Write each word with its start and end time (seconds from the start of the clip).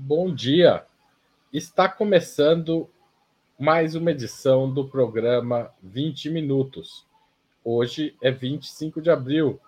Bom 0.00 0.32
dia. 0.32 0.86
Está 1.52 1.88
começando 1.88 2.88
mais 3.58 3.96
uma 3.96 4.12
edição 4.12 4.72
do 4.72 4.86
programa 4.86 5.72
20 5.82 6.30
Minutos. 6.30 7.04
Hoje 7.64 8.16
é 8.22 8.30
25 8.30 9.02
de 9.02 9.10
abril 9.10 9.58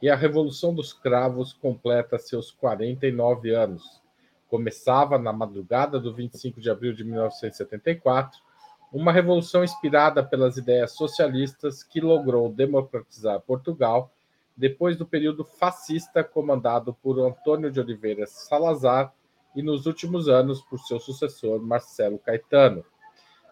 e 0.00 0.08
a 0.08 0.14
Revolução 0.14 0.72
dos 0.72 0.92
Cravos 0.92 1.52
completa 1.52 2.20
seus 2.20 2.52
49 2.52 3.52
anos. 3.52 4.00
Começava 4.48 5.18
na 5.18 5.32
madrugada 5.32 5.98
do 5.98 6.14
25 6.14 6.60
de 6.60 6.70
abril 6.70 6.92
de 6.92 7.02
1974, 7.02 8.40
uma 8.92 9.10
revolução 9.10 9.64
inspirada 9.64 10.22
pelas 10.22 10.56
ideias 10.56 10.92
socialistas 10.92 11.82
que 11.82 12.00
logrou 12.00 12.48
democratizar 12.48 13.40
Portugal 13.40 14.08
depois 14.56 14.96
do 14.96 15.04
período 15.04 15.44
fascista 15.44 16.22
comandado 16.22 16.94
por 17.02 17.18
Antônio 17.18 17.72
de 17.72 17.80
Oliveira 17.80 18.24
Salazar 18.28 19.12
e 19.54 19.62
nos 19.62 19.86
últimos 19.86 20.28
anos 20.28 20.60
por 20.60 20.78
seu 20.80 20.98
sucessor 20.98 21.60
Marcelo 21.60 22.18
Caetano. 22.18 22.84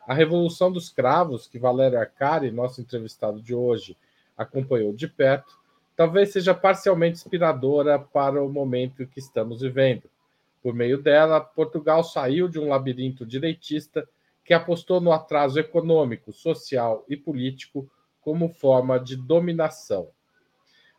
A 0.07 0.15
Revolução 0.15 0.73
dos 0.73 0.89
Cravos, 0.89 1.47
que 1.47 1.59
Valério 1.59 1.99
Arcari, 1.99 2.51
nosso 2.51 2.81
entrevistado 2.81 3.43
de 3.43 3.55
hoje, 3.55 3.97
acompanhou 4.37 4.93
de 4.93 5.07
perto, 5.07 5.59
talvez 5.95 6.33
seja 6.33 6.55
parcialmente 6.55 7.19
inspiradora 7.19 7.99
para 7.99 8.43
o 8.43 8.49
momento 8.49 9.07
que 9.07 9.19
estamos 9.19 9.61
vivendo. 9.61 10.05
Por 10.63 10.73
meio 10.73 11.03
dela, 11.03 11.41
Portugal 11.41 12.03
saiu 12.03 12.49
de 12.49 12.59
um 12.59 12.69
labirinto 12.69 13.27
direitista 13.27 14.09
que 14.45 14.55
apostou 14.55 15.01
no 15.01 15.13
atraso 15.13 15.59
econômico, 15.61 16.33
social 16.33 17.05
e 17.07 17.17
político 17.17 17.91
como 18.23 18.49
forma 18.49 18.99
de 18.99 19.15
dominação. 19.15 20.09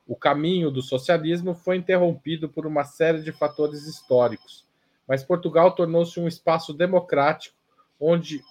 O 0.08 0.16
caminho 0.16 0.70
do 0.70 0.82
socialismo 0.82 1.56
foi 1.56 1.78
interrompido 1.78 2.48
por 2.48 2.68
uma 2.68 2.84
série 2.84 3.22
de 3.22 3.32
fatores 3.32 3.88
históricos, 3.88 4.69
mas 5.10 5.24
Portugal 5.24 5.72
tornou-se 5.72 6.20
um 6.20 6.28
espaço 6.28 6.72
democrático 6.72 7.58
onde, 8.00 8.44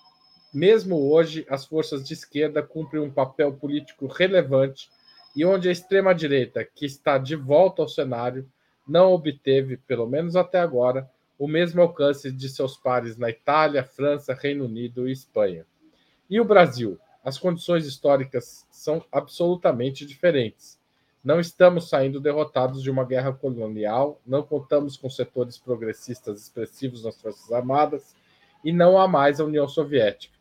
mesmo 0.52 1.08
hoje, 1.08 1.46
as 1.48 1.64
forças 1.64 2.04
de 2.04 2.12
esquerda 2.12 2.64
cumprem 2.64 3.00
um 3.00 3.10
papel 3.10 3.52
político 3.52 4.08
relevante 4.08 4.90
e 5.36 5.44
onde 5.44 5.68
a 5.68 5.72
extrema-direita, 5.72 6.64
que 6.64 6.84
está 6.84 7.16
de 7.16 7.36
volta 7.36 7.80
ao 7.80 7.88
cenário, 7.88 8.50
não 8.86 9.12
obteve, 9.12 9.76
pelo 9.76 10.08
menos 10.08 10.34
até 10.34 10.58
agora, 10.58 11.08
o 11.38 11.46
mesmo 11.46 11.80
alcance 11.80 12.32
de 12.32 12.48
seus 12.48 12.76
pares 12.76 13.16
na 13.16 13.30
Itália, 13.30 13.84
França, 13.84 14.34
Reino 14.34 14.64
Unido 14.64 15.08
e 15.08 15.12
Espanha. 15.12 15.64
E 16.28 16.40
o 16.40 16.44
Brasil? 16.44 16.98
As 17.24 17.38
condições 17.38 17.86
históricas 17.86 18.66
são 18.68 19.04
absolutamente 19.12 20.04
diferentes. 20.04 20.80
Não 21.22 21.40
estamos 21.40 21.88
saindo 21.88 22.20
derrotados 22.20 22.82
de 22.82 22.90
uma 22.90 23.04
guerra 23.04 23.32
colonial, 23.32 24.20
não 24.26 24.42
contamos 24.42 24.96
com 24.96 25.10
setores 25.10 25.58
progressistas 25.58 26.40
expressivos 26.40 27.04
nas 27.04 27.20
Forças 27.20 27.50
Armadas 27.50 28.14
e 28.64 28.72
não 28.72 28.98
há 28.98 29.08
mais 29.08 29.40
a 29.40 29.44
União 29.44 29.66
Soviética. 29.66 30.36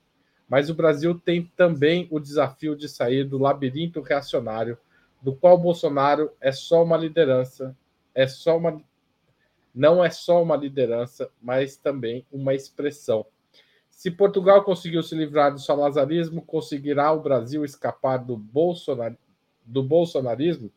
Mas 0.48 0.70
o 0.70 0.75
Brasil 0.75 1.20
tem 1.20 1.52
também 1.55 2.08
o 2.11 2.20
desafio 2.20 2.75
de 2.75 2.88
sair 2.88 3.23
do 3.23 3.38
labirinto 3.38 4.02
reacionário, 4.02 4.78
do 5.22 5.36
qual 5.36 5.58
Bolsonaro 5.58 6.31
é 6.39 6.52
só 6.52 6.83
uma 6.83 6.95
liderança, 6.95 7.75
é 8.14 8.28
só 8.28 8.58
uma 8.58 8.81
não 9.73 10.03
é 10.03 10.09
só 10.09 10.42
uma 10.42 10.55
liderança, 10.55 11.30
mas 11.39 11.78
também 11.78 12.25
uma 12.31 12.55
expressão. 12.55 13.25
Se 13.92 14.09
Portugal 14.09 14.64
conseguiu 14.64 15.03
se 15.03 15.14
livrar 15.14 15.53
do 15.53 15.59
salazarismo, 15.59 16.42
conseguirá 16.42 17.11
o 17.11 17.22
Brasil 17.22 17.64
escapar 17.64 18.17
do, 18.17 18.36
bolsonar, 18.36 19.16
do 19.68 19.84
bolsonarismo 19.84 20.72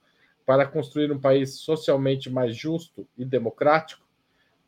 para 0.44 0.66
construir 0.66 1.10
um 1.12 1.19
país 1.19 1.55
socialmente 1.55 2.28
mais 2.28 2.56
justo 2.56 3.06
e 3.16 3.24
democrático? 3.24 4.05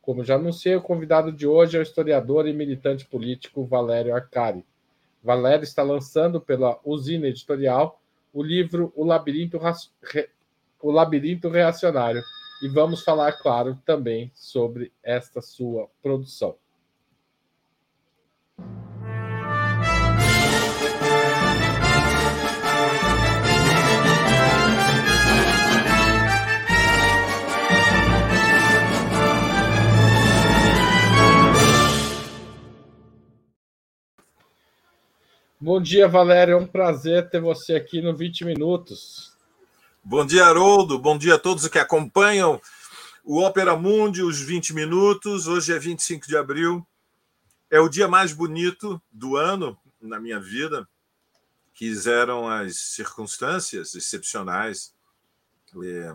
Como 0.00 0.24
já 0.24 0.36
anunciei, 0.36 0.74
o 0.76 0.82
convidado 0.82 1.30
de 1.30 1.46
hoje 1.46 1.76
é 1.76 1.80
o 1.80 1.82
historiador 1.82 2.48
e 2.48 2.52
militante 2.52 3.04
político 3.04 3.64
Valério 3.64 4.14
Arcari. 4.14 4.64
Valério 5.22 5.64
está 5.64 5.82
lançando 5.82 6.40
pela 6.40 6.80
Usina 6.84 7.26
Editorial 7.26 8.00
o 8.32 8.42
livro 8.42 8.92
O 8.96 9.04
Labirinto, 9.04 9.60
o 10.80 10.90
Labirinto 10.90 11.48
Reacionário 11.48 12.22
e 12.62 12.68
vamos 12.68 13.02
falar, 13.02 13.32
claro, 13.32 13.78
também 13.84 14.30
sobre 14.34 14.92
esta 15.02 15.42
sua 15.42 15.88
produção. 16.00 16.56
Bom 35.62 35.80
dia, 35.80 36.08
Valério. 36.08 36.54
É 36.54 36.56
um 36.56 36.66
prazer 36.66 37.30
ter 37.30 37.40
você 37.40 37.76
aqui 37.76 38.02
no 38.02 38.16
20 38.16 38.44
Minutos. 38.44 39.32
Bom 40.02 40.26
dia, 40.26 40.44
Haroldo. 40.44 40.98
Bom 40.98 41.16
dia 41.16 41.36
a 41.36 41.38
todos 41.38 41.68
que 41.68 41.78
acompanham 41.78 42.60
o 43.22 43.38
Ópera 43.38 43.76
Mundi, 43.76 44.24
os 44.24 44.40
20 44.40 44.74
Minutos. 44.74 45.46
Hoje 45.46 45.72
é 45.72 45.78
25 45.78 46.26
de 46.26 46.36
abril. 46.36 46.84
É 47.70 47.78
o 47.78 47.88
dia 47.88 48.08
mais 48.08 48.32
bonito 48.32 49.00
do 49.12 49.36
ano 49.36 49.78
na 50.00 50.18
minha 50.18 50.40
vida. 50.40 50.84
Quiseram 51.72 52.48
as 52.48 52.76
circunstâncias 52.76 53.94
excepcionais 53.94 54.92
é, 55.80 56.12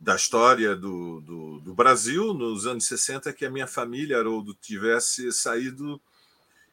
da 0.00 0.16
história 0.16 0.74
do, 0.74 1.20
do, 1.20 1.60
do 1.60 1.72
Brasil 1.72 2.34
nos 2.34 2.66
anos 2.66 2.84
60 2.86 3.32
que 3.32 3.46
a 3.46 3.50
minha 3.50 3.68
família, 3.68 4.18
Haroldo, 4.18 4.54
tivesse 4.54 5.30
saído 5.30 6.00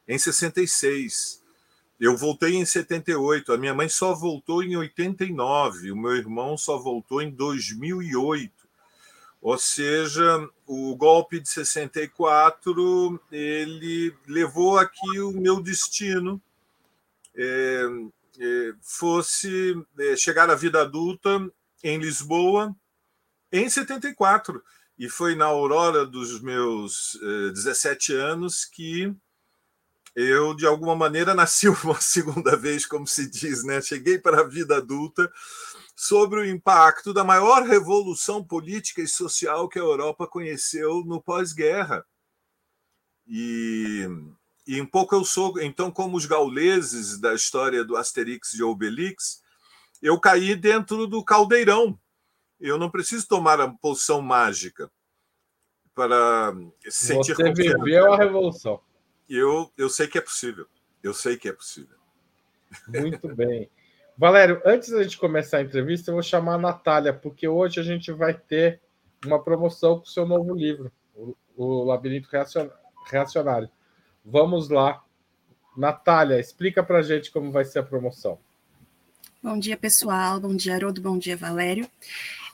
em 0.08 0.18
66 0.18 1.46
eu 2.00 2.16
voltei 2.16 2.54
em 2.54 2.64
78, 2.64 3.52
a 3.52 3.58
minha 3.58 3.74
mãe 3.74 3.88
só 3.88 4.14
voltou 4.14 4.62
em 4.62 4.76
89, 4.76 5.90
o 5.90 5.96
meu 5.96 6.16
irmão 6.16 6.56
só 6.56 6.78
voltou 6.78 7.20
em 7.20 7.30
2008. 7.30 8.52
Ou 9.40 9.58
seja, 9.58 10.48
o 10.66 10.94
golpe 10.96 11.40
de 11.40 11.48
64 11.48 13.20
ele 13.30 14.14
levou 14.26 14.78
a 14.78 14.86
que 14.86 15.20
o 15.20 15.32
meu 15.32 15.60
destino 15.60 16.40
é, 17.34 17.84
é, 18.38 18.72
fosse 18.80 19.74
é, 19.98 20.16
chegar 20.16 20.50
à 20.50 20.54
vida 20.54 20.80
adulta 20.80 21.50
em 21.82 21.98
Lisboa 21.98 22.74
em 23.52 23.68
74. 23.68 24.62
E 24.98 25.08
foi 25.08 25.36
na 25.36 25.46
aurora 25.46 26.04
dos 26.04 26.40
meus 26.40 27.18
17 27.54 28.12
é, 28.12 28.16
anos 28.16 28.64
que 28.64 29.14
eu, 30.14 30.54
de 30.54 30.66
alguma 30.66 30.94
maneira, 30.94 31.34
nasci 31.34 31.68
uma 31.68 32.00
segunda 32.00 32.56
vez, 32.56 32.86
como 32.86 33.06
se 33.06 33.28
diz, 33.28 33.64
né? 33.64 33.80
Cheguei 33.80 34.18
para 34.18 34.40
a 34.40 34.48
vida 34.48 34.76
adulta 34.76 35.30
sobre 35.94 36.40
o 36.40 36.44
impacto 36.44 37.12
da 37.12 37.24
maior 37.24 37.62
revolução 37.64 38.42
política 38.42 39.02
e 39.02 39.08
social 39.08 39.68
que 39.68 39.78
a 39.78 39.82
Europa 39.82 40.26
conheceu 40.26 41.02
no 41.04 41.20
pós-guerra. 41.20 42.04
E, 43.26 44.08
e 44.66 44.80
um 44.80 44.86
pouco 44.86 45.14
eu 45.14 45.24
sou, 45.24 45.60
então, 45.60 45.90
como 45.90 46.16
os 46.16 46.24
gauleses 46.24 47.18
da 47.18 47.34
história 47.34 47.84
do 47.84 47.96
Asterix 47.96 48.54
e 48.54 48.62
Obelix, 48.62 49.42
eu 50.00 50.20
caí 50.20 50.54
dentro 50.54 51.06
do 51.06 51.24
caldeirão. 51.24 51.98
Eu 52.60 52.78
não 52.78 52.90
preciso 52.90 53.26
tomar 53.26 53.60
a 53.60 53.68
poção 53.68 54.22
mágica 54.22 54.90
para 55.94 56.54
sentir 56.88 57.34
Você 57.34 57.52
viveu 57.52 58.12
a 58.12 58.16
revolução 58.16 58.80
eu, 59.28 59.70
eu 59.76 59.88
sei 59.88 60.06
que 60.06 60.18
é 60.18 60.20
possível. 60.20 60.66
Eu 61.02 61.14
sei 61.14 61.36
que 61.36 61.48
é 61.48 61.52
possível. 61.52 61.96
Muito 62.88 63.34
bem. 63.34 63.70
Valério, 64.16 64.60
antes 64.64 64.90
da 64.90 65.02
gente 65.02 65.16
começar 65.16 65.58
a 65.58 65.62
entrevista, 65.62 66.10
eu 66.10 66.14
vou 66.14 66.22
chamar 66.22 66.54
a 66.54 66.58
Natália, 66.58 67.12
porque 67.12 67.46
hoje 67.46 67.78
a 67.78 67.84
gente 67.84 68.10
vai 68.10 68.34
ter 68.34 68.80
uma 69.24 69.42
promoção 69.42 69.98
com 69.98 70.04
o 70.04 70.08
seu 70.08 70.26
novo 70.26 70.54
livro, 70.54 70.90
o, 71.56 71.84
Labirinto 71.84 72.28
Reacionário. 73.10 73.70
Vamos 74.24 74.68
lá. 74.68 75.02
Natália, 75.76 76.40
explica 76.40 76.82
para 76.82 76.98
a 76.98 77.02
gente 77.02 77.30
como 77.30 77.52
vai 77.52 77.64
ser 77.64 77.78
a 77.78 77.82
promoção. 77.84 78.38
Bom 79.40 79.56
dia, 79.56 79.76
pessoal. 79.76 80.40
Bom 80.40 80.56
dia, 80.56 80.74
Haroldo. 80.74 81.00
Bom 81.00 81.16
dia, 81.16 81.36
Valério. 81.36 81.88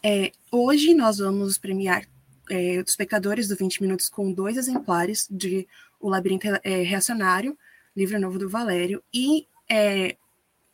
É, 0.03 0.33
hoje 0.53 0.93
nós 0.93 1.17
vamos 1.17 1.57
premiar 1.57 2.05
é, 2.51 2.79
os 2.79 2.91
espectadores 2.91 3.49
do 3.49 3.57
20 3.57 3.81
Minutos 3.81 4.11
com 4.11 4.31
dois 4.31 4.59
exemplares 4.59 5.27
de 5.31 5.67
O 6.05 6.11
Labirinto 6.11 6.47
é, 6.63 6.83
Reacionário, 6.83 7.57
livro 7.97 8.21
novo 8.21 8.39
do 8.39 8.47
Valério, 8.47 9.03
e 9.11 9.49
é, 9.67 10.19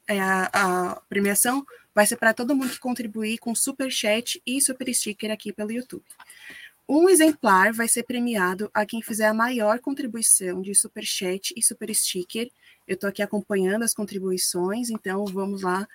é 0.09 0.21
a, 0.21 0.51
a, 0.53 1.01
premiação 1.09 1.65
vai 1.95 2.05
ser 2.05 2.17
para 2.17 2.35
todo 2.35 2.53
mundo 2.53 2.71
que 2.71 2.81
contribuir 2.81 3.39
com 3.39 3.55
super 3.55 3.93
chat 3.93 4.43
e 4.45 4.61
super 4.61 4.93
sticker 4.93 5.31
aqui 5.31 5.53
pelo 5.53 5.71
YouTube. 5.71 6.03
Um 6.89 7.09
exemplar 7.09 7.73
vai 7.73 7.87
ser 7.87 8.03
premiado 8.03 8.69
a 8.75 8.85
quem 8.85 9.01
fizer 9.01 9.27
a 9.27 9.33
maior 9.33 9.79
contribuição 9.79 10.61
de 10.61 10.75
super 10.75 11.05
chat 11.05 11.55
e 11.57 11.63
super 11.63 11.95
sticker. 11.95 12.51
Eu 12.85 12.95
estou 12.95 13.09
aqui 13.09 13.23
acompanhando 13.23 13.85
as 13.85 13.95
contribuições, 13.95 14.91
então 14.91 15.25
vamos 15.27 15.63
lá. 15.63 15.87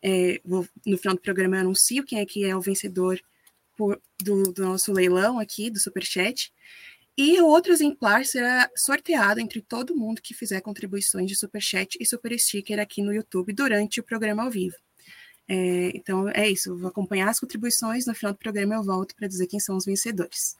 É, 0.00 0.40
vou, 0.44 0.64
no 0.86 0.96
final 0.98 1.16
do 1.16 1.20
programa 1.20 1.56
eu 1.56 1.62
anuncio 1.62 2.04
quem 2.04 2.20
é 2.20 2.24
que 2.24 2.44
é 2.44 2.54
o 2.54 2.60
vencedor 2.60 3.20
por, 3.76 4.00
do, 4.22 4.52
do, 4.52 4.62
nosso 4.62 4.92
leilão 4.92 5.40
aqui, 5.40 5.68
do 5.68 5.80
Superchat. 5.80 6.52
E 7.16 7.40
o 7.40 7.46
outro 7.46 7.72
exemplar 7.72 8.24
será 8.24 8.68
sorteado 8.76 9.38
entre 9.38 9.60
todo 9.60 9.96
mundo 9.96 10.20
que 10.20 10.34
fizer 10.34 10.60
contribuições 10.60 11.28
de 11.28 11.36
Superchat 11.36 11.96
e 12.00 12.04
Super 12.04 12.36
Sticker 12.38 12.80
aqui 12.80 13.02
no 13.02 13.12
YouTube 13.12 13.52
durante 13.52 14.00
o 14.00 14.02
programa 14.02 14.42
ao 14.42 14.50
vivo. 14.50 14.76
É, 15.48 15.92
então 15.94 16.28
é 16.30 16.48
isso, 16.48 16.76
vou 16.76 16.88
acompanhar 16.88 17.28
as 17.28 17.38
contribuições, 17.38 18.06
no 18.06 18.14
final 18.14 18.32
do 18.32 18.38
programa 18.38 18.74
eu 18.74 18.82
volto 18.82 19.14
para 19.14 19.28
dizer 19.28 19.46
quem 19.46 19.60
são 19.60 19.76
os 19.76 19.84
vencedores. 19.84 20.58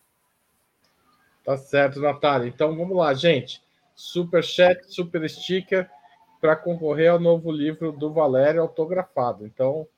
Tá 1.44 1.56
certo, 1.56 2.00
Natália. 2.00 2.48
Então 2.48 2.76
vamos 2.76 2.96
lá, 2.96 3.12
gente. 3.14 3.62
Super 3.94 4.42
chat, 4.42 4.80
super 4.86 5.28
sticker 5.28 5.90
para 6.40 6.54
concorrer 6.54 7.10
ao 7.10 7.20
novo 7.20 7.50
livro 7.50 7.92
do 7.92 8.12
Valério 8.12 8.60
autografado. 8.60 9.46
Então 9.46 9.88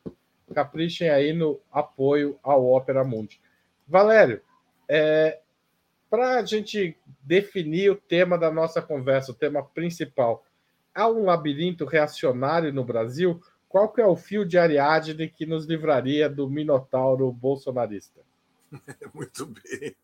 caprichem 0.54 1.10
aí 1.10 1.32
no 1.32 1.60
apoio 1.72 2.38
ao 2.42 2.64
Ópera 2.64 3.04
Mundi. 3.04 3.40
Valério, 3.86 4.40
é, 4.88 5.40
para 6.08 6.38
a 6.38 6.44
gente 6.44 6.96
definir 7.22 7.90
o 7.90 7.96
tema 7.96 8.38
da 8.38 8.50
nossa 8.50 8.80
conversa, 8.80 9.32
o 9.32 9.34
tema 9.34 9.62
principal, 9.62 10.44
há 10.94 11.08
um 11.08 11.24
labirinto 11.24 11.84
reacionário 11.84 12.72
no 12.72 12.84
Brasil? 12.84 13.40
Qual 13.68 13.92
que 13.92 14.00
é 14.00 14.06
o 14.06 14.16
fio 14.16 14.44
de 14.44 14.56
Ariadne 14.56 15.28
que 15.28 15.44
nos 15.44 15.66
livraria 15.66 16.28
do 16.28 16.48
minotauro 16.48 17.30
bolsonarista? 17.32 18.20
Muito 19.12 19.46
bem. 19.46 19.94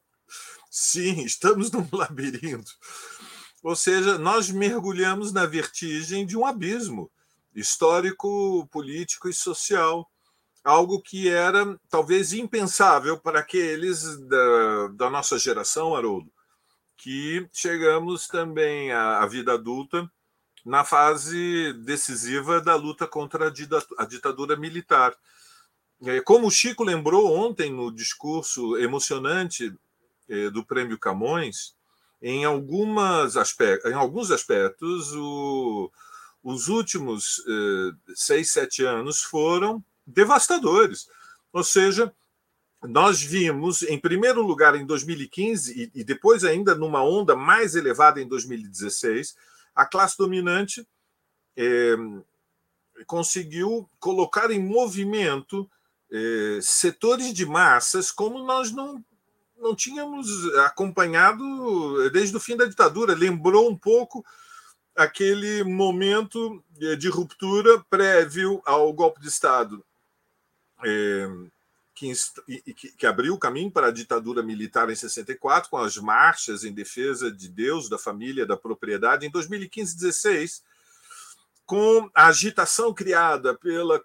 Sim, 0.70 1.22
estamos 1.25 1.70
num 1.70 1.87
labirinto. 1.93 2.72
Ou 3.62 3.76
seja, 3.76 4.19
nós 4.19 4.50
mergulhamos 4.50 5.32
na 5.32 5.46
vertigem 5.46 6.26
de 6.26 6.37
um 6.37 6.44
abismo 6.44 7.10
histórico, 7.54 8.66
político 8.70 9.28
e 9.28 9.32
social. 9.34 10.10
Algo 10.64 11.03
que 11.03 11.29
era 11.29 11.79
talvez 11.88 12.32
impensável 12.32 13.19
para 13.19 13.41
aqueles 13.41 14.19
da, 14.29 14.88
da 14.94 15.11
nossa 15.11 15.38
geração, 15.38 15.94
Haroldo, 15.94 16.32
que 16.97 17.49
chegamos 17.53 18.29
também 18.29 18.93
à, 18.93 19.19
à 19.19 19.26
vida 19.26 19.55
adulta 19.55 20.09
na 20.64 20.85
fase 20.85 21.73
decisiva 21.85 22.61
da 22.61 22.76
luta 22.76 23.06
contra 23.06 23.53
a 23.99 24.05
ditadura 24.05 24.56
militar. 24.56 25.17
Como 26.25 26.47
o 26.47 26.50
Chico 26.50 26.85
lembrou 26.85 27.32
ontem 27.37 27.73
no 27.73 27.93
discurso 27.93 28.76
emocionante 28.76 29.75
eh, 30.29 30.50
do 30.50 30.64
Prêmio 30.64 30.99
Camões, 30.99 31.75
em, 32.20 32.44
algumas 32.44 33.37
aspectos, 33.37 33.91
em 33.91 33.94
alguns 33.94 34.31
aspectos, 34.31 35.12
o, 35.14 35.91
os 36.43 36.69
últimos 36.69 37.43
eh, 37.49 38.12
seis, 38.14 38.50
sete 38.50 38.85
anos 38.85 39.23
foram 39.23 39.85
devastadores. 40.12 41.09
Ou 41.53 41.64
seja, 41.64 42.12
nós 42.82 43.23
vimos, 43.23 43.82
em 43.82 43.99
primeiro 43.99 44.43
lugar, 44.43 44.75
em 44.75 44.85
2015, 44.85 45.93
e, 45.94 46.05
depois 46.05 46.44
ainda 46.44 46.75
numa 46.75 47.03
onda 47.03 47.37
mais 47.37 47.75
elevada 47.76 48.20
em 48.20 48.26
2016, 48.26 49.37
a 49.75 49.87
classe 49.87 50.19
dominante 50.19 50.87
é, 51.56 51.94
conseguiu 53.06 53.88
colocar 54.00 54.50
em 54.50 54.59
movimento 54.59 55.70
é, 56.11 56.59
setores 56.61 57.32
de 57.32 57.47
massas 57.47 58.11
como 58.11 58.44
nós 58.44 58.73
não, 58.73 59.03
não 59.56 59.75
tínhamos 59.75 60.29
acompanhado 60.56 62.11
desde 62.11 62.37
o 62.37 62.41
fim 62.41 62.56
da 62.56 62.67
ditadura. 62.67 63.14
Lembrou 63.14 63.70
um 63.70 63.76
pouco 63.76 64.25
aquele 64.94 65.62
momento 65.62 66.62
é, 66.81 66.97
de 66.97 67.09
ruptura 67.09 67.82
prévio 67.88 68.61
ao 68.64 68.93
golpe 68.93 69.20
de 69.20 69.29
Estado. 69.29 69.85
É, 70.84 71.29
que, 71.94 72.12
que, 72.96 73.06
abriu 73.06 73.34
o 73.34 73.38
caminho 73.38 73.70
para 73.70 73.88
a 73.88 73.93
ditadura 73.93 74.43
militar 74.43 74.90
em 74.90 74.94
64, 74.94 75.70
com 75.70 75.76
as 75.76 75.96
marchas 75.96 76.64
em 76.64 76.73
defesa 76.73 77.31
de 77.31 77.49
Deus, 77.49 77.88
da 77.88 77.99
família, 77.99 78.46
da 78.46 78.56
propriedade. 78.56 79.26
Em 79.26 79.31
2015 79.31 79.96
16, 79.96 80.62
com 81.64 82.11
a 82.14 82.26
agitação 82.26 82.93
criada 82.93 83.55
pela 83.55 84.02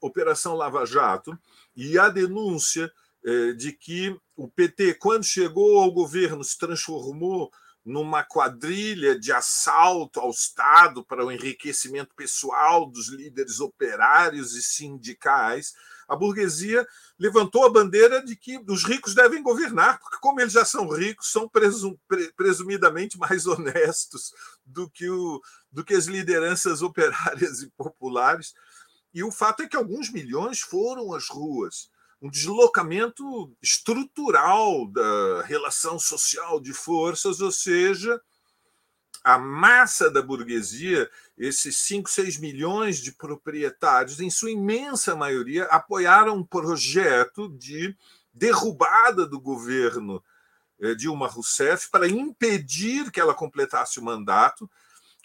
Operação 0.00 0.54
Lava 0.54 0.84
Jato 0.84 1.38
e 1.74 1.98
a 1.98 2.08
denúncia 2.08 2.92
eh, 3.24 3.52
de 3.52 3.72
que 3.72 4.16
o 4.36 4.48
PT, 4.48 4.94
quando 4.94 5.24
chegou 5.24 5.80
ao 5.80 5.90
governo, 5.92 6.42
se 6.42 6.58
transformou 6.58 7.50
numa 7.84 8.22
quadrilha 8.22 9.18
de 9.18 9.32
assalto 9.32 10.20
ao 10.20 10.30
Estado 10.30 11.04
para 11.04 11.24
o 11.24 11.32
enriquecimento 11.32 12.14
pessoal 12.14 12.86
dos 12.86 13.08
líderes 13.08 13.60
operários 13.60 14.54
e 14.54 14.62
sindicais 14.62 15.74
a 16.10 16.16
burguesia 16.16 16.84
levantou 17.16 17.64
a 17.64 17.70
bandeira 17.70 18.20
de 18.20 18.34
que 18.34 18.60
os 18.68 18.82
ricos 18.82 19.14
devem 19.14 19.44
governar, 19.44 20.00
porque, 20.00 20.18
como 20.20 20.40
eles 20.40 20.52
já 20.52 20.64
são 20.64 20.88
ricos, 20.88 21.30
são 21.30 21.48
presum, 21.48 21.96
presumidamente 22.36 23.16
mais 23.16 23.46
honestos 23.48 24.32
do 24.66 24.90
que, 24.90 25.08
o, 25.08 25.40
do 25.70 25.84
que 25.84 25.94
as 25.94 26.06
lideranças 26.06 26.82
operárias 26.82 27.62
e 27.62 27.70
populares. 27.76 28.52
E 29.14 29.22
o 29.22 29.30
fato 29.30 29.62
é 29.62 29.68
que 29.68 29.76
alguns 29.76 30.10
milhões 30.10 30.60
foram 30.60 31.14
às 31.14 31.28
ruas. 31.28 31.88
Um 32.20 32.28
deslocamento 32.28 33.56
estrutural 33.62 34.88
da 34.88 35.42
relação 35.42 35.96
social 35.96 36.60
de 36.60 36.72
forças, 36.72 37.40
ou 37.40 37.52
seja, 37.52 38.20
a 39.22 39.38
massa 39.38 40.10
da 40.10 40.22
burguesia, 40.22 41.10
esses 41.36 41.76
5, 41.78 42.08
6 42.08 42.38
milhões 42.38 42.98
de 42.98 43.12
proprietários, 43.12 44.20
em 44.20 44.30
sua 44.30 44.50
imensa 44.50 45.14
maioria, 45.14 45.64
apoiaram 45.64 46.36
um 46.36 46.44
projeto 46.44 47.48
de 47.48 47.96
derrubada 48.32 49.26
do 49.26 49.40
governo 49.40 50.22
eh, 50.80 50.94
Dilma 50.94 51.26
Rousseff 51.26 51.90
para 51.90 52.08
impedir 52.08 53.10
que 53.10 53.20
ela 53.20 53.34
completasse 53.34 54.00
o 54.00 54.04
mandato, 54.04 54.70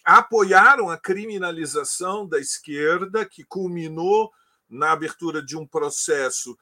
apoiaram 0.03 0.89
a 0.89 0.97
criminalização 0.97 2.27
da 2.27 2.39
esquerda, 2.39 3.25
que 3.25 3.43
culminou 3.43 4.31
na 4.69 4.91
abertura 4.91 5.41
de 5.41 5.57
um 5.57 5.65
processo 5.65 6.57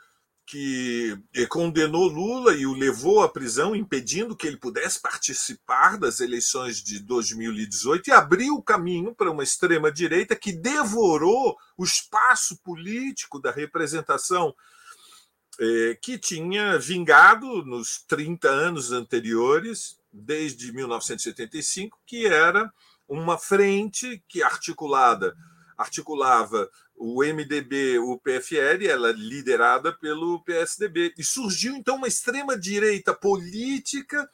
que 0.46 1.18
eh, 1.34 1.46
condenou 1.46 2.08
Lula 2.08 2.54
e 2.54 2.66
o 2.66 2.74
levou 2.74 3.24
à 3.24 3.30
prisão, 3.30 3.76
impedindo 3.76 4.36
que 4.36 4.46
ele 4.46 4.58
pudesse 4.58 5.02
participar 5.02 5.98
das 5.98 6.20
eleições 6.20 6.84
de 6.84 7.00
2018 7.00 8.08
e 8.08 8.12
abriu 8.12 8.56
o 8.56 8.64
caminho 8.64 9.16
para 9.16 9.32
uma 9.32 9.44
extrema-direita 9.44 10.36
que 10.36 10.52
devorou 10.52 11.58
o 11.78 11.84
espaço 11.84 12.58
político 12.62 13.40
da 13.40 13.52
representação 13.52 14.54
eh, 15.60 15.98
que 16.02 16.18
tinha 16.18 16.78
vingado 16.78 17.64
nos 17.64 18.04
30 18.08 18.50
anos 18.50 18.92
anteriores, 18.92 19.98
desde 20.12 20.74
1975, 20.74 21.98
que 22.06 22.28
era 22.28 22.72
uma 23.08 23.38
frente 23.38 24.22
que 24.28 24.44
articulada 24.44 25.36
articulava 25.78 26.70
o 27.06 27.22
MDB, 27.22 28.00
o 28.00 28.18
PFL, 28.18 28.88
ela 28.88 29.10
é 29.10 29.12
liderada 29.12 29.92
pelo 29.92 30.42
PSDB. 30.46 31.14
E 31.18 31.24
surgiu 31.24 31.76
então 31.76 31.98
uma 31.98 32.08
extrema-direita 32.08 33.14
política 33.14 34.30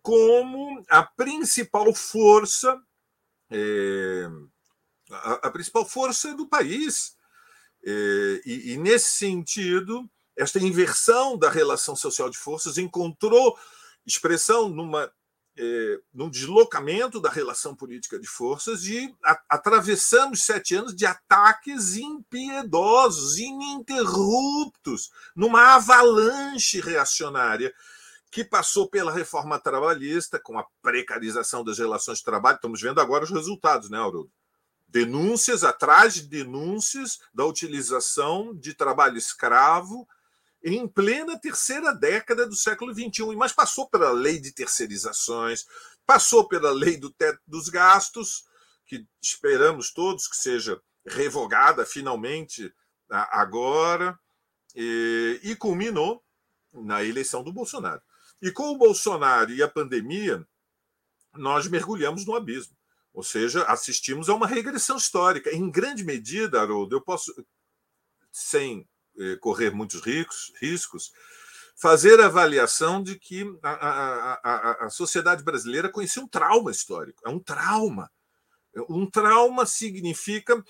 como 0.00 0.82
a 0.88 1.02
principal 1.02 1.94
força, 1.94 2.80
é, 3.50 4.26
a, 5.10 5.32
a, 5.48 5.50
principal 5.50 5.84
força 5.84 6.34
do 6.34 6.48
país. 6.48 7.14
É, 7.84 8.40
e, 8.46 8.72
e, 8.72 8.76
nesse 8.78 9.10
sentido, 9.10 10.08
esta 10.34 10.58
inversão 10.58 11.36
da 11.36 11.50
relação 11.50 11.94
social 11.94 12.30
de 12.30 12.38
forças 12.38 12.78
encontrou 12.78 13.54
expressão 14.06 14.70
numa 14.70 15.12
é, 15.58 16.00
num 16.12 16.28
deslocamento 16.28 17.20
da 17.20 17.30
relação 17.30 17.74
política 17.74 18.18
de 18.18 18.26
forças 18.26 18.84
e 18.84 19.14
a, 19.24 19.40
atravessamos 19.48 20.44
sete 20.44 20.74
anos 20.74 20.94
de 20.94 21.06
ataques 21.06 21.96
impiedosos, 21.96 23.38
ininterruptos, 23.38 25.10
numa 25.34 25.74
avalanche 25.76 26.80
reacionária 26.80 27.72
que 28.30 28.44
passou 28.44 28.88
pela 28.88 29.12
reforma 29.12 29.58
trabalhista, 29.58 30.38
com 30.38 30.58
a 30.58 30.66
precarização 30.82 31.64
das 31.64 31.78
relações 31.78 32.18
de 32.18 32.24
trabalho. 32.24 32.56
Estamos 32.56 32.80
vendo 32.80 33.00
agora 33.00 33.24
os 33.24 33.30
resultados, 33.30 33.88
né, 33.88 33.98
Aurélio? 33.98 34.30
Denúncias 34.88 35.64
atrás 35.64 36.14
de 36.14 36.22
denúncias 36.22 37.18
da 37.32 37.44
utilização 37.44 38.54
de 38.54 38.74
trabalho 38.74 39.16
escravo 39.16 40.06
em 40.74 40.88
plena 40.88 41.38
terceira 41.38 41.92
década 41.94 42.44
do 42.44 42.56
século 42.56 42.92
XXI, 42.92 43.36
mas 43.36 43.52
passou 43.52 43.88
pela 43.88 44.10
lei 44.10 44.40
de 44.40 44.52
terceirizações, 44.52 45.64
passou 46.04 46.48
pela 46.48 46.72
lei 46.72 46.96
do 46.96 47.10
teto 47.10 47.40
dos 47.46 47.68
gastos, 47.68 48.44
que 48.84 49.06
esperamos 49.22 49.92
todos 49.92 50.26
que 50.26 50.36
seja 50.36 50.80
revogada 51.06 51.86
finalmente 51.86 52.74
agora, 53.08 54.18
e, 54.74 55.40
e 55.44 55.54
culminou 55.54 56.22
na 56.72 57.02
eleição 57.04 57.44
do 57.44 57.52
Bolsonaro. 57.52 58.02
E 58.42 58.50
com 58.50 58.70
o 58.70 58.76
Bolsonaro 58.76 59.52
e 59.52 59.62
a 59.62 59.68
pandemia, 59.68 60.46
nós 61.32 61.68
mergulhamos 61.68 62.26
no 62.26 62.34
abismo. 62.34 62.76
Ou 63.14 63.22
seja, 63.22 63.62
assistimos 63.64 64.28
a 64.28 64.34
uma 64.34 64.46
regressão 64.46 64.96
histórica. 64.96 65.50
Em 65.54 65.70
grande 65.70 66.04
medida, 66.04 66.60
Haroldo, 66.60 66.96
eu 66.96 67.00
posso, 67.00 67.32
sem 68.30 68.86
correr 69.40 69.70
muitos 69.70 70.00
riscos, 70.00 70.52
riscos 70.60 71.12
fazer 71.76 72.18
a 72.20 72.26
avaliação 72.26 73.02
de 73.02 73.18
que 73.18 73.44
a, 73.62 73.70
a, 73.70 74.40
a, 74.42 74.86
a 74.86 74.90
sociedade 74.90 75.44
brasileira 75.44 75.90
conhecia 75.90 76.22
um 76.22 76.28
trauma 76.28 76.70
histórico. 76.70 77.22
É 77.26 77.28
um 77.28 77.38
trauma. 77.38 78.10
Um 78.88 79.08
trauma 79.08 79.66
significa 79.66 80.62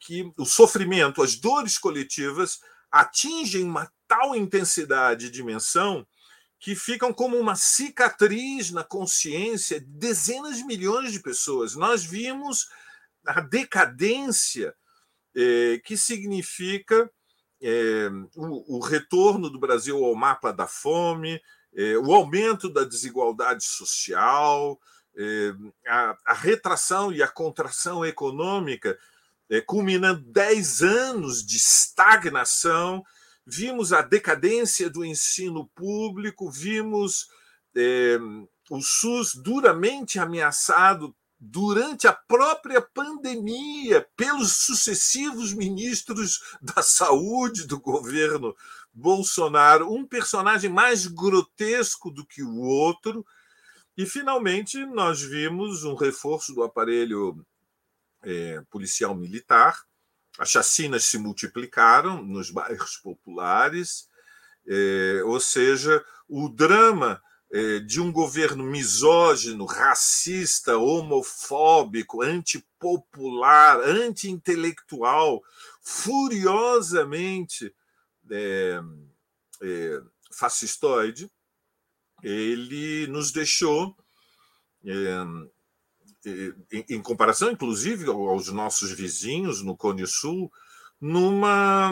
que 0.00 0.32
o 0.36 0.44
sofrimento, 0.44 1.22
as 1.22 1.36
dores 1.36 1.78
coletivas 1.78 2.60
atingem 2.90 3.62
uma 3.62 3.90
tal 4.08 4.34
intensidade 4.34 5.26
e 5.26 5.30
dimensão 5.30 6.06
que 6.58 6.74
ficam 6.74 7.12
como 7.12 7.38
uma 7.38 7.54
cicatriz 7.54 8.70
na 8.70 8.84
consciência 8.84 9.80
de 9.80 9.86
dezenas 9.86 10.56
de 10.56 10.64
milhões 10.64 11.12
de 11.12 11.20
pessoas. 11.20 11.74
Nós 11.74 12.04
vimos 12.04 12.68
a 13.26 13.40
decadência, 13.40 14.74
eh, 15.42 15.80
que 15.82 15.96
significa 15.96 17.10
eh, 17.62 18.10
o, 18.36 18.76
o, 18.76 18.80
retorno 18.80 19.48
do 19.48 19.58
Brasil 19.58 20.04
ao 20.04 20.14
mapa 20.14 20.52
da 20.52 20.66
fome, 20.66 21.40
eh, 21.74 21.96
o 21.96 22.12
aumento 22.12 22.68
da 22.68 22.84
desigualdade 22.84 23.64
social, 23.64 24.78
a, 25.88 26.16
a, 26.26 26.34
retração 26.34 27.10
e 27.10 27.22
a 27.22 27.28
contração 27.28 28.04
econômica, 28.04 28.98
culminando 29.66 30.22
10 30.26 30.82
anos 30.82 31.44
de 31.44 31.56
estagnação. 31.56 33.02
Vimos 33.44 33.92
a 33.92 34.02
decadência 34.02 34.88
do 34.88 35.04
ensino 35.04 35.68
público, 35.74 36.50
vimos 36.50 37.28
é, 37.76 38.18
o 38.70 38.80
SUS 38.80 39.34
duramente 39.34 40.18
ameaçado 40.18 41.14
durante 41.40 42.06
a 42.06 42.12
própria 42.12 42.82
pandemia 42.82 44.06
pelos 44.14 44.58
sucessivos 44.58 45.54
ministros 45.54 46.38
da 46.60 46.82
saúde 46.82 47.66
do 47.66 47.80
governo 47.80 48.54
Bolsonaro, 48.92 49.90
um 49.90 50.06
personagem 50.06 50.68
mais 50.68 51.06
grotesco 51.06 52.10
do 52.10 52.26
que 52.26 52.42
o 52.42 52.58
outro. 52.58 53.24
E, 53.96 54.04
finalmente, 54.04 54.84
nós 54.84 55.22
vimos 55.22 55.84
um 55.84 55.94
reforço 55.94 56.54
do 56.54 56.62
aparelho 56.62 57.44
é, 58.22 58.62
policial 58.70 59.14
militar, 59.14 59.82
as 60.38 60.50
chacinas 60.50 61.04
se 61.04 61.18
multiplicaram 61.18 62.22
nos 62.22 62.50
bairros 62.50 62.96
populares, 62.98 64.08
é, 64.66 65.22
ou 65.24 65.40
seja, 65.40 66.04
o 66.28 66.48
drama 66.48 67.20
de 67.86 68.00
um 68.00 68.12
governo 68.12 68.62
misógino, 68.62 69.64
racista, 69.64 70.78
homofóbico, 70.78 72.22
antipopular, 72.22 73.80
anti-intelectual, 73.80 75.42
furiosamente 75.82 77.74
é, 78.30 78.80
é, 79.62 80.02
fascistoide, 80.30 81.28
ele 82.22 83.06
nos 83.08 83.32
deixou 83.32 83.96
é, 84.84 85.24
em 86.88 87.00
comparação, 87.02 87.50
inclusive, 87.50 88.06
aos 88.06 88.48
nossos 88.48 88.92
vizinhos 88.92 89.62
no 89.62 89.76
Cone 89.76 90.06
Sul, 90.06 90.52
numa, 91.00 91.90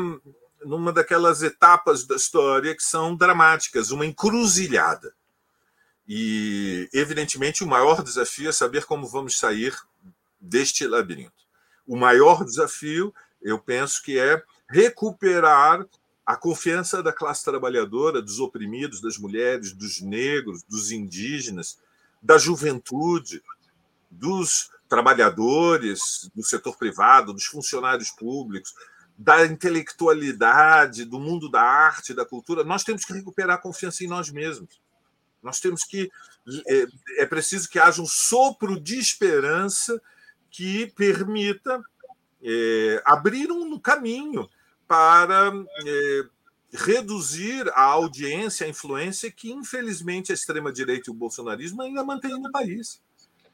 numa 0.64 0.92
daquelas 0.92 1.42
etapas 1.42 2.06
da 2.06 2.16
história 2.16 2.74
que 2.76 2.82
são 2.82 3.16
dramáticas, 3.16 3.90
uma 3.90 4.04
encruzilhada. 4.04 5.14
E, 6.08 6.88
evidentemente, 6.92 7.62
o 7.62 7.66
maior 7.66 8.02
desafio 8.02 8.48
é 8.48 8.52
saber 8.52 8.86
como 8.86 9.06
vamos 9.06 9.38
sair 9.38 9.76
deste 10.40 10.86
labirinto. 10.86 11.46
O 11.86 11.96
maior 11.96 12.44
desafio, 12.44 13.14
eu 13.42 13.58
penso 13.58 14.02
que 14.02 14.18
é 14.18 14.42
recuperar 14.68 15.86
a 16.24 16.36
confiança 16.36 17.02
da 17.02 17.12
classe 17.12 17.44
trabalhadora, 17.44 18.22
dos 18.22 18.38
oprimidos, 18.38 19.00
das 19.00 19.18
mulheres, 19.18 19.72
dos 19.72 20.00
negros, 20.00 20.62
dos 20.62 20.90
indígenas, 20.90 21.78
da 22.22 22.38
juventude, 22.38 23.42
dos 24.10 24.70
trabalhadores 24.88 26.30
do 26.34 26.42
setor 26.42 26.76
privado, 26.76 27.32
dos 27.32 27.44
funcionários 27.44 28.10
públicos, 28.10 28.74
da 29.16 29.44
intelectualidade, 29.44 31.04
do 31.04 31.18
mundo 31.18 31.50
da 31.50 31.60
arte, 31.60 32.14
da 32.14 32.24
cultura, 32.24 32.64
nós 32.64 32.84
temos 32.84 33.04
que 33.04 33.12
recuperar 33.12 33.56
a 33.56 33.60
confiança 33.60 34.04
em 34.04 34.06
nós 34.06 34.30
mesmos. 34.30 34.80
Nós 35.49 35.61
temos 35.61 35.83
que. 35.83 36.11
É, 36.67 36.87
é 37.23 37.26
preciso 37.26 37.69
que 37.69 37.78
haja 37.78 38.02
um 38.02 38.07
sopro 38.07 38.78
de 38.78 38.99
esperança 38.99 40.00
que 40.50 40.87
permita 40.95 41.83
é, 42.43 43.02
abrir 43.05 43.50
um 43.50 43.78
caminho 43.78 44.49
para 44.87 45.52
é, 45.87 46.23
reduzir 46.73 47.69
a 47.71 47.83
audiência, 47.83 48.67
a 48.67 48.71
influência 48.71 49.31
que, 49.31 49.50
infelizmente, 49.50 50.33
a 50.33 50.35
extrema-direita 50.35 51.11
e 51.11 51.12
o 51.12 51.17
bolsonarismo 51.17 51.83
ainda 51.83 52.05
mantêm 52.05 52.38
no 52.40 52.50
país. 52.50 53.00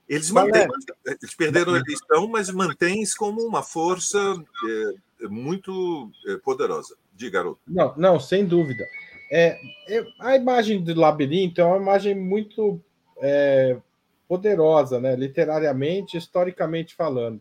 Eles, 0.08 0.30
mantêm, 0.30 0.66
eles 1.06 1.34
perderam 1.34 1.74
a 1.74 1.78
eleição, 1.78 2.28
mas 2.28 2.50
mantêm-se 2.50 3.16
como 3.16 3.40
uma 3.42 3.62
força 3.62 4.18
é, 4.68 5.28
muito 5.28 6.10
é, 6.26 6.36
poderosa. 6.38 6.96
Diga, 7.14 7.38
garoto. 7.38 7.60
Não, 7.66 7.94
não, 7.96 8.20
sem 8.20 8.44
dúvida. 8.44 8.84
É, 9.30 9.58
é, 9.88 10.04
a 10.20 10.36
imagem 10.36 10.82
do 10.82 10.94
labirinto 10.94 11.60
é 11.60 11.64
uma 11.64 11.76
imagem 11.76 12.14
muito 12.14 12.80
é, 13.20 13.76
poderosa, 14.28 15.00
né? 15.00 15.16
literariamente, 15.16 16.16
historicamente 16.16 16.94
falando. 16.94 17.40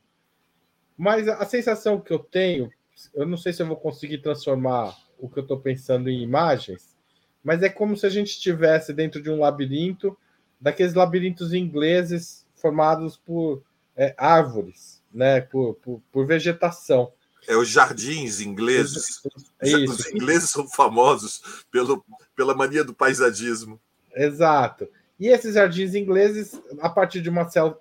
Mas 0.98 1.28
a 1.28 1.46
sensação 1.46 2.00
que 2.00 2.12
eu 2.12 2.20
tenho, 2.20 2.72
eu 3.14 3.26
não 3.26 3.38
sei 3.38 3.52
se 3.52 3.62
eu 3.62 3.68
vou 3.68 3.78
conseguir 3.78 4.20
transformar 4.20 4.96
o 5.20 5.28
que 5.28 5.40
eu 5.40 5.44
estou 5.44 5.60
pensando 5.60 6.10
em 6.10 6.22
imagens, 6.22 6.96
mas 7.44 7.62
é 7.62 7.70
como 7.70 7.98
se 7.98 8.06
a 8.06 8.10
gente 8.10 8.28
estivesse 8.28 8.94
dentro 8.94 9.22
de 9.22 9.30
um 9.30 9.40
labirinto, 9.40 10.18
daqueles 10.60 10.94
labirintos 10.94 11.54
ingleses 11.54 12.46
formados 12.56 13.18
por 13.18 13.62
é, 13.98 14.16
árvores, 14.18 15.04
né? 15.14 15.42
Por, 15.42 15.76
por, 15.76 16.02
por, 16.12 16.26
vegetação. 16.26 17.12
É 17.48 17.56
os 17.56 17.70
jardins 17.70 18.40
ingleses. 18.40 19.22
Isso. 19.62 19.92
Os 19.92 20.08
ingleses 20.08 20.50
são 20.50 20.68
famosos 20.68 21.42
pelo, 21.72 22.04
pela 22.36 22.56
mania 22.56 22.84
do 22.84 22.94
paisagismo. 22.94 23.80
Exato. 24.16 24.88
E 25.20 25.28
esses 25.28 25.56
jardins 25.56 25.96
ingleses, 25.96 26.60
a 26.80 26.90
partir 26.90 27.22
de 27.22 27.30
uma 27.30 27.50
selva, 27.50 27.80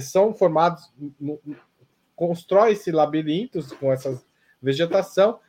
são 0.00 0.34
formados, 0.34 0.90
constrói-se 2.14 2.92
labirintos 2.92 3.72
com 3.72 3.92
essa 3.92 4.22
vegetação. 4.62 5.40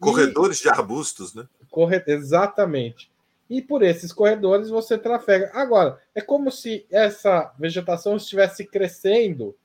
Corredores 0.00 0.60
e, 0.60 0.62
de 0.62 0.68
arbustos, 0.68 1.34
né? 1.34 1.46
Corre, 1.70 2.02
exatamente 2.06 3.10
e 3.48 3.62
por 3.62 3.82
esses 3.82 4.12
corredores 4.12 4.68
você 4.68 4.98
trafega. 4.98 5.50
Agora, 5.54 5.98
é 6.14 6.20
como 6.20 6.50
se 6.50 6.86
essa 6.90 7.52
vegetação 7.58 8.16
estivesse 8.16 8.64
crescendo 8.66 9.56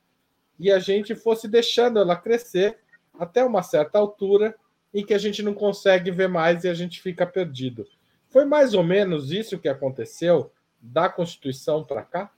e 0.58 0.72
a 0.72 0.80
gente 0.80 1.16
fosse 1.16 1.48
deixando 1.48 2.00
ela 2.00 2.16
crescer 2.16 2.78
até 3.18 3.44
uma 3.44 3.64
certa 3.64 3.98
altura 3.98 4.56
em 4.94 5.06
que 5.06 5.14
a 5.14 5.18
gente 5.18 5.42
não 5.42 5.54
consegue 5.54 6.12
ver 6.12 6.30
mais 6.30 6.64
e 6.64 6.70
a 6.70 6.74
gente 6.74 7.02
fica 7.02 7.26
perdido. 7.26 7.86
Foi 8.30 8.46
mais 8.46 8.74
ou 8.74 8.84
menos 8.84 9.32
isso 9.32 9.60
que 9.60 9.68
aconteceu 9.68 10.52
da 10.80 11.10
Constituição 11.10 11.84
para 11.84 12.04
cá? 12.04 12.32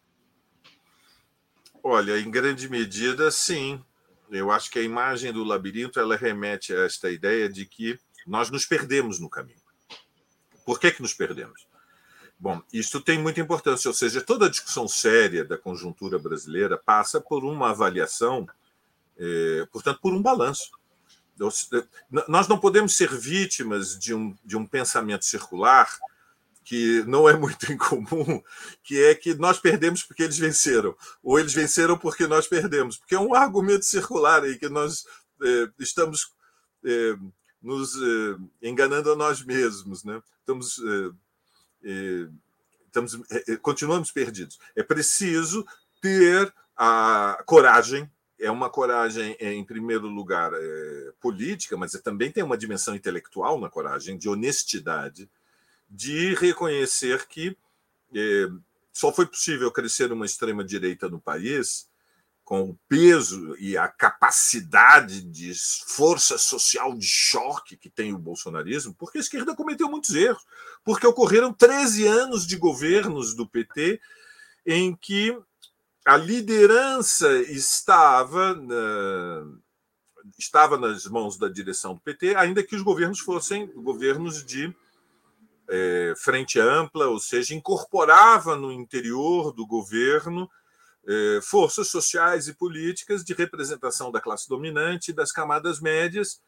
Olha, 1.84 2.20
em 2.20 2.30
grande 2.30 2.70
medida, 2.70 3.30
sim. 3.30 3.84
Eu 4.30 4.52
acho 4.52 4.72
que 4.72 4.80
a 4.80 4.84
imagem 4.84 5.32
do 5.32 5.44
labirinto 5.44 6.00
ela 6.00 6.16
remete 6.16 6.74
a 6.74 6.86
esta 6.86 7.12
ideia 7.12 7.48
de 7.48 7.66
que 7.66 8.00
nós 8.26 8.50
nos 8.50 8.66
perdemos 8.66 9.20
no 9.20 9.30
caminho. 9.30 9.62
Por 10.66 10.80
que, 10.80 10.92
que 10.92 11.02
nos 11.02 11.14
perdemos? 11.14 11.68
Bom, 12.38 12.62
isso 12.74 13.00
tem 13.00 13.18
muita 13.18 13.40
importância, 13.40 13.88
ou 13.88 13.94
seja, 13.94 14.20
toda 14.20 14.48
a 14.48 14.50
discussão 14.50 14.88
séria 14.88 15.46
da 15.46 15.58
conjuntura 15.58 16.20
brasileira 16.20 16.78
passa 16.78 17.22
por 17.22 17.46
uma 17.46 17.70
avaliação, 17.70 18.46
eh, 19.18 19.68
portanto, 19.72 20.00
por 20.02 20.14
um 20.14 20.22
balanço. 20.22 20.72
Nós 22.28 22.48
não 22.48 22.58
podemos 22.58 22.96
ser 22.96 23.10
vítimas 23.10 24.00
de 24.00 24.14
um, 24.14 24.36
de 24.44 24.56
um 24.56 24.66
pensamento 24.66 25.26
circular 25.26 25.90
que 26.64 27.04
não 27.06 27.30
é 27.30 27.38
muito 27.38 27.70
incomum, 27.72 28.42
que 28.84 29.02
é 29.04 29.14
que 29.14 29.36
nós 29.36 29.60
perdemos 29.60 30.02
porque 30.02 30.24
eles 30.24 30.38
venceram, 30.38 30.96
ou 31.22 31.40
eles 31.40 31.54
venceram 31.54 31.98
porque 31.98 32.26
nós 32.26 32.48
perdemos, 32.48 32.98
porque 32.98 33.16
é 33.16 33.20
um 33.20 33.36
argumento 33.36 33.86
circular 33.86 34.44
aí 34.44 34.58
que 34.58 34.68
nós 34.68 35.06
eh, 35.44 35.70
estamos 35.78 36.32
eh, 36.84 37.16
nos 37.66 37.96
eh, 37.96 38.38
enganando 38.62 39.12
a 39.12 39.16
nós 39.16 39.44
mesmos, 39.44 40.04
né? 40.04 40.22
Estamos, 40.40 40.80
eh, 40.80 41.12
eh, 41.84 42.30
estamos 42.86 43.18
continuamos 43.62 44.12
perdidos. 44.12 44.60
É 44.76 44.84
preciso 44.84 45.66
ter 46.00 46.54
a 46.78 47.42
coragem. 47.46 48.10
É 48.40 48.52
uma 48.52 48.70
coragem, 48.70 49.38
em 49.40 49.64
primeiro 49.64 50.08
lugar, 50.08 50.52
é, 50.54 51.12
política, 51.22 51.78
mas 51.78 51.92
também 52.04 52.32
tem 52.32 52.44
uma 52.44 52.58
dimensão 52.58 52.96
intelectual 52.96 53.60
na 53.60 53.70
coragem, 53.70 54.18
de 54.18 54.28
honestidade, 54.28 55.30
de 55.90 56.36
reconhecer 56.36 57.28
que 57.28 57.58
é, 58.14 58.48
só 58.92 59.12
foi 59.12 59.26
possível 59.26 59.72
crescer 59.72 60.12
uma 60.12 60.26
extrema-direita 60.26 61.10
no 61.10 61.20
país 61.20 61.88
com 62.46 62.62
o 62.62 62.80
peso 62.88 63.56
e 63.58 63.76
a 63.76 63.88
capacidade 63.88 65.24
de 65.24 65.52
força 65.88 66.38
social 66.38 66.96
de 66.96 67.08
choque 67.08 67.76
que 67.76 67.90
tem 67.90 68.14
o 68.14 68.20
bolsonarismo, 68.20 68.94
porque 68.94 69.18
a 69.18 69.22
esquerda 69.22 69.56
cometeu 69.56 69.90
muitos 69.90 70.14
erros, 70.14 70.46
porque 70.84 71.08
ocorreram 71.08 71.52
13 71.52 72.06
anos 72.06 72.46
de 72.46 72.56
governos 72.56 73.34
do 73.34 73.48
PT 73.48 74.00
em 74.64 74.96
que 74.96 75.36
a 76.06 76.18
liderança 76.18 77.34
estava 77.42 78.54
na, 78.54 79.46
estava 80.38 80.78
nas 80.78 81.06
mãos 81.06 81.38
da 81.38 81.50
direção 81.50 81.96
do 81.96 82.02
PT, 82.02 82.36
ainda 82.36 82.64
que 82.64 82.76
os 82.76 82.84
governos 82.84 83.20
fossem 83.20 83.68
governos 83.68 84.46
de 84.46 84.74
é, 85.68 86.14
frente 86.16 86.60
ampla, 86.60 87.08
ou 87.08 87.20
seja, 87.20 87.56
incorporava 87.56 88.56
no 88.56 88.72
interior 88.72 89.52
do 89.52 89.66
governo 89.66 90.50
é, 91.08 91.40
forças 91.42 91.88
sociais 91.88 92.48
e 92.48 92.54
políticas 92.54 93.24
de 93.24 93.34
representação 93.34 94.12
da 94.12 94.22
classe 94.22 94.48
dominante 94.48 95.10
e 95.10 95.14
das 95.14 95.32
camadas 95.32 95.80
médias. 95.80 96.40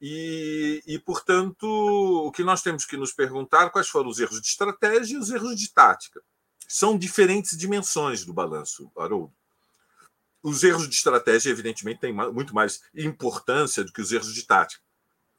E, 0.00 0.82
e, 0.86 0.98
portanto, 0.98 1.64
o 1.66 2.30
que 2.30 2.44
nós 2.44 2.62
temos 2.62 2.84
que 2.84 2.98
nos 2.98 3.12
perguntar 3.12 3.70
quais 3.70 3.88
foram 3.88 4.10
os 4.10 4.18
erros 4.18 4.40
de 4.40 4.48
estratégia 4.48 5.16
e 5.16 5.18
os 5.18 5.30
erros 5.30 5.58
de 5.58 5.72
tática. 5.72 6.22
São 6.68 6.98
diferentes 6.98 7.56
dimensões 7.56 8.24
do 8.24 8.32
balanço, 8.32 8.90
Haroldo. 8.96 9.32
Os 10.42 10.62
erros 10.62 10.88
de 10.88 10.94
estratégia, 10.94 11.50
evidentemente, 11.50 12.00
têm 12.00 12.12
muito 12.12 12.54
mais 12.54 12.82
importância 12.94 13.82
do 13.82 13.92
que 13.92 14.00
os 14.00 14.12
erros 14.12 14.32
de 14.32 14.44
tática. 14.44 14.82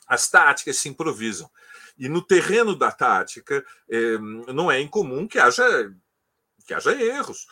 As 0.07 0.29
táticas 0.29 0.77
se 0.77 0.89
improvisam. 0.89 1.50
E 1.98 2.07
no 2.07 2.22
terreno 2.22 2.75
da 2.75 2.91
tática, 2.91 3.65
é, 3.89 4.17
não 4.53 4.72
é 4.72 4.79
incomum 4.79 5.27
que 5.27 5.39
haja, 5.39 5.93
que 6.65 6.74
haja 6.74 6.91
erros. 6.93 7.48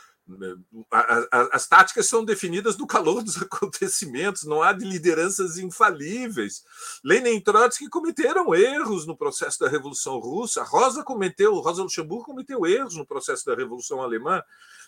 As 1.52 1.68
táticas 1.68 2.08
são 2.08 2.26
definidas 2.26 2.76
no 2.78 2.88
calor 2.88 3.24
dos 3.24 3.38
acontecimentos, 3.42 4.44
não 4.44 4.62
há 4.64 4.74
de 4.74 4.84
lideranças 4.84 5.58
infalíveis. 5.58 6.64
Lenin 7.04 7.36
e 7.36 7.42
Trotsky 7.42 7.88
cometeram 7.88 8.54
erros 8.56 9.06
no 9.06 9.16
processo 9.16 9.60
da 9.60 9.70
Revolução 9.70 10.18
Russa, 10.18 10.64
Rosa 10.64 11.04
cometeu, 11.04 11.54
Rosa 11.60 11.84
Luxemburgo 11.84 12.26
cometeu 12.26 12.66
erros 12.66 12.96
no 12.96 13.06
processo 13.06 13.46
da 13.46 13.56
Revolução 13.56 14.02
Alemã. 14.02 14.42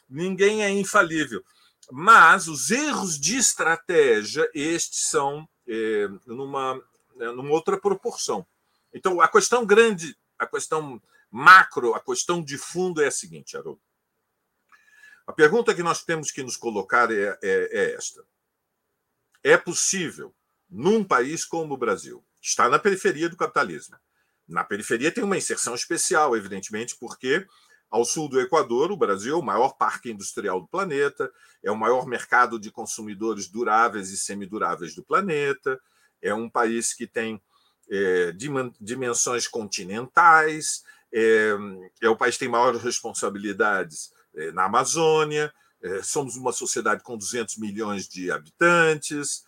Ninguém 0.09 0.63
é 0.63 0.71
infalível. 0.71 1.43
Mas 1.91 2.47
os 2.47 2.71
erros 2.71 3.19
de 3.19 3.37
estratégia, 3.37 4.49
estes 4.55 5.09
são 5.09 5.47
é, 5.67 6.09
numa, 6.25 6.81
é, 7.19 7.31
numa 7.31 7.51
outra 7.51 7.79
proporção. 7.79 8.45
Então, 8.91 9.21
a 9.21 9.27
questão 9.27 9.65
grande, 9.65 10.17
a 10.39 10.47
questão 10.47 10.99
macro, 11.29 11.93
a 11.93 11.99
questão 11.99 12.43
de 12.43 12.57
fundo 12.57 13.01
é 13.01 13.07
a 13.07 13.11
seguinte, 13.11 13.55
Haroldo 13.55 13.86
a 15.27 15.33
pergunta 15.33 15.75
que 15.75 15.83
nós 15.83 16.03
temos 16.05 16.31
que 16.31 16.41
nos 16.41 16.55
colocar 16.55 17.11
é, 17.11 17.37
é, 17.43 17.69
é 17.79 17.93
esta: 17.93 18.23
é 19.43 19.57
possível, 19.57 20.33
num 20.69 21.03
país 21.03 21.43
como 21.43 21.73
o 21.73 21.77
Brasil, 21.77 22.23
está 22.41 22.69
na 22.69 22.79
periferia 22.79 23.27
do 23.27 23.35
capitalismo, 23.35 23.97
na 24.47 24.63
periferia 24.63 25.11
tem 25.11 25.23
uma 25.23 25.37
inserção 25.37 25.75
especial, 25.75 26.35
evidentemente, 26.37 26.95
porque 26.95 27.45
ao 27.89 28.05
sul 28.05 28.29
do 28.29 28.39
Equador, 28.39 28.91
o 28.91 28.97
Brasil 28.97 29.35
é 29.35 29.37
o 29.37 29.43
maior 29.43 29.77
parque 29.77 30.11
industrial 30.11 30.61
do 30.61 30.67
planeta, 30.67 31.29
é 31.61 31.69
o 31.69 31.77
maior 31.77 32.05
mercado 32.05 32.57
de 32.57 32.71
consumidores 32.71 33.47
duráveis 33.47 34.09
e 34.11 34.17
semiduráveis 34.17 34.95
do 34.95 35.03
planeta, 35.03 35.79
é 36.21 36.33
um 36.33 36.49
país 36.49 36.93
que 36.93 37.05
tem 37.05 37.41
é, 37.89 38.33
dimensões 38.79 39.47
continentais, 39.47 40.83
é, 41.13 41.53
é 42.01 42.09
o 42.09 42.15
país 42.15 42.35
que 42.35 42.39
tem 42.39 42.49
maiores 42.49 42.81
responsabilidades 42.81 44.11
na 44.53 44.65
Amazônia, 44.65 45.53
é, 45.81 46.01
somos 46.01 46.35
uma 46.35 46.51
sociedade 46.51 47.03
com 47.03 47.17
200 47.17 47.57
milhões 47.57 48.07
de 48.07 48.31
habitantes, 48.31 49.45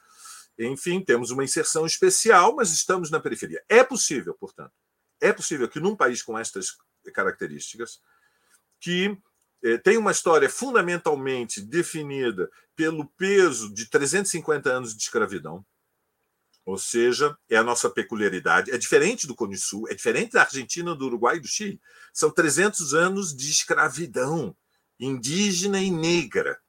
enfim, 0.58 1.02
temos 1.02 1.32
uma 1.32 1.44
inserção 1.44 1.86
especial, 1.86 2.56
mas 2.56 2.72
estamos 2.72 3.10
na 3.10 3.20
periferia. 3.20 3.64
É 3.70 3.84
possível, 3.84 4.34
portanto, 4.34 4.74
é 5.22 5.32
possível 5.32 5.68
que 5.70 5.80
num 5.80 5.96
país 5.96 6.22
com 6.22 6.38
estas 6.38 6.78
características, 7.14 8.02
que 8.80 9.18
é, 9.64 9.78
tem 9.78 9.98
uma 9.98 10.12
história 10.12 10.50
fundamentalmente 10.50 11.62
definida 11.62 12.50
pelo 12.76 13.06
peso 13.06 13.74
de 13.74 13.86
350 13.90 14.70
anos 14.70 14.96
de 14.96 15.02
escravidão, 15.02 15.66
ou 16.66 16.78
seja, 16.78 17.36
é 17.50 17.58
a 17.58 17.64
nossa 17.64 17.90
peculiaridade. 17.90 18.70
É 18.70 18.78
diferente 18.78 19.26
do 19.26 19.36
Cone 19.36 19.58
Sul, 19.58 19.88
é 19.90 19.96
diferente 19.96 20.34
da 20.34 20.42
Argentina, 20.42 20.94
do 20.94 21.06
Uruguai 21.06 21.38
e 21.38 21.40
do 21.40 21.48
Chile. 21.48 21.82
São 22.14 22.30
300 22.30 22.94
anos 22.94 23.36
de 23.36 23.50
escravidão 23.50 24.56
indígena 25.00 25.80
e 25.80 25.90
negra. 25.90 26.60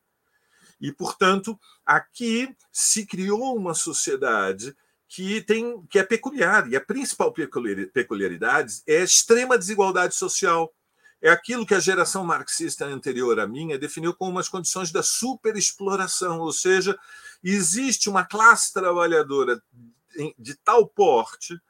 E, 0.80 0.92
portanto, 0.92 1.58
aqui 1.84 2.54
se 2.72 3.04
criou 3.04 3.56
uma 3.56 3.74
sociedade 3.74 4.74
que 5.08 5.42
tem 5.42 5.84
que 5.90 5.98
é 5.98 6.04
peculiar, 6.04 6.70
e 6.70 6.76
a 6.76 6.80
principal 6.80 7.32
peculiaridade 7.32 8.80
é 8.86 8.98
a 8.98 9.04
extrema 9.04 9.58
desigualdade 9.58 10.14
social. 10.14 10.72
É 11.20 11.28
aquilo 11.28 11.66
que 11.66 11.74
a 11.74 11.80
geração 11.80 12.24
marxista 12.24 12.86
anterior 12.86 13.38
à 13.40 13.46
minha 13.46 13.78
definiu 13.78 14.14
como 14.14 14.38
as 14.38 14.48
condições 14.48 14.90
da 14.92 15.02
superexploração, 15.02 16.38
ou 16.38 16.52
seja, 16.52 16.96
existe 17.42 18.08
uma 18.08 18.24
classe 18.24 18.72
trabalhadora 18.72 19.60
de 20.38 20.54
tal 20.64 20.86
porte 20.86 21.60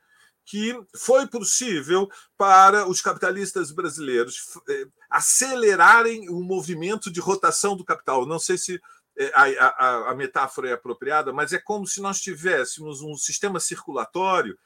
que 0.45 0.75
foi 0.97 1.27
possível 1.27 2.09
para 2.37 2.89
os 2.89 3.01
capitalistas 3.01 3.71
brasileiros 3.71 4.37
eh, 4.69 4.87
acelerarem 5.09 6.29
o 6.29 6.43
movimento 6.43 7.11
de 7.11 7.21
rotação 7.21 7.77
do 7.77 7.85
capital. 7.85 8.27
Não 8.27 8.39
sei 8.39 8.59
se 8.59 8.81
eh, 9.17 9.33
a, 9.35 9.45
a, 9.45 10.11
a, 10.11 10.15
metáfora 10.15 10.71
é 10.71 10.73
apropriada, 10.73 11.33
mas 11.33 11.53
é 11.53 11.59
como 11.59 11.87
se 11.87 12.01
nós 12.01 12.21
tivéssemos 12.21 13.01
um 13.01 13.17
sistema 13.17 13.61
circulatório, 13.61 14.59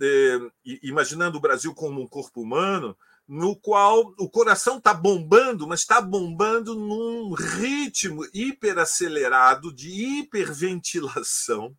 eh, 0.00 0.38
imaginando 0.82 1.38
o 1.38 1.40
Brasil 1.40 1.74
como 1.74 2.00
um 2.00 2.06
corpo 2.06 2.40
humano, 2.40 2.96
no 3.26 3.56
qual 3.56 4.12
o 4.18 4.28
coração 4.28 4.78
está 4.78 4.92
bombando, 4.92 5.66
mas 5.66 5.80
está 5.80 6.00
bombando 6.00 6.74
num 6.74 7.32
ritmo 7.32 8.26
hiperacelerado 8.34 9.72
de 9.72 9.88
hiperventilação. 10.18 11.74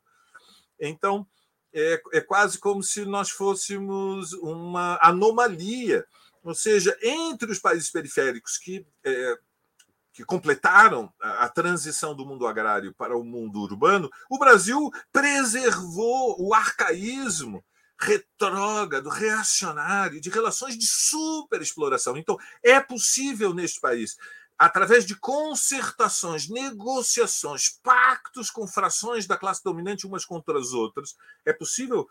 Então, 0.79 1.27
é, 1.73 2.01
é 2.13 2.21
quase 2.21 2.59
como 2.59 2.83
se 2.83 3.03
nós 3.05 3.29
fôssemos 3.29 4.33
uma 4.33 4.97
anomalia. 5.01 6.05
Ou 6.43 6.53
seja, 6.53 6.97
entre 7.01 7.51
os 7.51 7.59
países 7.59 7.89
periféricos 7.89 8.57
que, 8.57 8.85
é, 9.03 9.37
que 10.13 10.23
completaram 10.23 11.11
a, 11.21 11.45
a 11.45 11.49
transição 11.49 12.15
do 12.15 12.25
mundo 12.25 12.45
agrário 12.45 12.93
para 12.93 13.17
o 13.17 13.23
mundo 13.23 13.59
urbano, 13.61 14.09
o 14.29 14.37
Brasil 14.37 14.91
preservou 15.11 16.35
o 16.39 16.53
arcaísmo 16.53 17.63
retrógrado, 17.99 19.07
reacionário, 19.07 20.19
de 20.19 20.29
relações 20.29 20.77
de 20.77 20.85
superexploração. 20.85 22.17
Então, 22.17 22.37
é 22.61 22.79
possível 22.79 23.53
neste 23.53 23.79
país 23.79 24.17
através 24.57 25.05
de 25.05 25.15
concertações, 25.15 26.47
negociações, 26.47 27.69
pactos 27.81 28.49
com 28.49 28.67
frações 28.67 29.25
da 29.25 29.37
classe 29.37 29.63
dominante 29.63 30.07
umas 30.07 30.25
contra 30.25 30.57
as 30.57 30.73
outras, 30.73 31.15
é 31.45 31.51
possível 31.51 32.07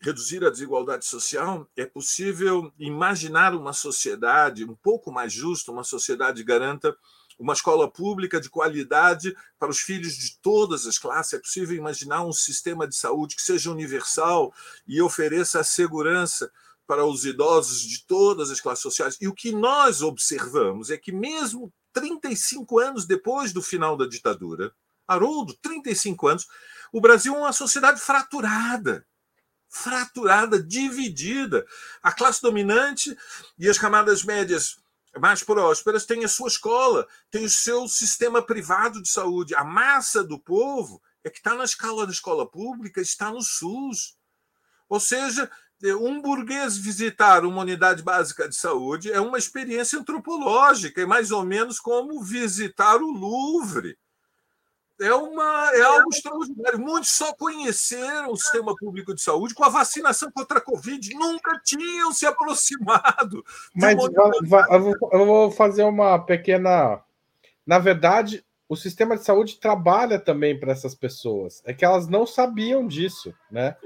reduzir 0.00 0.44
a 0.44 0.50
desigualdade 0.50 1.04
social? 1.04 1.68
É 1.76 1.86
possível 1.86 2.72
imaginar 2.78 3.54
uma 3.54 3.72
sociedade 3.72 4.64
um 4.64 4.76
pouco 4.76 5.10
mais 5.10 5.32
justa, 5.32 5.72
uma 5.72 5.84
sociedade 5.84 6.42
que 6.42 6.48
garanta 6.48 6.96
uma 7.38 7.52
escola 7.52 7.90
pública 7.90 8.40
de 8.40 8.48
qualidade 8.48 9.36
para 9.58 9.70
os 9.70 9.80
filhos 9.80 10.14
de 10.14 10.38
todas 10.40 10.86
as 10.86 10.98
classes. 10.98 11.34
É 11.34 11.38
possível 11.38 11.76
imaginar 11.76 12.24
um 12.24 12.32
sistema 12.32 12.86
de 12.86 12.96
saúde 12.96 13.36
que 13.36 13.42
seja 13.42 13.70
universal 13.70 14.54
e 14.86 15.02
ofereça 15.02 15.60
a 15.60 15.64
segurança 15.64 16.50
para 16.86 17.04
os 17.04 17.24
idosos 17.24 17.80
de 17.80 18.04
todas 18.06 18.50
as 18.50 18.60
classes 18.60 18.82
sociais. 18.82 19.16
E 19.20 19.26
o 19.28 19.34
que 19.34 19.52
nós 19.52 20.02
observamos 20.02 20.90
é 20.90 20.96
que, 20.96 21.12
mesmo 21.12 21.72
35 21.92 22.78
anos 22.78 23.06
depois 23.06 23.52
do 23.52 23.62
final 23.62 23.96
da 23.96 24.06
ditadura, 24.06 24.72
Haroldo, 25.06 25.54
35 25.54 26.28
anos, 26.28 26.46
o 26.92 27.00
Brasil 27.00 27.34
é 27.34 27.38
uma 27.38 27.52
sociedade 27.52 28.00
fraturada. 28.00 29.06
Fraturada, 29.68 30.62
dividida. 30.62 31.66
A 32.02 32.12
classe 32.12 32.40
dominante 32.40 33.16
e 33.58 33.68
as 33.68 33.78
camadas 33.78 34.22
médias 34.22 34.78
mais 35.18 35.42
prósperas 35.42 36.04
têm 36.04 36.24
a 36.24 36.28
sua 36.28 36.48
escola, 36.48 37.06
têm 37.30 37.44
o 37.44 37.50
seu 37.50 37.88
sistema 37.88 38.42
privado 38.42 39.02
de 39.02 39.08
saúde. 39.08 39.54
A 39.54 39.64
massa 39.64 40.22
do 40.22 40.38
povo 40.38 41.02
é 41.24 41.30
que 41.30 41.38
está 41.38 41.54
na 41.54 41.64
escala 41.64 42.06
da 42.06 42.12
escola 42.12 42.48
pública, 42.48 43.00
está 43.00 43.30
no 43.30 43.42
SUS. 43.42 44.16
Ou 44.88 45.00
seja, 45.00 45.50
um 45.84 46.20
burguês 46.20 46.76
visitar 46.76 47.44
uma 47.44 47.62
unidade 47.62 48.02
básica 48.02 48.48
de 48.48 48.56
saúde 48.56 49.12
é 49.12 49.20
uma 49.20 49.38
experiência 49.38 49.98
antropológica, 49.98 51.00
é 51.02 51.06
mais 51.06 51.30
ou 51.30 51.44
menos 51.44 51.78
como 51.78 52.22
visitar 52.22 52.96
o 52.96 53.10
Louvre. 53.10 53.96
É, 54.98 55.12
uma, 55.12 55.70
é 55.74 55.82
algo 55.82 56.08
extraordinário. 56.10 56.78
Muitos 56.78 57.10
só 57.10 57.34
conheceram 57.34 58.32
o 58.32 58.36
sistema 58.36 58.74
público 58.74 59.14
de 59.14 59.20
saúde 59.20 59.54
com 59.54 59.62
a 59.62 59.68
vacinação 59.68 60.30
contra 60.32 60.58
a 60.58 60.62
Covid, 60.62 61.14
nunca 61.14 61.60
tinham 61.62 62.12
se 62.12 62.24
aproximado. 62.24 63.44
Mas 63.74 63.98
eu 65.12 65.26
vou 65.26 65.50
fazer 65.50 65.82
uma 65.82 66.18
pequena. 66.18 67.02
Na 67.66 67.78
verdade, 67.78 68.42
o 68.68 68.74
sistema 68.74 69.16
de 69.16 69.24
saúde 69.24 69.60
trabalha 69.60 70.18
também 70.18 70.58
para 70.58 70.72
essas 70.72 70.94
pessoas. 70.94 71.62
É 71.66 71.74
que 71.74 71.84
elas 71.84 72.08
não 72.08 72.26
sabiam 72.26 72.86
disso, 72.86 73.34
né? 73.50 73.76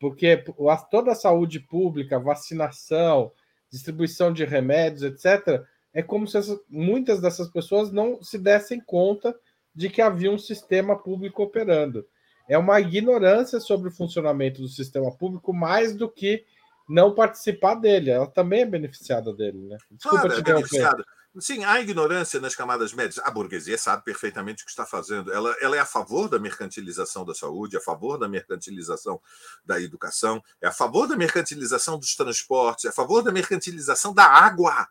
Porque 0.00 0.44
toda 0.90 1.12
a 1.12 1.16
saúde 1.16 1.60
pública, 1.60 2.18
vacinação, 2.18 3.32
distribuição 3.70 4.32
de 4.32 4.44
remédios, 4.44 5.02
etc., 5.02 5.62
é 5.92 6.02
como 6.02 6.26
se 6.26 6.38
muitas 6.68 7.20
dessas 7.20 7.48
pessoas 7.48 7.92
não 7.92 8.22
se 8.22 8.36
dessem 8.36 8.80
conta 8.80 9.34
de 9.74 9.88
que 9.88 10.02
havia 10.02 10.30
um 10.30 10.38
sistema 10.38 10.96
público 10.96 11.42
operando. 11.42 12.06
É 12.48 12.58
uma 12.58 12.80
ignorância 12.80 13.60
sobre 13.60 13.88
o 13.88 13.92
funcionamento 13.92 14.60
do 14.60 14.68
sistema 14.68 15.10
público 15.16 15.52
mais 15.52 15.94
do 15.94 16.08
que 16.08 16.44
não 16.88 17.14
participar 17.14 17.76
dele. 17.76 18.10
Ela 18.10 18.26
também 18.26 18.62
é 18.62 18.66
beneficiada 18.66 19.32
dele, 19.32 19.58
né? 19.58 19.76
Desculpa 19.90 20.26
claro, 20.26 20.34
te 20.34 20.50
é 20.50 20.54
beneficiada. 20.54 21.04
Sim, 21.40 21.64
há 21.64 21.80
ignorância 21.80 22.38
nas 22.40 22.54
camadas 22.54 22.92
médias. 22.92 23.18
A 23.18 23.30
burguesia 23.30 23.76
sabe 23.76 24.04
perfeitamente 24.04 24.62
o 24.62 24.66
que 24.66 24.70
está 24.70 24.86
fazendo. 24.86 25.32
Ela, 25.32 25.54
ela 25.60 25.76
é 25.76 25.80
a 25.80 25.86
favor 25.86 26.28
da 26.28 26.38
mercantilização 26.38 27.24
da 27.24 27.34
saúde, 27.34 27.74
é 27.74 27.78
a 27.80 27.82
favor 27.82 28.16
da 28.16 28.28
mercantilização 28.28 29.20
da 29.64 29.80
educação, 29.80 30.40
é 30.60 30.68
a 30.68 30.72
favor 30.72 31.08
da 31.08 31.16
mercantilização 31.16 31.98
dos 31.98 32.14
transportes, 32.14 32.84
é 32.84 32.88
a 32.88 32.92
favor 32.92 33.20
da 33.20 33.32
mercantilização 33.32 34.14
da 34.14 34.24
água. 34.24 34.86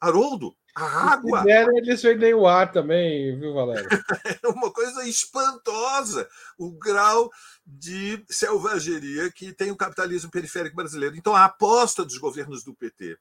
Haroldo, 0.00 0.56
a 0.74 1.12
água. 1.12 1.40
Se 1.40 1.44
der, 1.44 1.68
eles 1.68 2.02
vendem 2.02 2.32
o 2.32 2.46
ar 2.46 2.72
também, 2.72 3.38
viu, 3.38 3.52
Valério? 3.52 3.86
é 4.42 4.48
uma 4.48 4.72
coisa 4.72 5.06
espantosa 5.06 6.26
o 6.56 6.72
grau 6.72 7.30
de 7.66 8.24
selvageria 8.30 9.30
que 9.30 9.52
tem 9.52 9.70
o 9.70 9.76
capitalismo 9.76 10.30
periférico 10.30 10.74
brasileiro. 10.74 11.16
Então, 11.16 11.36
a 11.36 11.44
aposta 11.44 12.02
dos 12.02 12.16
governos 12.16 12.64
do 12.64 12.74
PT 12.74 13.18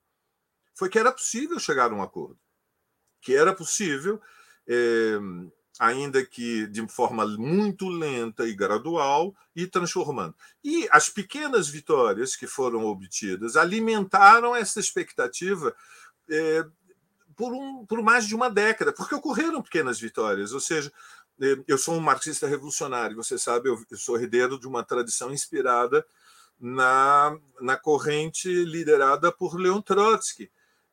foi 0.81 0.89
que 0.89 0.97
era 0.97 1.11
possível 1.11 1.59
chegar 1.59 1.91
a 1.91 1.93
um 1.93 2.01
acordo, 2.01 2.39
que 3.21 3.35
era 3.35 3.53
possível, 3.53 4.19
é, 4.67 5.13
ainda 5.79 6.25
que 6.25 6.65
de 6.65 6.87
forma 6.87 7.23
muito 7.37 7.87
lenta 7.87 8.47
e 8.47 8.55
gradual, 8.55 9.35
ir 9.55 9.67
transformando. 9.67 10.33
E 10.63 10.87
as 10.91 11.07
pequenas 11.07 11.69
vitórias 11.69 12.35
que 12.35 12.47
foram 12.47 12.83
obtidas 12.83 13.55
alimentaram 13.55 14.55
essa 14.55 14.79
expectativa. 14.79 15.75
É, 16.27 16.65
por, 17.35 17.53
um, 17.53 17.85
por 17.85 18.01
mais 18.01 18.25
de 18.25 18.33
uma 18.33 18.49
década, 18.49 18.91
porque 18.91 19.13
ocorreram 19.13 19.61
pequenas 19.61 19.99
vitórias. 19.99 20.51
Ou 20.51 20.59
seja, 20.59 20.91
é, 21.39 21.57
eu 21.67 21.77
sou 21.77 21.93
um 21.93 21.99
marxista 21.99 22.47
revolucionário, 22.47 23.15
você 23.15 23.37
sabe, 23.37 23.69
eu 23.69 23.77
sou 23.97 24.17
herdeiro 24.17 24.59
de 24.59 24.67
uma 24.67 24.83
tradição 24.83 25.31
inspirada 25.31 26.03
na, 26.59 27.37
na 27.59 27.77
corrente 27.77 28.49
liderada 28.65 29.31
por 29.31 29.59
Leon 29.59 29.81
Trotsky, 29.81 30.51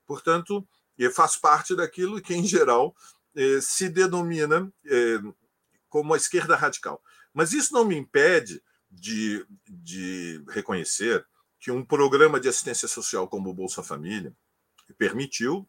Portanto, 0.08 0.66
eu 0.96 1.12
faço 1.12 1.38
parte 1.38 1.76
daquilo 1.76 2.20
que, 2.20 2.34
em 2.34 2.44
geral, 2.44 2.96
eh, 3.36 3.60
se 3.60 3.90
denomina 3.90 4.72
eh, 4.86 5.20
como 5.88 6.14
a 6.14 6.16
esquerda 6.16 6.56
radical. 6.56 7.00
Mas 7.32 7.52
isso 7.52 7.74
não 7.74 7.84
me 7.84 7.94
impede 7.94 8.62
de, 8.90 9.46
de 9.68 10.42
reconhecer 10.48 11.24
que 11.60 11.70
um 11.70 11.84
programa 11.84 12.40
de 12.40 12.48
assistência 12.48 12.88
social 12.88 13.28
como 13.28 13.50
o 13.50 13.54
Bolsa 13.54 13.82
Família 13.82 14.34
permitiu, 14.96 15.68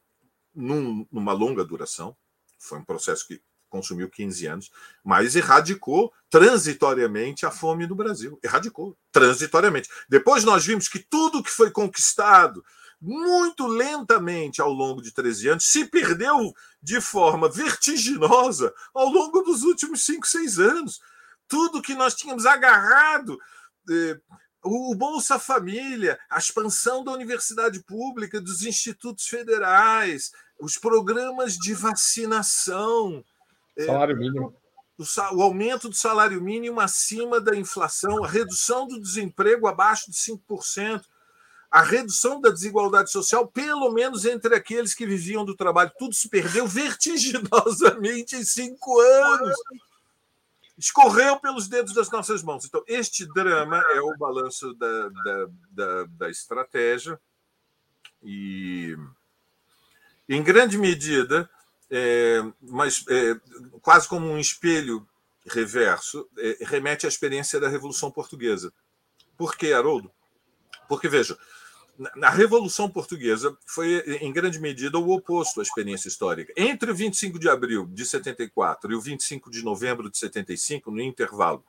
num, 0.56 1.06
numa 1.12 1.34
longa 1.34 1.65
duração, 1.65 2.15
foi 2.58 2.80
um 2.80 2.86
processo 2.86 3.28
que 3.28 3.41
consumiu 3.69 4.10
15 4.10 4.47
anos, 4.47 4.71
mas 5.04 5.36
erradicou 5.36 6.13
transitoriamente 6.30 7.45
a 7.45 7.52
fome 7.52 7.86
no 7.86 7.93
Brasil. 7.93 8.39
Erradicou, 8.41 8.97
transitoriamente. 9.12 9.89
Depois 10.08 10.43
nós 10.43 10.65
vimos 10.65 10.88
que 10.88 10.99
tudo 10.99 11.43
que 11.43 11.52
foi 11.52 11.69
conquistado 11.69 12.63
muito 13.01 13.65
lentamente 13.65 14.62
ao 14.62 14.71
longo 14.71 15.01
de 15.01 15.12
13 15.12 15.49
anos, 15.49 15.65
se 15.65 15.85
perdeu 15.85 16.53
de 16.81 16.99
forma 16.99 17.49
vertiginosa 17.49 18.73
ao 18.93 19.07
longo 19.09 19.41
dos 19.41 19.63
últimos 19.63 20.03
5, 20.05 20.27
6 20.27 20.59
anos. 20.59 20.99
Tudo 21.47 21.81
que 21.81 21.95
nós 21.95 22.13
tínhamos 22.13 22.45
agarrado. 22.45 23.38
Eh, 23.89 24.19
o 24.63 24.93
Bolsa 24.93 25.39
Família, 25.39 26.19
a 26.29 26.38
expansão 26.38 27.03
da 27.03 27.12
universidade 27.12 27.81
pública, 27.83 28.41
dos 28.41 28.63
institutos 28.63 29.25
federais, 29.27 30.31
os 30.59 30.77
programas 30.77 31.55
de 31.57 31.73
vacinação. 31.73 33.23
Eh, 33.77 33.85
salário 33.85 34.17
mínimo. 34.17 34.53
O, 34.97 35.38
o 35.38 35.41
aumento 35.41 35.88
do 35.88 35.95
salário 35.95 36.41
mínimo 36.41 36.81
acima 36.81 37.39
da 37.39 37.55
inflação, 37.55 38.23
a 38.23 38.27
redução 38.27 38.85
do 38.85 38.99
desemprego 38.99 39.67
abaixo 39.67 40.12
de 40.12 40.17
5% 40.17 41.01
a 41.71 41.82
redução 41.82 42.41
da 42.41 42.49
desigualdade 42.49 43.12
social, 43.12 43.47
pelo 43.47 43.91
menos 43.91 44.25
entre 44.25 44.55
aqueles 44.55 44.95
que 44.95 45.05
viviam 45.05 45.45
do 45.45 45.55
trabalho. 45.55 45.91
Tudo 45.99 46.15
se 46.15 46.27
perdeu 46.27 46.67
vertiginosamente 46.67 48.36
em 48.36 48.43
cinco 48.43 48.99
anos. 48.99 49.55
Escorreu 50.77 51.39
pelos 51.39 51.67
dedos 51.67 51.93
das 51.93 52.10
nossas 52.10 52.41
mãos. 52.41 52.65
Então, 52.65 52.84
este 52.88 53.25
drama 53.34 53.84
é 53.91 54.01
o 54.01 54.17
balanço 54.17 54.73
da, 54.73 55.10
da, 55.10 55.47
da, 55.71 56.03
da 56.05 56.29
estratégia 56.29 57.19
e, 58.23 58.97
em 60.27 60.41
grande 60.41 60.77
medida, 60.77 61.49
é, 61.91 62.41
mas 62.62 63.05
é, 63.10 63.39
quase 63.82 64.08
como 64.08 64.27
um 64.27 64.39
espelho 64.39 65.08
reverso, 65.45 66.27
é, 66.38 66.58
remete 66.62 67.05
à 67.05 67.10
experiência 67.10 67.60
da 67.60 67.67
Revolução 67.67 68.10
Portuguesa. 68.10 68.73
Por 69.38 69.55
que, 69.55 69.71
Haroldo? 69.71 70.12
Porque, 70.88 71.08
veja, 71.08 71.38
a 72.21 72.29
Revolução 72.29 72.89
Portuguesa 72.89 73.57
foi, 73.65 73.99
em 74.21 74.31
grande 74.31 74.59
medida, 74.59 74.97
o 74.97 75.12
oposto 75.12 75.59
à 75.59 75.63
experiência 75.63 76.07
histórica. 76.07 76.53
Entre 76.55 76.91
o 76.91 76.95
25 76.95 77.38
de 77.38 77.49
abril 77.49 77.85
de 77.88 78.05
74 78.05 78.91
e 78.91 78.95
o 78.95 79.01
25 79.01 79.49
de 79.51 79.63
novembro 79.63 80.09
de 80.09 80.17
75, 80.17 80.91
no 80.91 81.01
intervalo 81.01 81.63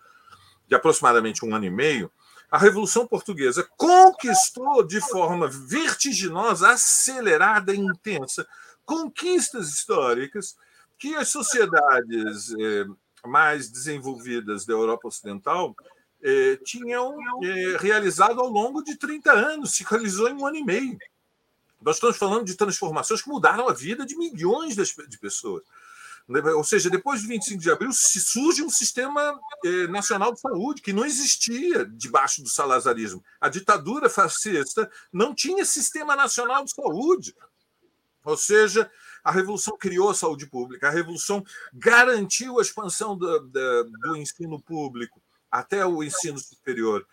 de 0.69 0.75
aproximadamente 0.75 1.45
um 1.45 1.55
ano 1.55 1.65
e 1.65 1.71
meio, 1.71 2.11
a 2.51 2.59
Revolução 2.59 3.07
Portuguesa 3.07 3.69
conquistou 3.77 4.83
de 4.83 5.01
forma 5.01 5.49
vertiginosa, 5.49 6.71
acelerada 6.71 7.75
e 7.75 7.79
intensa 7.79 8.47
conquistas 8.85 9.69
históricas 9.69 10.57
que 10.99 11.15
as 11.15 11.29
sociedades 11.29 12.53
eh, 12.59 12.87
mais 13.25 13.71
desenvolvidas 13.71 14.67
da 14.67 14.73
Europa 14.73 15.07
Ocidental 15.07 15.77
eh, 16.23 16.59
tinham 16.65 17.17
eh, 17.43 17.77
realizado 17.79 18.41
ao 18.41 18.49
longo 18.49 18.83
de 18.83 18.97
30 18.97 19.33
anos, 19.33 19.73
se 19.73 19.85
realizou 19.85 20.29
em 20.29 20.35
um 20.35 20.47
ano 20.47 20.57
e 20.57 20.65
meio. 20.65 20.99
Nós 21.81 21.97
estamos 21.97 22.17
falando 22.17 22.45
de 22.45 22.55
transformações 22.55 23.23
que 23.23 23.29
mudaram 23.29 23.69
a 23.69 23.73
vida 23.73 24.05
de 24.05 24.17
milhões 24.17 24.75
de 24.77 25.19
pessoas. 25.19 25.63
Ou 26.55 26.63
seja, 26.63 26.89
depois 26.89 27.21
de 27.23 27.27
25 27.27 27.61
de 27.61 27.71
abril 27.71 27.91
surge 27.93 28.63
um 28.63 28.71
sistema 28.71 29.39
eh, 29.65 29.89
nacional 29.89 30.33
de 30.33 30.41
saúde 30.41 30.81
que 30.81 30.93
não 30.93 31.05
existia 31.05 31.85
debaixo 31.85 32.43
do 32.43 32.49
salazarismo. 32.49 33.25
A 33.41 33.49
ditadura 33.49 34.09
fascista 34.09 34.89
não 35.13 35.35
tinha 35.35 35.65
sistema 35.65 36.15
nacional 36.15 36.65
de 36.65 36.73
saúde. 36.73 37.35
Ou 38.25 38.37
seja, 38.37 38.89
a 39.25 39.33
Revolução 39.33 39.77
criou 39.77 40.11
a 40.11 40.15
saúde 40.15 40.47
pública, 40.47 40.87
a 40.87 40.91
Revolução 40.91 41.45
garantiu 41.73 42.59
a 42.59 42.63
expansão 42.63 43.17
do, 43.17 43.41
do, 43.41 43.85
do 43.85 44.17
ensino 44.17 44.61
público, 44.61 45.21
até 45.51 45.85
o 45.85 46.03
ensino 46.03 46.39
superior 46.39 47.07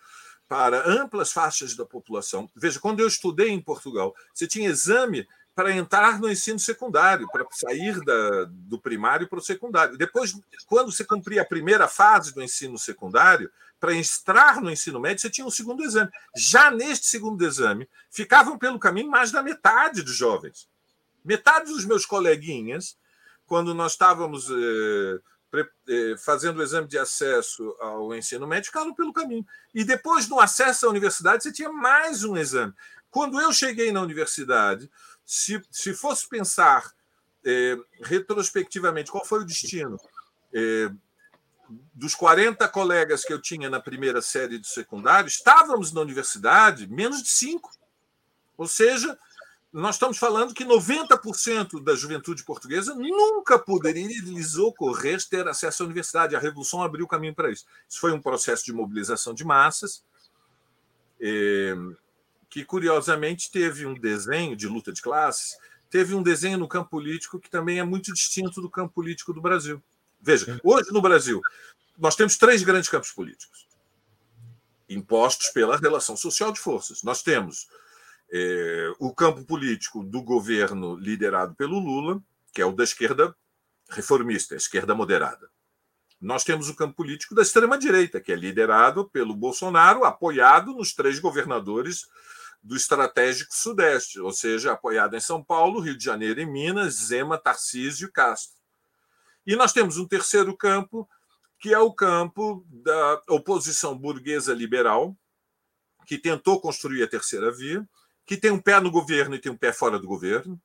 para 0.48 0.88
amplas 0.88 1.30
faixas 1.30 1.74
da 1.74 1.84
população. 1.84 2.48
Veja, 2.56 2.80
quando 2.80 3.00
eu 3.00 3.06
estudei 3.06 3.50
em 3.50 3.60
Portugal, 3.60 4.14
você 4.32 4.46
tinha 4.46 4.70
exame 4.70 5.26
para 5.54 5.72
entrar 5.72 6.20
no 6.20 6.30
ensino 6.30 6.58
secundário, 6.58 7.28
para 7.32 7.44
sair 7.50 8.00
da, 8.04 8.44
do 8.48 8.78
primário 8.78 9.28
para 9.28 9.40
o 9.40 9.42
secundário. 9.42 9.98
Depois, 9.98 10.32
quando 10.66 10.92
você 10.92 11.04
cumpria 11.04 11.42
a 11.42 11.44
primeira 11.44 11.88
fase 11.88 12.32
do 12.32 12.42
ensino 12.42 12.78
secundário, 12.78 13.50
para 13.80 13.94
entrar 13.94 14.60
no 14.60 14.70
ensino 14.70 14.98
médio, 14.98 15.20
você 15.20 15.30
tinha 15.30 15.46
um 15.46 15.50
segundo 15.50 15.84
exame. 15.84 16.10
Já 16.36 16.70
neste 16.70 17.06
segundo 17.06 17.44
exame, 17.44 17.88
ficavam 18.10 18.58
pelo 18.58 18.78
caminho 18.78 19.10
mais 19.10 19.30
da 19.30 19.42
metade 19.42 20.02
dos 20.02 20.14
jovens. 20.14 20.68
Metade 21.24 21.72
dos 21.72 21.84
meus 21.84 22.04
coleguinhas, 22.04 22.96
quando 23.46 23.74
nós 23.74 23.92
estávamos 23.92 24.48
eh, 24.50 25.20
fazendo 26.18 26.58
o 26.58 26.62
exame 26.62 26.86
de 26.86 26.98
acesso 26.98 27.74
ao 27.80 28.14
ensino 28.14 28.46
médio, 28.46 28.66
ficaram 28.66 28.94
pelo 28.94 29.12
caminho. 29.12 29.46
E 29.74 29.84
depois, 29.84 30.28
no 30.28 30.40
acesso 30.40 30.86
à 30.86 30.90
universidade, 30.90 31.42
você 31.42 31.52
tinha 31.52 31.70
mais 31.70 32.24
um 32.24 32.36
exame. 32.36 32.74
Quando 33.10 33.40
eu 33.40 33.52
cheguei 33.52 33.90
na 33.90 34.02
universidade, 34.02 34.90
se, 35.24 35.62
se 35.70 35.94
fosse 35.94 36.28
pensar 36.28 36.92
eh, 37.44 37.76
retrospectivamente 38.02 39.10
qual 39.10 39.24
foi 39.24 39.40
o 39.40 39.44
destino 39.44 39.98
eh, 40.52 40.90
dos 41.94 42.14
40 42.14 42.66
colegas 42.68 43.24
que 43.24 43.32
eu 43.32 43.40
tinha 43.40 43.68
na 43.68 43.80
primeira 43.80 44.20
série 44.22 44.58
do 44.58 44.66
secundário, 44.66 45.28
estávamos 45.28 45.92
na 45.92 46.00
universidade 46.00 46.86
menos 46.86 47.22
de 47.22 47.28
cinco. 47.28 47.70
Ou 48.56 48.66
seja, 48.66 49.18
nós 49.72 49.96
estamos 49.96 50.16
falando 50.18 50.54
que 50.54 50.64
90% 50.64 51.82
da 51.82 51.94
juventude 51.94 52.44
portuguesa 52.44 52.94
nunca 52.94 53.58
poderia 53.58 54.06
lhes 54.22 54.56
ocorrer 54.56 55.18
ter 55.28 55.46
acesso 55.46 55.82
à 55.82 55.86
universidade. 55.86 56.34
A 56.34 56.38
Revolução 56.38 56.82
abriu 56.82 57.04
o 57.04 57.08
caminho 57.08 57.34
para 57.34 57.50
isso. 57.50 57.66
Isso 57.88 58.00
foi 58.00 58.12
um 58.12 58.20
processo 58.20 58.64
de 58.64 58.72
mobilização 58.72 59.34
de 59.34 59.44
massas, 59.44 60.02
eh, 61.20 61.76
que 62.48 62.64
curiosamente 62.64 63.50
teve 63.50 63.84
um 63.84 63.94
desenho 63.94 64.56
de 64.56 64.66
luta 64.66 64.92
de 64.92 65.02
classes 65.02 65.56
teve 65.90 66.14
um 66.14 66.22
desenho 66.22 66.58
no 66.58 66.68
campo 66.68 66.90
político 66.90 67.38
que 67.38 67.50
também 67.50 67.78
é 67.78 67.84
muito 67.84 68.12
distinto 68.12 68.60
do 68.60 68.70
campo 68.70 68.94
político 68.94 69.32
do 69.32 69.40
Brasil. 69.40 69.82
Veja, 70.20 70.60
hoje 70.62 70.92
no 70.92 71.00
Brasil, 71.00 71.40
nós 71.96 72.16
temos 72.16 72.36
três 72.36 72.62
grandes 72.62 72.88
campos 72.88 73.12
políticos 73.12 73.66
impostos 74.88 75.48
pela 75.48 75.76
relação 75.76 76.16
social 76.16 76.50
de 76.50 76.58
forças. 76.58 77.02
Nós 77.02 77.22
temos 77.22 77.68
é, 78.30 78.92
o 78.98 79.14
campo 79.14 79.44
político 79.44 80.04
do 80.04 80.22
governo 80.22 80.96
liderado 80.96 81.54
pelo 81.54 81.78
Lula, 81.78 82.22
que 82.52 82.60
é 82.60 82.66
o 82.66 82.72
da 82.72 82.84
esquerda 82.84 83.34
reformista, 83.90 84.54
esquerda 84.54 84.94
moderada. 84.94 85.50
Nós 86.20 86.44
temos 86.44 86.68
o 86.68 86.74
campo 86.74 86.96
político 86.96 87.34
da 87.34 87.42
extrema-direita, 87.42 88.20
que 88.20 88.32
é 88.32 88.36
liderado 88.36 89.08
pelo 89.08 89.34
Bolsonaro, 89.34 90.04
apoiado 90.04 90.74
nos 90.74 90.92
três 90.92 91.18
governadores 91.18 92.06
do 92.62 92.76
estratégico 92.76 93.54
Sudeste, 93.54 94.20
ou 94.20 94.32
seja, 94.32 94.72
apoiado 94.72 95.14
em 95.14 95.20
São 95.20 95.42
Paulo, 95.42 95.80
Rio 95.80 95.96
de 95.96 96.04
Janeiro 96.04 96.40
e 96.40 96.46
Minas, 96.46 96.94
Zema, 96.94 97.38
Tarcísio 97.38 98.08
e 98.08 98.12
Castro. 98.12 98.58
E 99.46 99.54
nós 99.54 99.72
temos 99.72 99.96
um 99.96 100.06
terceiro 100.06 100.56
campo, 100.56 101.08
que 101.60 101.72
é 101.72 101.78
o 101.78 101.92
campo 101.92 102.66
da 102.68 103.22
oposição 103.28 103.96
burguesa 103.96 104.52
liberal, 104.52 105.16
que 106.04 106.18
tentou 106.18 106.60
construir 106.60 107.02
a 107.02 107.08
terceira 107.08 107.50
via, 107.52 107.88
que 108.28 108.36
tem 108.36 108.50
um 108.50 108.60
pé 108.60 108.78
no 108.78 108.90
governo 108.90 109.34
e 109.34 109.38
tem 109.38 109.50
um 109.50 109.56
pé 109.56 109.72
fora 109.72 109.98
do 109.98 110.06
governo, 110.06 110.60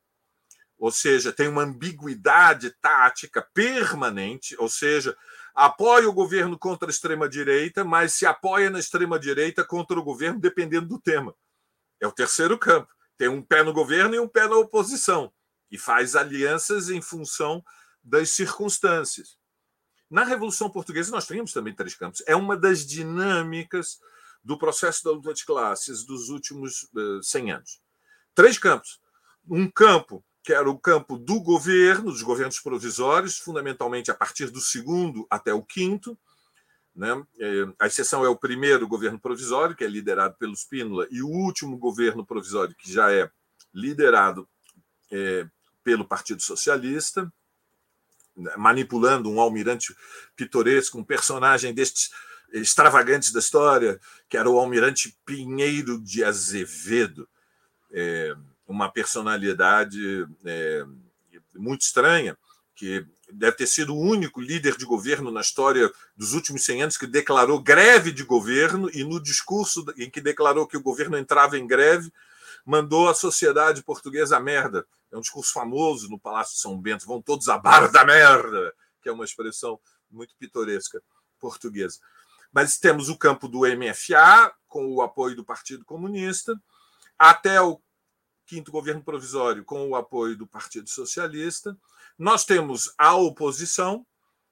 ou 0.76 0.92
seja, 0.92 1.32
tem 1.32 1.48
uma 1.48 1.62
ambiguidade 1.62 2.70
tática 2.78 3.40
permanente, 3.54 4.54
ou 4.58 4.68
seja, 4.68 5.16
apoia 5.54 6.06
o 6.06 6.12
governo 6.12 6.58
contra 6.58 6.86
a 6.86 6.90
extrema-direita, 6.90 7.82
mas 7.82 8.12
se 8.12 8.26
apoia 8.26 8.68
na 8.68 8.78
extrema-direita 8.78 9.64
contra 9.64 9.98
o 9.98 10.02
governo, 10.02 10.38
dependendo 10.38 10.86
do 10.86 11.00
tema. 11.00 11.34
É 11.98 12.06
o 12.06 12.12
terceiro 12.12 12.58
campo. 12.58 12.92
Tem 13.16 13.28
um 13.28 13.40
pé 13.40 13.62
no 13.62 13.72
governo 13.72 14.14
e 14.14 14.20
um 14.20 14.28
pé 14.28 14.46
na 14.46 14.56
oposição, 14.56 15.32
e 15.70 15.78
faz 15.78 16.14
alianças 16.14 16.90
em 16.90 17.00
função 17.00 17.64
das 18.02 18.28
circunstâncias. 18.28 19.38
Na 20.10 20.22
Revolução 20.22 20.68
Portuguesa, 20.68 21.10
nós 21.10 21.26
tínhamos 21.26 21.54
também 21.54 21.74
três 21.74 21.94
campos. 21.94 22.22
É 22.26 22.36
uma 22.36 22.58
das 22.58 22.84
dinâmicas 22.84 24.00
do 24.44 24.58
processo 24.58 25.02
da 25.02 25.10
luta 25.10 25.32
de 25.32 25.44
classes 25.44 26.04
dos 26.04 26.28
últimos 26.28 26.82
uh, 26.94 27.18
eh, 27.18 27.22
100 27.22 27.52
anos. 27.52 27.80
Três 28.34 28.58
campos. 28.58 29.00
Um 29.48 29.70
campo 29.70 30.24
que 30.44 30.52
era 30.52 30.68
o 30.68 30.78
campo 30.78 31.16
do 31.16 31.40
governo, 31.40 32.12
dos 32.12 32.20
governos 32.20 32.60
provisórios, 32.60 33.38
fundamentalmente 33.38 34.10
a 34.10 34.14
partir 34.14 34.50
do 34.50 34.60
segundo 34.60 35.26
até 35.30 35.54
o 35.54 35.62
quinto. 35.62 36.18
Né? 36.94 37.08
É, 37.40 37.66
a 37.80 37.86
exceção 37.86 38.22
é 38.22 38.28
o 38.28 38.36
primeiro 38.36 38.86
governo 38.86 39.18
provisório, 39.18 39.74
que 39.74 39.82
é 39.82 39.88
liderado 39.88 40.36
pelo 40.38 40.52
Spínola, 40.52 41.08
e 41.10 41.22
o 41.22 41.28
último 41.28 41.78
governo 41.78 42.26
provisório, 42.26 42.76
que 42.76 42.92
já 42.92 43.10
é 43.10 43.30
liderado 43.72 44.46
é, 45.10 45.46
pelo 45.82 46.04
Partido 46.04 46.42
Socialista, 46.42 47.32
né? 48.36 48.52
manipulando 48.58 49.30
um 49.30 49.40
almirante 49.40 49.96
pitoresco, 50.36 50.98
um 50.98 51.04
personagem 51.04 51.72
destes 51.72 52.10
extravagantes 52.52 53.32
da 53.32 53.40
história, 53.40 54.00
que 54.28 54.36
era 54.36 54.48
o 54.48 54.58
almirante 54.58 55.16
Pinheiro 55.24 56.00
de 56.00 56.22
Azevedo. 56.22 57.28
É, 57.92 58.34
uma 58.66 58.90
personalidade 58.90 60.26
é, 60.44 60.84
muito 61.54 61.82
estranha, 61.82 62.36
que 62.74 63.06
deve 63.32 63.56
ter 63.56 63.66
sido 63.66 63.94
o 63.94 64.00
único 64.00 64.40
líder 64.40 64.76
de 64.76 64.84
governo 64.84 65.30
na 65.30 65.40
história 65.40 65.90
dos 66.16 66.32
últimos 66.32 66.64
100 66.64 66.82
anos 66.82 66.96
que 66.96 67.06
declarou 67.06 67.60
greve 67.60 68.12
de 68.12 68.24
governo 68.24 68.90
e 68.92 69.04
no 69.04 69.22
discurso 69.22 69.84
em 69.96 70.10
que 70.10 70.20
declarou 70.20 70.66
que 70.66 70.76
o 70.76 70.82
governo 70.82 71.16
entrava 71.16 71.58
em 71.58 71.66
greve, 71.66 72.12
mandou 72.64 73.08
a 73.08 73.14
sociedade 73.14 73.82
portuguesa 73.82 74.36
a 74.36 74.40
merda. 74.40 74.86
É 75.12 75.16
um 75.16 75.20
discurso 75.20 75.52
famoso 75.52 76.08
no 76.08 76.18
Palácio 76.18 76.54
de 76.54 76.60
São 76.60 76.80
Bento, 76.80 77.06
vão 77.06 77.22
todos 77.22 77.48
a 77.48 77.58
bar 77.58 77.90
da 77.90 78.04
merda, 78.04 78.74
que 79.00 79.08
é 79.08 79.12
uma 79.12 79.24
expressão 79.24 79.78
muito 80.10 80.34
pitoresca 80.36 81.02
portuguesa. 81.38 81.98
Mas 82.54 82.78
temos 82.78 83.08
o 83.08 83.18
campo 83.18 83.48
do 83.48 83.60
MFA, 83.60 84.54
com 84.68 84.86
o 84.94 85.02
apoio 85.02 85.34
do 85.34 85.44
Partido 85.44 85.84
Comunista, 85.84 86.54
até 87.18 87.60
o 87.60 87.80
quinto 88.46 88.70
governo 88.70 89.02
provisório 89.02 89.64
com 89.64 89.88
o 89.88 89.96
apoio 89.96 90.36
do 90.36 90.46
Partido 90.46 90.88
Socialista. 90.88 91.76
Nós 92.16 92.44
temos 92.44 92.94
a 92.96 93.16
oposição, 93.16 94.06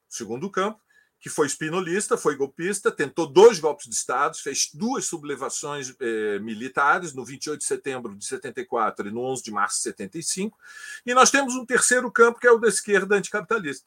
segundo 0.08 0.50
campo, 0.50 0.80
que 1.20 1.30
foi 1.30 1.46
espinolista, 1.46 2.16
foi 2.18 2.34
golpista, 2.34 2.90
tentou 2.90 3.28
dois 3.28 3.60
golpes 3.60 3.88
de 3.88 3.94
Estado, 3.94 4.36
fez 4.36 4.70
duas 4.74 5.04
sublevações 5.04 5.94
eh, 6.00 6.40
militares, 6.40 7.14
no 7.14 7.24
28 7.24 7.60
de 7.60 7.64
setembro 7.64 8.16
de 8.16 8.26
74 8.26 9.06
e 9.06 9.12
no 9.12 9.20
11 9.20 9.44
de 9.44 9.52
março 9.52 9.76
de 9.76 9.82
75. 9.84 10.58
E 11.06 11.14
nós 11.14 11.30
temos 11.30 11.54
um 11.54 11.64
terceiro 11.64 12.10
campo, 12.10 12.40
que 12.40 12.48
é 12.48 12.50
o 12.50 12.58
da 12.58 12.66
esquerda 12.66 13.14
anticapitalista, 13.14 13.86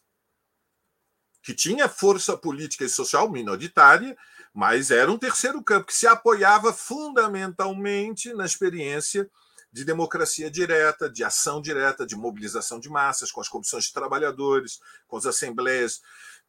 que 1.46 1.54
tinha 1.54 1.88
força 1.88 2.36
política 2.36 2.84
e 2.86 2.90
social 2.90 3.30
minoritária, 3.30 4.18
mas 4.52 4.90
era 4.90 5.12
um 5.12 5.18
terceiro 5.18 5.62
campo 5.62 5.86
que 5.86 5.94
se 5.94 6.08
apoiava 6.08 6.74
fundamentalmente 6.74 8.34
na 8.34 8.46
experiência 8.46 9.30
de 9.72 9.86
democracia 9.86 10.50
direta, 10.50 11.08
de 11.08 11.24
ação 11.24 11.62
direta, 11.62 12.04
de 12.04 12.16
mobilização 12.16 12.80
de 12.80 12.90
massas, 12.90 13.32
com 13.32 13.42
as 13.42 13.48
comissões 13.48 13.84
de 13.86 13.94
trabalhadores, 13.94 14.80
com 15.08 15.18
as 15.18 15.28
assembleias 15.28 16.02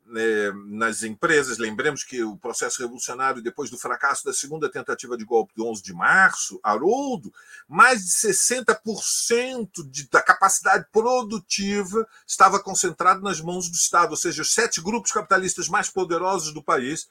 né, 0.07 0.53
nas 0.67 1.03
empresas. 1.03 1.59
Lembremos 1.59 2.05
que 2.05 2.23
o 2.23 2.37
processo 2.37 2.81
revolucionário, 2.81 3.43
depois 3.43 3.71
do 3.71 3.79
fracasso 3.79 4.25
da 4.25 4.33
segunda 4.33 4.71
tentativa 4.71 5.17
de 5.17 5.25
golpe 5.25 5.53
do 5.55 5.67
11 5.67 5.83
de 5.83 5.93
março, 5.93 6.61
Haroldo, 6.63 7.33
mais 7.69 8.05
de 8.05 8.13
60% 8.13 9.89
de, 9.91 10.09
da 10.09 10.23
capacidade 10.23 10.87
produtiva 10.93 12.07
estava 12.27 12.61
concentrado 12.61 13.21
nas 13.23 13.41
mãos 13.41 13.69
do 13.69 13.75
Estado, 13.75 14.11
ou 14.11 14.17
seja, 14.17 14.43
os 14.43 14.55
sete 14.55 14.81
grupos 14.81 15.13
capitalistas 15.13 15.69
mais 15.69 15.91
poderosos 15.91 16.53
do 16.53 16.63
país 16.63 17.09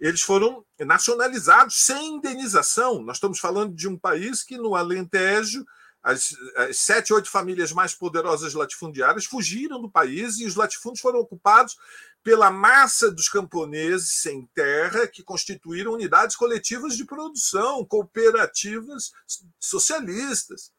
eles 0.00 0.22
foram 0.22 0.64
nacionalizados 0.78 1.84
sem 1.84 2.14
indenização. 2.14 3.02
Nós 3.02 3.18
estamos 3.18 3.38
falando 3.38 3.74
de 3.74 3.86
um 3.86 3.98
país 3.98 4.42
que, 4.42 4.56
no 4.56 4.74
Alentejo, 4.74 5.62
as, 6.02 6.34
as, 6.56 6.78
sete, 6.78 7.12
oito 7.12 7.30
famílias 7.30 7.72
mais 7.72 7.94
poderosas 7.94 8.54
latifundiárias 8.54 9.26
fugiram 9.26 9.80
do 9.80 9.90
país 9.90 10.38
e 10.38 10.46
os 10.46 10.56
latifúndios 10.56 11.02
foram 11.02 11.20
ocupados 11.20 11.76
pela 12.22 12.50
massa 12.50 13.10
dos 13.10 13.28
camponeses 13.28 14.20
sem 14.20 14.46
terra 14.54 15.06
que 15.06 15.22
constituíram 15.22 15.92
unidades 15.92 16.36
coletivas 16.36 16.96
de 16.96 17.04
produção, 17.04 17.84
cooperativas 17.84 19.12
socialistas. 19.58 20.72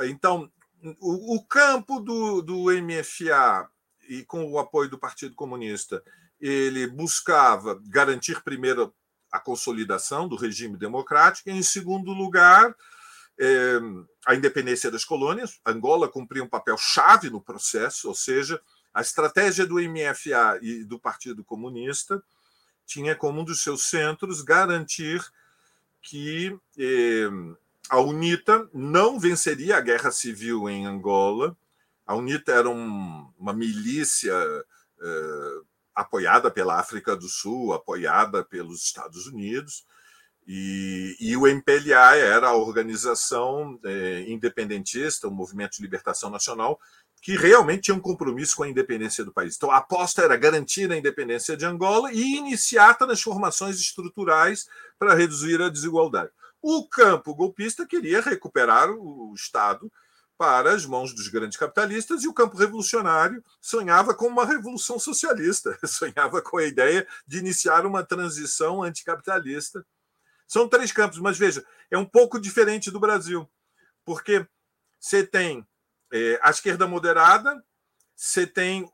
Então, 0.00 0.50
o, 1.00 1.36
o 1.36 1.44
campo 1.44 2.00
do, 2.00 2.42
do 2.42 2.64
MFA 2.82 3.68
e 4.08 4.24
com 4.24 4.44
o 4.50 4.58
apoio 4.58 4.90
do 4.90 4.98
Partido 4.98 5.34
Comunista 5.34 6.02
ele 6.40 6.88
buscava 6.88 7.80
garantir 7.86 8.42
primeiro 8.42 8.92
a 9.30 9.38
consolidação 9.38 10.28
do 10.28 10.36
regime 10.36 10.76
democrático 10.76 11.48
e, 11.48 11.52
em 11.52 11.62
segundo 11.62 12.12
lugar, 12.12 12.74
é, 13.40 13.78
a 14.26 14.34
independência 14.34 14.90
das 14.90 15.04
colônias. 15.04 15.60
Angola 15.64 16.08
cumpria 16.08 16.42
um 16.42 16.48
papel 16.48 16.76
chave 16.76 17.30
no 17.30 17.40
processo, 17.40 18.08
ou 18.08 18.14
seja, 18.14 18.60
a 18.92 19.00
estratégia 19.00 19.66
do 19.66 19.76
MFA 19.76 20.58
e 20.60 20.84
do 20.84 20.98
Partido 20.98 21.44
Comunista 21.44 22.22
tinha 22.84 23.14
como 23.14 23.40
um 23.40 23.44
dos 23.44 23.62
seus 23.62 23.84
centros 23.84 24.42
garantir 24.42 25.24
que 26.02 26.58
eh, 26.78 27.28
a 27.88 28.00
UNITA 28.00 28.68
não 28.72 29.18
venceria 29.18 29.76
a 29.76 29.80
guerra 29.80 30.10
civil 30.10 30.68
em 30.68 30.84
Angola. 30.84 31.56
A 32.06 32.14
UNITA 32.14 32.52
era 32.52 32.68
um, 32.68 33.32
uma 33.38 33.52
milícia 33.52 34.34
eh, 35.00 35.60
apoiada 35.94 36.50
pela 36.50 36.78
África 36.78 37.16
do 37.16 37.28
Sul, 37.28 37.72
apoiada 37.72 38.44
pelos 38.44 38.84
Estados 38.84 39.26
Unidos, 39.26 39.84
e, 40.46 41.16
e 41.20 41.36
o 41.36 41.46
MPLA 41.46 42.16
era 42.16 42.48
a 42.48 42.56
organização 42.56 43.78
é, 43.84 44.24
independentista, 44.28 45.28
o 45.28 45.30
Movimento 45.30 45.76
de 45.76 45.82
Libertação 45.82 46.30
Nacional, 46.30 46.80
que 47.22 47.36
realmente 47.36 47.82
tinha 47.82 47.94
um 47.94 48.00
compromisso 48.00 48.56
com 48.56 48.64
a 48.64 48.68
independência 48.68 49.24
do 49.24 49.32
país. 49.32 49.54
Então, 49.54 49.70
a 49.70 49.76
aposta 49.76 50.22
era 50.22 50.36
garantir 50.36 50.90
a 50.90 50.96
independência 50.96 51.56
de 51.56 51.64
Angola 51.64 52.12
e 52.12 52.36
iniciar 52.36 52.94
transformações 52.94 53.78
estruturais 53.78 54.68
para 54.98 55.14
reduzir 55.14 55.62
a 55.62 55.68
desigualdade. 55.68 56.32
O 56.60 56.86
campo 56.88 57.32
golpista 57.32 57.86
queria 57.86 58.20
recuperar 58.20 58.90
o 58.90 59.32
Estado 59.36 59.90
para 60.36 60.72
as 60.72 60.84
mãos 60.84 61.14
dos 61.14 61.28
grandes 61.28 61.56
capitalistas, 61.56 62.24
e 62.24 62.28
o 62.28 62.34
campo 62.34 62.56
revolucionário 62.56 63.44
sonhava 63.60 64.12
com 64.12 64.26
uma 64.26 64.44
revolução 64.44 64.98
socialista, 64.98 65.78
sonhava 65.86 66.42
com 66.42 66.58
a 66.58 66.64
ideia 66.64 67.06
de 67.24 67.38
iniciar 67.38 67.86
uma 67.86 68.02
transição 68.02 68.82
anticapitalista. 68.82 69.86
São 70.48 70.68
três 70.68 70.90
campos, 70.90 71.20
mas 71.20 71.38
veja, 71.38 71.64
é 71.88 71.96
um 71.96 72.04
pouco 72.04 72.40
diferente 72.40 72.90
do 72.90 72.98
Brasil, 72.98 73.48
porque 74.04 74.44
você 74.98 75.24
tem 75.24 75.64
é, 76.12 76.38
a 76.42 76.50
esquerda 76.50 76.86
moderada, 76.86 77.64
você 78.14 78.46
tem 78.46 78.88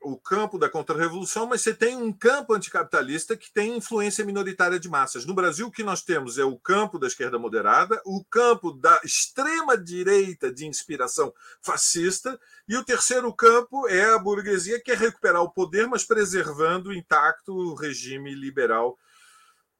o 0.00 0.16
campo 0.16 0.58
da 0.58 0.68
contra-revolução, 0.68 1.46
mas 1.46 1.62
você 1.62 1.74
tem 1.74 1.96
um 1.96 2.12
campo 2.12 2.54
anticapitalista 2.54 3.36
que 3.36 3.52
tem 3.52 3.76
influência 3.76 4.24
minoritária 4.24 4.78
de 4.78 4.88
massas. 4.88 5.26
No 5.26 5.34
Brasil, 5.34 5.66
o 5.66 5.70
que 5.70 5.82
nós 5.82 6.02
temos 6.02 6.38
é 6.38 6.44
o 6.44 6.58
campo 6.58 6.98
da 6.98 7.06
esquerda 7.06 7.38
moderada, 7.38 8.00
o 8.04 8.24
campo 8.24 8.72
da 8.72 9.00
extrema-direita 9.04 10.52
de 10.52 10.66
inspiração 10.66 11.32
fascista, 11.60 12.38
e 12.68 12.76
o 12.76 12.84
terceiro 12.84 13.32
campo 13.32 13.88
é 13.88 14.14
a 14.14 14.18
burguesia 14.18 14.78
que 14.78 14.84
quer 14.84 14.98
recuperar 14.98 15.42
o 15.42 15.50
poder, 15.50 15.88
mas 15.88 16.04
preservando 16.04 16.92
intacto 16.92 17.52
o 17.52 17.74
regime 17.74 18.34
liberal 18.34 18.96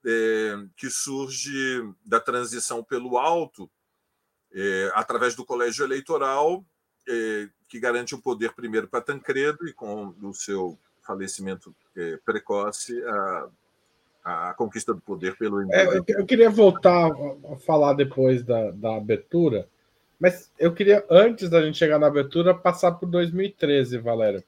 é, 0.05 0.57
que 0.77 0.91
surge 0.91 1.83
da 2.05 2.21
transição 2.21 2.83
pelo 2.83 3.19
alto, 3.19 3.71
é, 4.55 4.91
através 4.95 5.35
do 5.35 5.45
colégio 5.45 5.85
eleitoral, 5.85 6.65
é, 7.09 7.49
que 7.69 7.79
garante 7.79 8.15
o 8.15 8.21
poder 8.21 8.53
primeiro 8.53 8.89
para 8.89 9.01
Tancredo 9.01 9.67
e 9.69 9.73
com 9.73 10.15
o 10.23 10.33
seu 10.33 10.79
falecimento 11.03 11.75
é, 11.97 12.19
precoce 12.25 13.03
a, 13.05 13.49
a 14.51 14.55
conquista 14.55 14.93
do 14.93 15.01
poder 15.01 15.37
pelo 15.37 15.63
é, 15.73 15.87
eu 16.07 16.27
queria 16.27 16.51
voltar 16.51 17.11
a 17.51 17.57
falar 17.57 17.95
depois 17.95 18.43
da, 18.43 18.71
da 18.73 18.97
abertura, 18.97 19.67
mas 20.19 20.51
eu 20.59 20.75
queria, 20.75 21.05
antes 21.09 21.49
da 21.49 21.63
gente 21.63 21.79
chegar 21.79 21.99
na 21.99 22.09
abertura, 22.09 22.55
passar 22.55 22.93
por 22.93 23.07
2013, 23.07 23.99
Valério. 23.99 24.43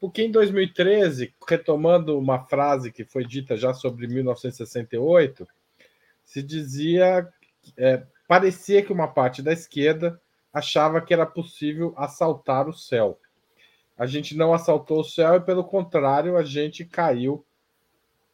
Porque 0.00 0.22
em 0.22 0.30
2013, 0.30 1.34
retomando 1.48 2.18
uma 2.18 2.44
frase 2.46 2.90
que 2.90 3.04
foi 3.04 3.24
dita 3.24 3.56
já 3.56 3.72
sobre 3.74 4.06
1968, 4.06 5.46
se 6.24 6.42
dizia, 6.42 7.28
é, 7.76 8.02
parecia 8.26 8.82
que 8.82 8.92
uma 8.92 9.08
parte 9.08 9.42
da 9.42 9.52
esquerda 9.52 10.20
achava 10.52 11.00
que 11.00 11.12
era 11.12 11.26
possível 11.26 11.92
assaltar 11.96 12.68
o 12.68 12.72
céu. 12.72 13.18
A 13.96 14.06
gente 14.06 14.36
não 14.36 14.52
assaltou 14.52 15.00
o 15.00 15.04
céu 15.04 15.36
e, 15.36 15.40
pelo 15.40 15.64
contrário, 15.64 16.36
a 16.36 16.42
gente 16.42 16.84
caiu 16.84 17.44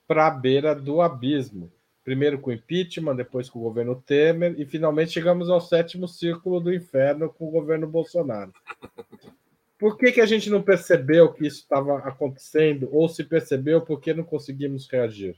para 0.06 0.26
a 0.26 0.30
beira 0.30 0.74
do 0.74 1.00
abismo. 1.00 1.70
Primeiro 2.04 2.40
com 2.40 2.50
o 2.50 2.52
impeachment, 2.52 3.14
depois 3.14 3.48
com 3.48 3.60
o 3.60 3.62
governo 3.62 3.94
Temer 3.94 4.58
e 4.58 4.66
finalmente 4.66 5.12
chegamos 5.12 5.48
ao 5.48 5.60
sétimo 5.60 6.08
círculo 6.08 6.60
do 6.60 6.74
inferno 6.74 7.28
com 7.28 7.46
o 7.46 7.50
governo 7.50 7.86
Bolsonaro. 7.86 8.52
Por 9.78 9.96
que, 9.96 10.12
que 10.12 10.20
a 10.20 10.26
gente 10.26 10.50
não 10.50 10.62
percebeu 10.62 11.32
que 11.32 11.46
isso 11.46 11.62
estava 11.62 11.98
acontecendo? 11.98 12.88
Ou 12.92 13.08
se 13.08 13.24
percebeu, 13.24 13.80
por 13.80 14.00
que 14.00 14.14
não 14.14 14.24
conseguimos 14.24 14.88
reagir? 14.88 15.36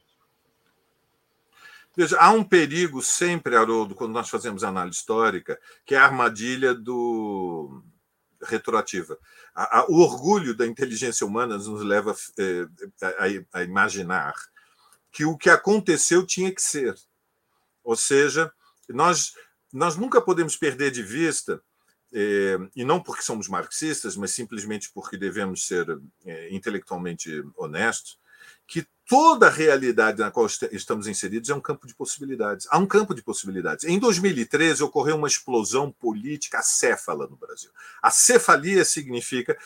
Veja, 1.96 2.18
há 2.18 2.30
um 2.30 2.42
perigo 2.42 3.00
sempre, 3.02 3.56
Haroldo, 3.56 3.94
quando 3.94 4.12
nós 4.12 4.28
fazemos 4.28 4.64
análise 4.64 4.98
histórica, 4.98 5.58
que 5.86 5.94
é 5.94 5.98
a 5.98 6.04
armadilha 6.04 6.74
do 6.74 7.82
retroativa. 8.42 9.18
A, 9.54 9.80
a, 9.80 9.86
o 9.86 10.00
orgulho 10.00 10.54
da 10.54 10.66
inteligência 10.66 11.26
humana 11.26 11.56
nos 11.56 11.82
leva 11.82 12.14
é, 12.38 12.66
a, 13.52 13.58
a, 13.58 13.62
imaginar 13.62 14.34
que 15.10 15.24
o 15.24 15.36
que 15.36 15.48
aconteceu 15.48 16.26
tinha 16.26 16.52
que 16.52 16.60
ser. 16.60 16.94
Ou 17.82 17.96
seja, 17.96 18.52
nós, 18.88 19.34
nós 19.72 19.96
nunca 19.96 20.20
podemos 20.20 20.56
perder 20.56 20.90
de 20.90 21.02
vista, 21.02 21.62
é, 22.12 22.58
e 22.74 22.84
não 22.84 23.02
porque 23.02 23.22
somos 23.22 23.48
marxistas, 23.48 24.16
mas 24.16 24.32
simplesmente 24.32 24.90
porque 24.92 25.16
devemos 25.16 25.66
ser 25.66 25.86
é, 26.24 26.54
intelectualmente 26.54 27.44
honestos, 27.56 28.18
que 28.66 28.86
toda 29.08 29.50
realidade 29.50 30.18
na 30.18 30.30
qual 30.30 30.46
estamos 30.72 31.06
inseridos 31.06 31.50
é 31.50 31.54
um 31.54 31.60
campo 31.60 31.86
de 31.86 31.94
possibilidades. 31.94 32.66
Há 32.70 32.78
um 32.78 32.86
campo 32.86 33.14
de 33.14 33.22
possibilidades. 33.22 33.84
Em 33.84 33.98
2013 33.98 34.82
ocorreu 34.82 35.16
uma 35.16 35.28
explosão 35.28 35.90
política 35.90 36.58
acéfala 36.58 37.26
no 37.26 37.36
Brasil. 37.36 37.70
A 38.02 38.10
cefalia 38.10 38.84
significa 38.84 39.56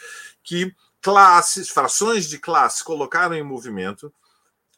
que 0.42 0.74
classes, 1.00 1.68
frações 1.68 2.28
de 2.28 2.38
classe 2.38 2.82
colocaram 2.82 3.34
em 3.34 3.42
movimento 3.42 4.12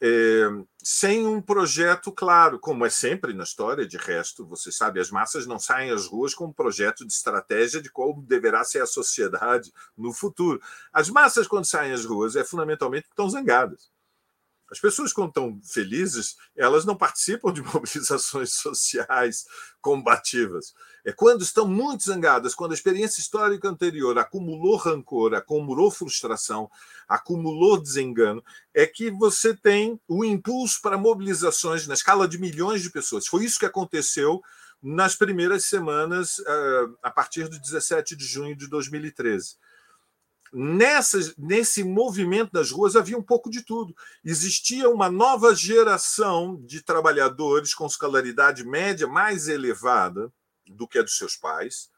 é, 0.03 0.49
sem 0.83 1.27
um 1.27 1.39
projeto 1.39 2.11
claro, 2.11 2.57
como 2.57 2.83
é 2.83 2.89
sempre 2.89 3.33
na 3.33 3.43
história, 3.43 3.85
de 3.85 3.97
resto, 3.97 4.43
você 4.43 4.71
sabe, 4.71 4.99
as 4.99 5.11
massas 5.11 5.45
não 5.45 5.59
saem 5.59 5.91
às 5.91 6.07
ruas 6.07 6.33
com 6.33 6.45
um 6.45 6.53
projeto 6.53 7.05
de 7.05 7.13
estratégia 7.13 7.79
de 7.79 7.91
como 7.91 8.23
deverá 8.23 8.63
ser 8.63 8.81
a 8.81 8.87
sociedade 8.87 9.71
no 9.95 10.11
futuro. 10.11 10.59
As 10.91 11.07
massas, 11.07 11.47
quando 11.47 11.65
saem 11.65 11.91
às 11.91 12.03
ruas, 12.03 12.35
é 12.35 12.43
fundamentalmente 12.43 13.07
estão 13.09 13.29
zangadas. 13.29 13.90
As 14.71 14.79
pessoas, 14.79 15.11
quando 15.11 15.29
estão 15.29 15.59
felizes, 15.65 16.37
elas 16.55 16.85
não 16.85 16.95
participam 16.95 17.51
de 17.51 17.61
mobilizações 17.61 18.53
sociais 18.53 19.45
combativas. 19.81 20.73
É 21.03 21.11
quando 21.11 21.41
estão 21.41 21.67
muito 21.67 22.05
zangadas, 22.05 22.55
quando 22.55 22.71
a 22.71 22.75
experiência 22.75 23.19
histórica 23.19 23.67
anterior 23.67 24.17
acumulou 24.17 24.77
rancor, 24.77 25.33
acumulou 25.33 25.91
frustração, 25.91 26.69
acumulou 27.05 27.81
desengano, 27.81 28.41
é 28.73 28.87
que 28.87 29.11
você 29.11 29.53
tem 29.53 29.99
o 30.07 30.23
impulso 30.23 30.79
para 30.81 30.97
mobilizações 30.97 31.85
na 31.85 31.93
escala 31.93 32.25
de 32.25 32.37
milhões 32.37 32.81
de 32.81 32.89
pessoas. 32.89 33.27
Foi 33.27 33.43
isso 33.43 33.59
que 33.59 33.65
aconteceu 33.65 34.41
nas 34.81 35.15
primeiras 35.15 35.65
semanas, 35.65 36.39
eh, 36.39 36.87
a 37.03 37.11
partir 37.11 37.49
de 37.49 37.59
17 37.59 38.15
de 38.15 38.25
junho 38.25 38.55
de 38.55 38.67
2013 38.67 39.57
nessa, 40.51 41.33
nesse 41.37 41.83
movimento 41.83 42.51
das 42.51 42.71
ruas 42.71 42.95
havia 42.95 43.17
um 43.17 43.23
pouco 43.23 43.49
de 43.49 43.61
tudo. 43.61 43.95
Existia 44.23 44.89
uma 44.89 45.09
nova 45.09 45.55
geração 45.55 46.61
de 46.65 46.81
trabalhadores 46.81 47.73
com 47.73 47.85
escolaridade 47.85 48.65
média 48.65 49.07
mais 49.07 49.47
elevada 49.47 50.31
do 50.67 50.87
que 50.87 50.99
a 50.99 51.03
dos 51.03 51.17
seus 51.17 51.35
pais, 51.35 51.89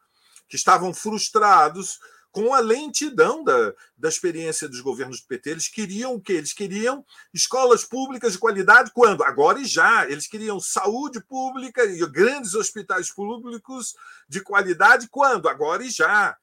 que 0.48 0.56
estavam 0.56 0.94
frustrados 0.94 2.00
com 2.32 2.52
a 2.52 2.60
lentidão 2.60 3.44
da, 3.44 3.74
da 3.96 4.10
experiência 4.10 4.68
dos 4.68 4.82
governos 4.82 5.22
do 5.22 5.28
PT. 5.28 5.52
Eles 5.52 5.68
queriam 5.68 6.16
o 6.16 6.22
quê? 6.22 6.34
Eles 6.34 6.52
queriam 6.52 7.06
escolas 7.32 7.84
públicas 7.84 8.34
de 8.34 8.40
qualidade 8.40 8.92
quando? 8.92 9.24
Agora 9.24 9.60
e 9.60 9.66
já. 9.66 10.10
Eles 10.10 10.26
queriam 10.26 10.60
saúde 10.60 11.22
pública 11.24 11.86
e 11.86 12.00
grandes 12.08 12.56
hospitais 12.56 13.12
públicos 13.12 13.96
de 14.28 14.42
qualidade 14.42 15.08
quando? 15.10 15.48
Agora 15.48 15.86
e 15.86 15.92
já 15.92 16.36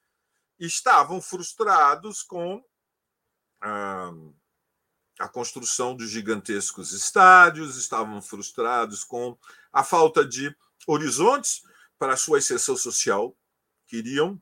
estavam 0.61 1.21
frustrados 1.21 2.23
com 2.23 2.63
a, 3.61 4.13
a 5.19 5.29
construção 5.29 5.97
de 5.97 6.07
gigantescos 6.07 6.93
estádios, 6.93 7.77
estavam 7.77 8.21
frustrados 8.21 9.03
com 9.03 9.37
a 9.73 9.83
falta 9.83 10.25
de 10.25 10.55
horizontes 10.87 11.63
para 11.99 12.13
a 12.13 12.17
sua 12.17 12.39
exceção 12.39 12.77
social, 12.77 13.37
queriam 13.87 14.41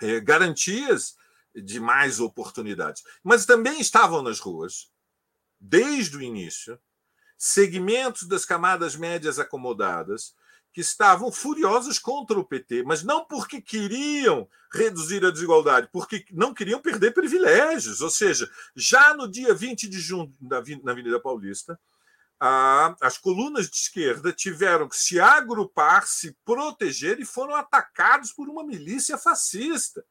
é, 0.00 0.20
garantias 0.20 1.16
de 1.54 1.80
mais 1.80 2.20
oportunidades. 2.20 3.02
Mas 3.22 3.44
também 3.44 3.80
estavam 3.80 4.22
nas 4.22 4.38
ruas, 4.38 4.90
desde 5.58 6.16
o 6.16 6.22
início, 6.22 6.80
segmentos 7.36 8.28
das 8.28 8.44
camadas 8.44 8.94
médias 8.94 9.38
acomodadas 9.38 10.34
que 10.72 10.80
estavam 10.80 11.32
furiosos 11.32 11.98
contra 11.98 12.38
o 12.38 12.44
PT, 12.44 12.84
mas 12.84 13.02
não 13.02 13.24
porque 13.24 13.60
queriam 13.60 14.48
reduzir 14.72 15.24
a 15.24 15.30
desigualdade, 15.30 15.88
porque 15.92 16.24
não 16.30 16.54
queriam 16.54 16.80
perder 16.80 17.12
privilégios. 17.12 18.00
Ou 18.00 18.10
seja, 18.10 18.48
já 18.76 19.12
no 19.14 19.28
dia 19.28 19.52
20 19.52 19.88
de 19.88 19.98
junho, 19.98 20.32
na 20.40 20.58
Avenida 20.58 21.20
Paulista, 21.20 21.78
as 23.00 23.18
colunas 23.18 23.68
de 23.68 23.76
esquerda 23.76 24.32
tiveram 24.32 24.88
que 24.88 24.96
se 24.96 25.20
agrupar, 25.20 26.06
se 26.06 26.36
proteger 26.44 27.20
e 27.20 27.26
foram 27.26 27.54
atacados 27.54 28.32
por 28.32 28.48
uma 28.48 28.64
milícia 28.64 29.18
fascista 29.18 30.04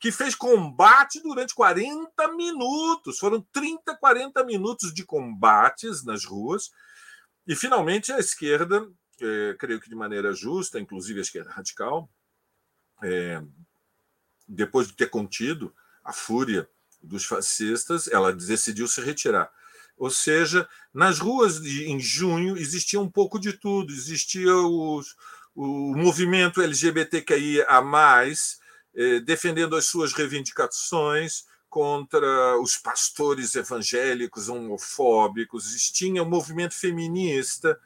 que 0.00 0.10
fez 0.10 0.34
combate 0.34 1.20
durante 1.22 1.54
40 1.54 2.32
minutos. 2.34 3.18
Foram 3.18 3.44
30, 3.52 3.96
40 3.96 4.44
minutos 4.44 4.94
de 4.94 5.04
combates 5.04 6.04
nas 6.04 6.24
ruas. 6.24 6.70
E, 7.46 7.54
finalmente, 7.54 8.12
a 8.12 8.18
esquerda 8.18 8.88
é, 9.24 9.54
creio 9.58 9.80
que 9.80 9.88
de 9.88 9.94
maneira 9.94 10.32
justa, 10.32 10.78
inclusive 10.78 11.18
a 11.18 11.22
esquerda 11.22 11.50
radical, 11.50 12.08
é, 13.02 13.42
depois 14.46 14.88
de 14.88 14.94
ter 14.94 15.10
contido 15.10 15.74
a 16.04 16.12
fúria 16.12 16.68
dos 17.02 17.24
fascistas, 17.24 18.08
ela 18.08 18.32
decidiu 18.32 18.88
se 18.88 19.00
retirar. 19.00 19.50
Ou 19.96 20.10
seja, 20.10 20.68
nas 20.94 21.18
ruas 21.18 21.60
de, 21.60 21.86
em 21.86 21.98
junho 21.98 22.56
existia 22.56 23.00
um 23.00 23.10
pouco 23.10 23.38
de 23.38 23.52
tudo. 23.52 23.92
Existia 23.92 24.54
os, 24.54 25.16
o 25.54 25.94
movimento 25.96 26.62
LGBTQIA, 26.62 27.66
eh, 28.94 29.20
defendendo 29.20 29.76
as 29.76 29.86
suas 29.86 30.12
reivindicações 30.12 31.44
contra 31.68 32.58
os 32.60 32.76
pastores 32.76 33.54
evangélicos 33.56 34.48
homofóbicos. 34.48 35.66
Existia 35.66 36.22
o 36.22 36.26
um 36.26 36.30
movimento 36.30 36.74
feminista 36.74 37.78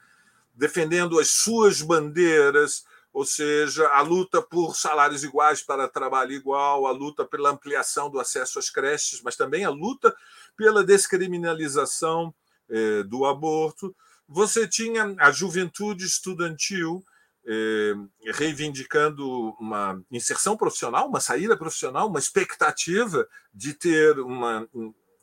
defendendo 0.53 1.19
as 1.19 1.29
suas 1.29 1.81
bandeiras, 1.81 2.85
ou 3.11 3.25
seja, 3.25 3.87
a 3.89 4.01
luta 4.01 4.41
por 4.41 4.75
salários 4.75 5.23
iguais 5.23 5.61
para 5.61 5.87
trabalho 5.87 6.31
igual, 6.31 6.87
a 6.87 6.91
luta 6.91 7.23
pela 7.23 7.51
ampliação 7.51 8.09
do 8.09 8.19
acesso 8.19 8.57
às 8.57 8.69
creches, 8.69 9.21
mas 9.21 9.35
também 9.35 9.63
a 9.65 9.69
luta 9.69 10.15
pela 10.57 10.83
descriminalização 10.83 12.33
eh, 12.69 13.03
do 13.03 13.25
aborto. 13.25 13.95
Você 14.27 14.67
tinha 14.67 15.15
a 15.19 15.31
juventude 15.31 16.05
estudantil 16.05 17.03
eh, 17.45 17.93
reivindicando 18.33 19.51
uma 19.59 20.01
inserção 20.09 20.57
profissional, 20.57 21.07
uma 21.07 21.19
saída 21.19 21.55
profissional, 21.57 22.07
uma 22.07 22.19
expectativa 22.19 23.27
de 23.53 23.73
ter 23.73 24.17
uma, 24.19 24.67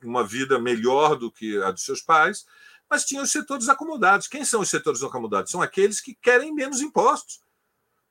uma 0.03 0.25
vida 0.25 0.59
melhor 0.61 1.17
do 1.17 1.31
que 1.31 1.61
a 1.63 1.71
dos 1.71 1.85
seus 1.85 2.01
pais, 2.01 2.47
mas 2.91 3.05
tinha 3.05 3.23
os 3.23 3.31
setores 3.31 3.69
acomodados. 3.69 4.27
Quem 4.27 4.45
são 4.45 4.61
os 4.61 4.69
setores 4.69 5.03
acomodados? 5.03 5.53
São 5.53 5.63
aqueles 5.63 6.01
que 6.01 6.15
querem 6.15 6.53
menos 6.53 6.81
impostos. 6.81 7.41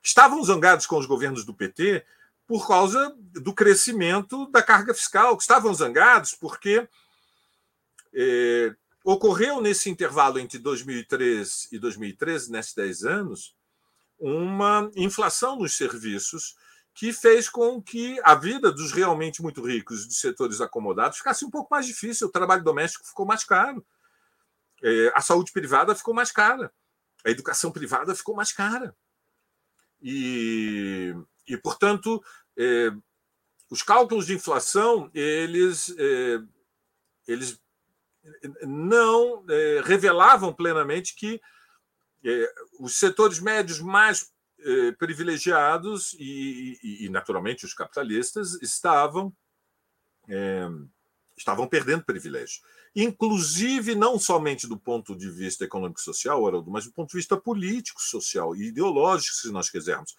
Estavam 0.01 0.41
zangados 0.43 0.86
com 0.86 0.97
os 0.97 1.05
governos 1.05 1.43
do 1.43 1.53
PT 1.53 2.05
por 2.47 2.67
causa 2.67 3.13
do 3.17 3.53
crescimento 3.53 4.47
da 4.47 4.63
carga 4.63 4.91
fiscal, 4.91 5.38
estavam 5.38 5.71
zangados 5.71 6.34
porque 6.34 6.88
eh, 8.11 8.73
ocorreu 9.03 9.61
nesse 9.61 9.88
intervalo 9.88 10.39
entre 10.39 10.57
2003 10.57 11.67
e 11.71 11.77
2013, 11.77 12.51
nesses 12.51 12.73
10 12.73 13.03
anos, 13.03 13.55
uma 14.19 14.89
inflação 14.95 15.57
nos 15.57 15.75
serviços 15.75 16.55
que 16.93 17.13
fez 17.13 17.47
com 17.47 17.80
que 17.82 18.19
a 18.23 18.34
vida 18.34 18.71
dos 18.71 18.91
realmente 18.91 19.43
muito 19.43 19.65
ricos, 19.65 20.07
dos 20.07 20.19
setores 20.19 20.59
acomodados, 20.59 21.19
ficasse 21.19 21.45
um 21.45 21.51
pouco 21.51 21.69
mais 21.71 21.86
difícil. 21.86 22.27
O 22.27 22.32
trabalho 22.32 22.63
doméstico 22.63 23.05
ficou 23.05 23.25
mais 23.27 23.43
caro, 23.43 23.86
é, 23.86 23.86
a 25.13 25.21
saúde 25.21 25.51
privada 25.51 25.95
ficou 25.95 26.13
mais 26.13 26.32
cara, 26.32 26.71
a 27.25 27.30
educação 27.30 27.71
privada 27.71 28.15
ficou 28.15 28.36
mais 28.36 28.51
cara. 28.51 28.95
E, 30.01 31.13
e 31.47 31.57
portanto, 31.57 32.23
é, 32.57 32.91
os 33.69 33.84
cálculos 33.84 34.25
de 34.25 34.34
inflação 34.34 35.11
eles, 35.13 35.93
é, 35.97 36.39
eles 37.27 37.59
não 38.61 39.45
revelavam 39.84 40.53
plenamente 40.53 41.15
que 41.15 41.41
é, 42.23 42.53
os 42.80 42.95
setores 42.95 43.39
médios 43.39 43.80
mais 43.80 44.32
é, 44.59 44.91
privilegiados 44.93 46.13
e, 46.19 46.77
e, 46.84 47.05
e, 47.05 47.09
naturalmente, 47.09 47.65
os 47.65 47.73
capitalistas 47.73 48.61
estavam 48.61 49.34
é, 50.27 50.67
estavam 51.38 51.67
perdendo 51.67 52.03
privilégio. 52.03 52.61
Inclusive, 52.96 53.96
não 53.96 54.18
somente 54.18 54.68
do 54.68 54.78
ponto 54.78 55.16
de 55.16 55.30
vista 55.30 55.64
econômico-social, 55.64 56.42
mas 56.68 56.86
do 56.86 56.92
ponto 56.92 57.10
de 57.10 57.18
vista 57.18 57.38
político-social 57.38 58.56
e 58.56 58.68
ideológico, 58.68 59.36
se 59.36 59.52
nós 59.52 59.70
quisermos. 59.70 60.16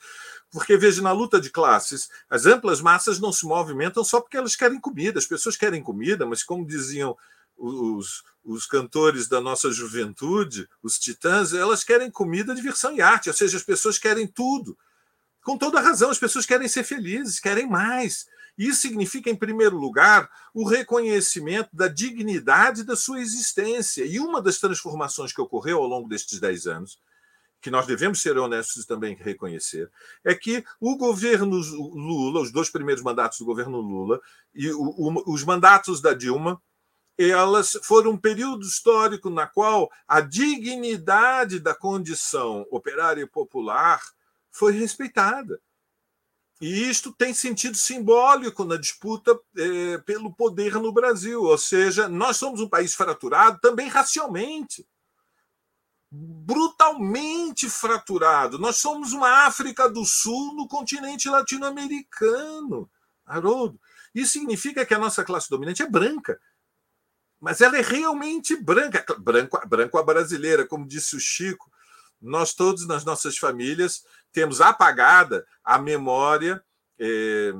Porque, 0.50 0.76
veja, 0.76 1.02
na 1.02 1.12
luta 1.12 1.40
de 1.40 1.50
classes, 1.50 2.08
as 2.28 2.46
amplas 2.46 2.80
massas 2.80 3.18
não 3.18 3.32
se 3.32 3.44
movimentam 3.44 4.04
só 4.04 4.20
porque 4.20 4.36
elas 4.36 4.54
querem 4.54 4.80
comida. 4.80 5.18
As 5.18 5.26
pessoas 5.26 5.56
querem 5.56 5.82
comida, 5.82 6.24
mas, 6.24 6.42
como 6.42 6.66
diziam 6.66 7.16
os, 7.56 8.22
os 8.42 8.66
cantores 8.66 9.28
da 9.28 9.40
nossa 9.40 9.70
juventude, 9.70 10.68
os 10.82 10.98
titãs, 10.98 11.52
elas 11.52 11.84
querem 11.84 12.10
comida, 12.10 12.54
diversão 12.54 12.94
e 12.96 13.02
arte, 13.02 13.28
ou 13.28 13.34
seja, 13.34 13.56
as 13.56 13.62
pessoas 13.62 13.98
querem 13.98 14.26
tudo. 14.26 14.76
Com 15.42 15.56
toda 15.56 15.80
razão, 15.80 16.10
as 16.10 16.18
pessoas 16.18 16.46
querem 16.46 16.68
ser 16.68 16.84
felizes, 16.84 17.40
querem 17.40 17.68
mais. 17.68 18.26
Isso 18.60 18.82
significa, 18.82 19.30
em 19.30 19.34
primeiro 19.34 19.78
lugar, 19.78 20.30
o 20.52 20.68
reconhecimento 20.68 21.70
da 21.72 21.88
dignidade 21.88 22.84
da 22.84 22.94
sua 22.94 23.18
existência. 23.18 24.04
E 24.04 24.20
uma 24.20 24.42
das 24.42 24.58
transformações 24.58 25.32
que 25.32 25.40
ocorreu 25.40 25.78
ao 25.78 25.86
longo 25.86 26.06
destes 26.06 26.38
dez 26.38 26.66
anos, 26.66 27.00
que 27.58 27.70
nós 27.70 27.86
devemos 27.86 28.20
ser 28.20 28.36
honestos 28.36 28.84
também 28.84 29.14
reconhecer, 29.14 29.90
é 30.22 30.34
que 30.34 30.62
o 30.78 30.94
governo 30.98 31.56
Lula, 31.56 32.42
os 32.42 32.52
dois 32.52 32.68
primeiros 32.68 33.02
mandatos 33.02 33.38
do 33.38 33.46
governo 33.46 33.80
Lula 33.80 34.20
e 34.54 34.70
os 34.70 35.42
mandatos 35.42 36.02
da 36.02 36.12
Dilma, 36.12 36.60
elas 37.16 37.78
foram 37.84 38.10
um 38.10 38.18
período 38.18 38.66
histórico 38.66 39.30
na 39.30 39.46
qual 39.46 39.90
a 40.06 40.20
dignidade 40.20 41.60
da 41.60 41.74
condição 41.74 42.66
operária 42.70 43.22
e 43.22 43.26
popular 43.26 44.02
foi 44.50 44.72
respeitada. 44.72 45.58
E 46.60 46.90
isto 46.90 47.12
tem 47.12 47.32
sentido 47.32 47.76
simbólico 47.76 48.64
na 48.64 48.76
disputa 48.76 49.38
eh, 49.56 49.98
pelo 50.04 50.32
poder 50.32 50.74
no 50.74 50.92
Brasil. 50.92 51.42
Ou 51.42 51.56
seja, 51.56 52.08
nós 52.08 52.36
somos 52.36 52.60
um 52.60 52.68
país 52.68 52.94
fraturado 52.94 53.58
também 53.60 53.88
racialmente. 53.88 54.86
Brutalmente 56.10 57.70
fraturado. 57.70 58.58
Nós 58.58 58.76
somos 58.76 59.12
uma 59.12 59.46
África 59.46 59.88
do 59.88 60.04
Sul 60.04 60.54
no 60.54 60.68
continente 60.68 61.28
latino-americano. 61.28 62.90
Haroldo. 63.24 63.80
Isso 64.14 64.32
significa 64.32 64.84
que 64.84 64.92
a 64.92 64.98
nossa 64.98 65.24
classe 65.24 65.48
dominante 65.48 65.82
é 65.82 65.88
branca 65.88 66.38
mas 67.40 67.62
ela 67.62 67.78
é 67.78 67.80
realmente 67.80 68.54
branca, 68.54 69.02
branco, 69.18 69.58
branco 69.66 69.98
a 69.98 70.02
brasileira, 70.02 70.66
como 70.66 70.86
disse 70.86 71.16
o 71.16 71.20
Chico. 71.20 71.72
Nós 72.20 72.52
todos 72.52 72.86
nas 72.86 73.02
nossas 73.02 73.38
famílias 73.38 74.04
temos 74.32 74.60
apagada 74.60 75.46
a 75.64 75.78
memória 75.78 76.62
é, 76.98 77.52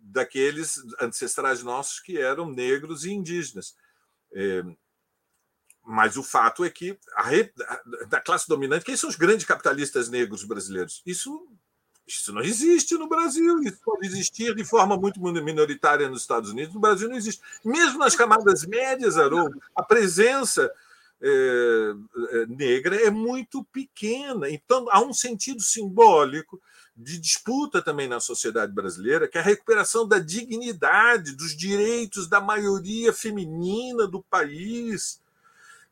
daqueles 0.00 0.80
ancestrais 1.00 1.62
nossos 1.62 2.00
que 2.00 2.18
eram 2.18 2.50
negros 2.50 3.04
e 3.04 3.12
indígenas. 3.12 3.76
É, 4.32 4.62
mas 5.84 6.16
o 6.16 6.22
fato 6.22 6.64
é 6.64 6.70
que 6.70 6.98
a, 7.16 7.24
da 8.06 8.20
classe 8.20 8.46
dominante, 8.48 8.84
quem 8.84 8.96
são 8.96 9.08
os 9.08 9.16
grandes 9.16 9.46
capitalistas 9.46 10.08
negros 10.08 10.44
brasileiros? 10.44 11.02
Isso 11.06 11.48
isso 12.08 12.32
não 12.32 12.40
existe 12.40 12.94
no 12.94 13.06
Brasil. 13.06 13.62
Isso 13.62 13.80
pode 13.84 14.06
existir 14.06 14.54
de 14.54 14.64
forma 14.64 14.96
muito 14.96 15.20
minoritária 15.20 16.08
nos 16.08 16.22
Estados 16.22 16.50
Unidos. 16.50 16.72
No 16.72 16.80
Brasil 16.80 17.06
não 17.06 17.16
existe. 17.16 17.42
Mesmo 17.62 17.98
nas 17.98 18.16
camadas 18.16 18.64
médias, 18.64 19.18
Haroldo, 19.18 19.60
a 19.76 19.82
presença 19.82 20.72
é, 21.20 21.94
negra 22.48 22.96
é 22.96 23.10
muito 23.10 23.64
pequena. 23.64 24.48
Então, 24.48 24.86
há 24.90 25.00
um 25.00 25.12
sentido 25.12 25.60
simbólico 25.60 26.60
de 26.96 27.18
disputa 27.18 27.80
também 27.80 28.08
na 28.08 28.18
sociedade 28.18 28.72
brasileira, 28.72 29.28
que 29.28 29.38
é 29.38 29.40
a 29.40 29.44
recuperação 29.44 30.06
da 30.06 30.18
dignidade, 30.18 31.36
dos 31.36 31.56
direitos 31.56 32.28
da 32.28 32.40
maioria 32.40 33.12
feminina 33.12 34.06
do 34.06 34.22
país. 34.22 35.20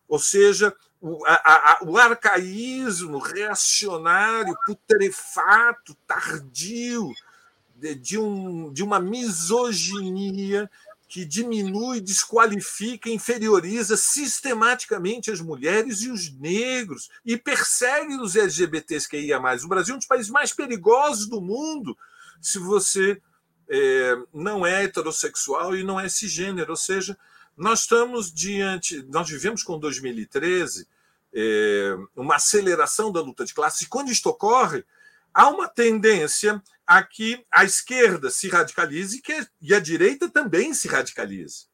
Ou 0.09 0.19
seja, 0.19 0.75
o, 1.01 1.25
a, 1.25 1.35
a, 1.35 1.79
o 1.85 1.97
arcaísmo 1.97 3.19
reacionário, 3.19 4.57
putrefato, 4.67 5.97
tardio, 6.07 7.13
de, 7.77 7.95
de, 7.95 8.19
um, 8.19 8.73
de 8.73 8.83
uma 8.83 8.99
misoginia 8.99 10.69
que 11.09 11.25
diminui, 11.25 12.01
desqualifica, 12.01 13.09
inferioriza 13.09 13.97
sistematicamente 13.97 15.31
as 15.31 15.41
mulheres 15.41 16.03
e 16.03 16.11
os 16.11 16.33
negros 16.33 17.09
e 17.25 17.37
persegue 17.37 18.17
os 18.17 18.35
LGBTs 18.35 19.09
que 19.09 19.19
ia 19.19 19.39
mais. 19.39 19.63
O 19.63 19.69
Brasil 19.69 19.93
é 19.93 19.97
um 19.97 19.99
dos 19.99 20.07
países 20.07 20.31
mais 20.31 20.53
perigosos 20.53 21.29
do 21.29 21.41
mundo 21.41 21.97
se 22.41 22.59
você 22.59 23.21
é, 23.69 24.17
não 24.33 24.67
é 24.67 24.85
heterossexual 24.85 25.77
e 25.77 25.83
não 25.83 25.99
é 25.99 26.09
cisgênero, 26.09 26.71
ou 26.71 26.77
seja, 26.77 27.17
nós 27.57 27.81
estamos 27.81 28.33
diante, 28.33 29.03
nós 29.09 29.29
vivemos 29.29 29.63
com 29.63 29.79
2013 29.79 30.87
é, 31.33 31.97
uma 32.15 32.37
aceleração 32.37 33.11
da 33.11 33.21
luta 33.21 33.45
de 33.45 33.55
classes, 33.55 33.83
e 33.83 33.89
quando 33.89 34.11
isto 34.11 34.29
ocorre, 34.29 34.85
há 35.33 35.49
uma 35.49 35.69
tendência 35.69 36.63
a 36.87 37.03
que 37.03 37.45
a 37.51 37.65
esquerda 37.65 38.31
se 38.31 38.49
radicalize 38.49 39.21
e 39.61 39.75
a 39.75 39.81
direita 39.81 40.31
também 40.31 40.73
se 40.73 40.87
radicalize. 40.87 41.67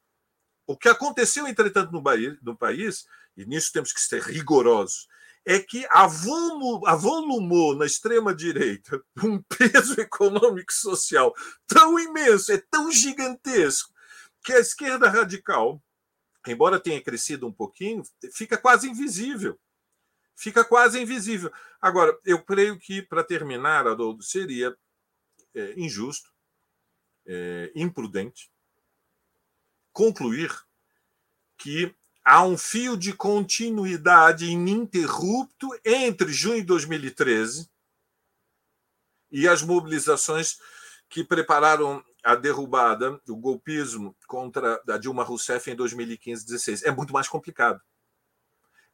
O 0.67 0.77
que 0.77 0.89
aconteceu, 0.89 1.47
entretanto, 1.47 1.93
no, 1.93 2.57
país, 2.57 3.05
e 3.37 3.45
nisso 3.45 3.73
temos 3.73 3.93
que 3.93 4.01
ser 4.01 4.23
rigorosos, 4.23 5.07
é 5.45 5.59
que 5.59 5.87
avolumou 5.91 7.75
na 7.75 7.85
extrema-direita 7.85 9.03
um 9.23 9.43
peso 9.43 10.01
econômico 10.01 10.73
e 10.73 10.75
social 10.75 11.35
tão 11.67 11.99
imenso, 11.99 12.53
é 12.53 12.63
tão 12.71 12.91
gigantesco, 12.91 13.93
que 14.45 14.53
a 14.53 14.61
esquerda 14.61 15.09
radical, 15.11 15.83
embora 16.47 16.81
tenha 16.81 17.03
crescido 17.03 17.47
um 17.47 17.53
pouquinho, 17.53 18.03
fica 18.33 18.57
quase 18.57 18.89
invisível. 18.89 19.59
Fica 20.35 20.65
quase 20.65 21.01
invisível. 21.01 21.53
Agora, 21.81 22.17
eu 22.25 22.43
creio 22.43 22.79
que, 22.79 23.03
para 23.03 23.23
terminar, 23.23 23.87
Adolfo, 23.87 24.23
seria 24.23 24.75
é, 25.55 25.75
injusto, 25.77 26.31
é, 27.27 27.71
imprudente, 27.75 28.51
concluir 29.93 30.53
que 31.57 31.95
há 32.25 32.45
um 32.45 32.57
fio 32.57 32.97
de 32.97 33.13
continuidade 33.13 34.47
ininterrupto 34.47 35.69
entre 35.85 36.33
junho 36.33 36.61
de 36.61 36.67
2013 36.67 37.71
e 39.31 39.49
as 39.49 39.63
mobilizações 39.63 40.59
que 41.09 41.25
prepararam 41.25 42.03
a 42.23 42.35
derrubada, 42.35 43.21
o 43.29 43.37
golpismo 43.37 44.17
contra 44.27 44.81
a 44.89 44.97
Dilma 44.97 45.25
Rousseff 45.25 45.71
em 45.71 45.77
2015-16. 45.77 46.85
É 46.85 46.91
muito 46.91 47.13
mais 47.13 47.29
complicado. 47.29 47.81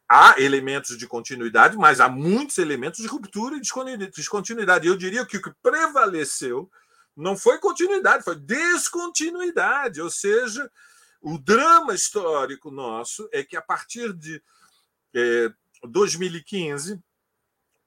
Há 0.09 0.41
elementos 0.41 0.97
de 0.97 1.07
continuidade, 1.07 1.77
mas 1.77 2.01
há 2.01 2.09
muitos 2.09 2.57
elementos 2.59 3.01
de 3.01 3.07
ruptura 3.07 3.57
e 3.57 3.61
descontinuidade. 4.11 4.87
Eu 4.87 4.97
diria 4.97 5.27
que 5.27 5.37
o 5.37 5.43
que 5.43 5.53
prevaleceu 5.63 6.71
não 7.15 7.37
foi 7.37 7.59
continuidade, 7.59 8.25
foi 8.25 8.37
descontinuidade. 8.37 10.01
Ou 10.01 10.11
seja, 10.11 10.71
o 11.21 11.37
drama 11.37 11.95
histórico 11.95 12.71
nosso 12.71 13.29
é 13.33 13.43
que 13.43 13.57
a 13.57 13.63
partir 13.63 14.13
de 14.15 14.43
é, 15.15 15.53
2015, 15.85 17.03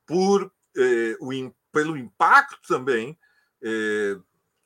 por 0.05 0.51
eh, 0.77 1.17
o, 1.19 1.31
pelo 1.71 1.97
impacto 1.97 2.59
também 2.67 3.17
eh, 3.61 4.17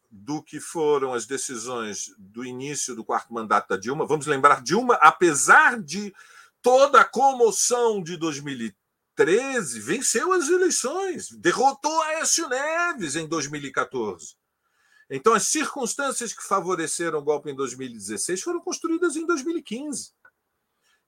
do 0.10 0.42
que 0.42 0.60
foram 0.60 1.14
as 1.14 1.26
decisões 1.26 2.14
do 2.18 2.44
início 2.44 2.96
do 2.96 3.04
quarto 3.04 3.34
mandato 3.34 3.70
da 3.70 3.78
Dilma. 3.78 4.06
Vamos 4.06 4.26
lembrar, 4.26 4.62
Dilma, 4.62 4.96
apesar 4.96 5.80
de 5.80 6.14
toda 6.66 7.02
a 7.02 7.06
comoção 7.06 8.02
de 8.02 8.18
2013, 8.18 9.80
venceu 9.82 10.34
as 10.34 10.50
eleições, 10.50 11.30
derrotou 11.30 12.02
Aécio 12.02 12.50
Neves 12.50 13.16
em 13.16 13.28
2014. 13.28 14.36
Então, 15.08 15.36
as 15.36 15.44
circunstâncias 15.44 16.34
que 16.34 16.42
favoreceram 16.42 17.20
o 17.20 17.24
golpe 17.24 17.52
em 17.52 17.56
2016 17.56 18.42
foram 18.42 18.60
construídas 18.60 19.16
em 19.16 19.28
2015. 19.28 20.12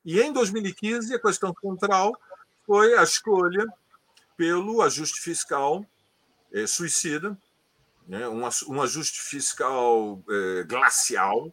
E 0.05 0.21
em 0.21 0.31
2015, 0.31 1.15
a 1.15 1.19
questão 1.19 1.51
central 1.59 2.13
foi 2.63 2.95
a 2.95 3.01
escolha 3.01 3.65
pelo 4.37 4.83
ajuste 4.83 5.19
fiscal 5.19 5.83
é, 6.53 6.67
suicida, 6.67 7.35
né, 8.07 8.29
um, 8.29 8.43
um 8.67 8.79
ajuste 8.79 9.19
fiscal 9.21 10.23
é, 10.29 10.63
glacial, 10.65 11.51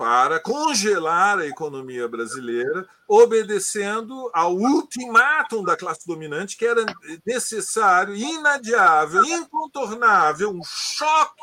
para 0.00 0.40
congelar 0.40 1.40
a 1.40 1.46
economia 1.46 2.08
brasileira, 2.08 2.88
obedecendo 3.06 4.30
ao 4.32 4.56
ultimátum 4.56 5.62
da 5.62 5.76
classe 5.76 6.06
dominante, 6.06 6.56
que 6.56 6.64
era 6.64 6.86
necessário, 7.22 8.14
inadiável, 8.14 9.22
incontornável, 9.22 10.52
um 10.52 10.62
choque 10.64 11.42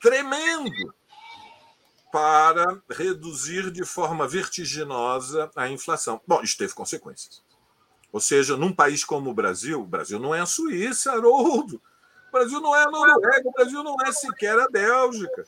tremendo 0.00 0.94
para 2.12 2.80
reduzir 2.88 3.72
de 3.72 3.84
forma 3.84 4.28
vertiginosa 4.28 5.50
a 5.56 5.68
inflação. 5.68 6.20
Bom, 6.24 6.40
isso 6.40 6.56
teve 6.56 6.72
consequências. 6.72 7.42
Ou 8.12 8.20
seja, 8.20 8.56
num 8.56 8.72
país 8.72 9.02
como 9.02 9.28
o 9.28 9.34
Brasil, 9.34 9.80
o 9.80 9.86
Brasil 9.86 10.20
não 10.20 10.32
é 10.32 10.38
a 10.38 10.46
Suíça, 10.46 11.10
Haroldo. 11.10 11.82
O 12.28 12.30
Brasil 12.30 12.60
não 12.60 12.76
é 12.76 12.84
a 12.84 12.90
Noruega, 12.92 13.48
o 13.48 13.52
Brasil 13.52 13.82
não 13.82 13.96
é 14.06 14.12
sequer 14.12 14.56
a 14.56 14.68
Bélgica. 14.68 15.44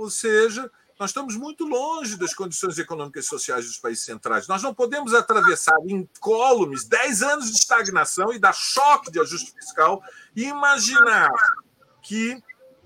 Ou 0.00 0.08
seja, 0.08 0.70
nós 0.98 1.10
estamos 1.10 1.36
muito 1.36 1.66
longe 1.66 2.16
das 2.16 2.32
condições 2.32 2.78
econômicas 2.78 3.26
e 3.26 3.28
sociais 3.28 3.66
dos 3.66 3.76
países 3.76 4.02
centrais. 4.02 4.48
Nós 4.48 4.62
não 4.62 4.72
podemos 4.72 5.12
atravessar 5.12 5.76
incólumes 5.86 6.84
10 6.84 7.22
anos 7.22 7.50
de 7.50 7.58
estagnação 7.58 8.32
e 8.32 8.38
dar 8.38 8.54
choque 8.54 9.10
de 9.10 9.20
ajuste 9.20 9.52
fiscal 9.52 10.02
e 10.34 10.44
imaginar 10.44 11.30
que 12.00 12.42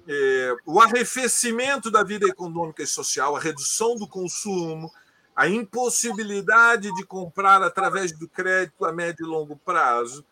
é, 0.09 0.57
o 0.67 0.81
arrefecimento 0.81 1.89
da 1.89 2.03
vida 2.03 2.27
econômica 2.27 2.83
e 2.83 2.87
social, 2.87 3.37
a 3.37 3.41
redução 3.41 3.95
do 3.95 4.09
consumo, 4.09 4.93
a 5.37 5.49
impossibilidade 5.49 6.93
de 6.97 7.07
comprar 7.07 7.63
através 7.63 8.11
do 8.11 8.29
crédito 8.29 8.85
a 8.85 8.93
médio 8.93 9.25
e 9.25 9.29
longo 9.29 9.55
prazo, 9.55 10.27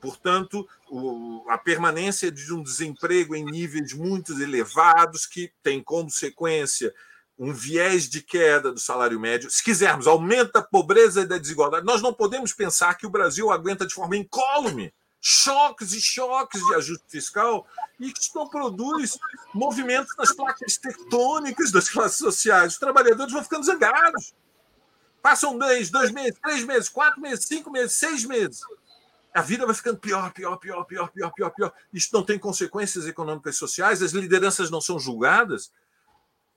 Portanto, 0.00 0.68
o, 0.88 1.44
a 1.48 1.58
permanência 1.58 2.30
de 2.30 2.52
um 2.52 2.62
desemprego 2.62 3.34
em 3.34 3.44
níveis 3.44 3.92
muito 3.92 4.32
elevados, 4.40 5.26
que 5.26 5.52
tem 5.62 5.82
como 5.82 6.10
sequência 6.10 6.94
um 7.38 7.52
viés 7.52 8.08
de 8.08 8.20
queda 8.20 8.72
do 8.72 8.80
salário 8.80 9.18
médio. 9.18 9.50
Se 9.50 9.62
quisermos, 9.62 10.06
aumenta 10.06 10.58
a 10.58 10.62
pobreza 10.62 11.22
e 11.22 11.26
da 11.26 11.38
desigualdade. 11.38 11.86
Nós 11.86 12.02
não 12.02 12.12
podemos 12.12 12.52
pensar 12.52 12.94
que 12.94 13.06
o 13.06 13.10
Brasil 13.10 13.50
aguenta 13.50 13.86
de 13.86 13.94
forma 13.94 14.16
incólume 14.16 14.92
choques 15.20 15.92
e 15.92 16.00
choques 16.00 16.64
de 16.64 16.74
ajuste 16.76 17.04
fiscal 17.08 17.66
e 17.98 18.12
que 18.12 18.20
não 18.34 18.48
produz 18.48 19.18
movimentos 19.52 20.14
nas 20.16 20.32
placas 20.32 20.78
tectônicas 20.78 21.72
das 21.72 21.88
classes 21.88 22.18
sociais. 22.18 22.74
Os 22.74 22.78
trabalhadores 22.78 23.32
vão 23.32 23.42
ficando 23.42 23.64
zangados. 23.64 24.32
Passam 25.20 25.54
um 25.54 25.58
mês, 25.58 25.90
dois 25.90 26.12
meses, 26.12 26.38
três 26.40 26.64
meses, 26.64 26.88
quatro 26.88 27.20
meses, 27.20 27.44
cinco 27.44 27.70
meses, 27.70 27.96
seis 27.96 28.24
meses 28.24 28.60
a 29.38 29.42
vida 29.42 29.64
vai 29.64 29.74
ficando 29.74 29.98
pior, 29.98 30.32
pior, 30.32 30.56
pior, 30.56 30.84
pior, 30.84 31.08
pior, 31.10 31.32
pior, 31.32 31.50
pior. 31.50 31.72
Isso 31.92 32.08
não 32.12 32.24
tem 32.24 32.36
consequências 32.36 33.06
econômicas 33.06 33.54
e 33.54 33.58
sociais, 33.58 34.02
as 34.02 34.10
lideranças 34.10 34.68
não 34.68 34.80
são 34.80 34.98
julgadas. 34.98 35.72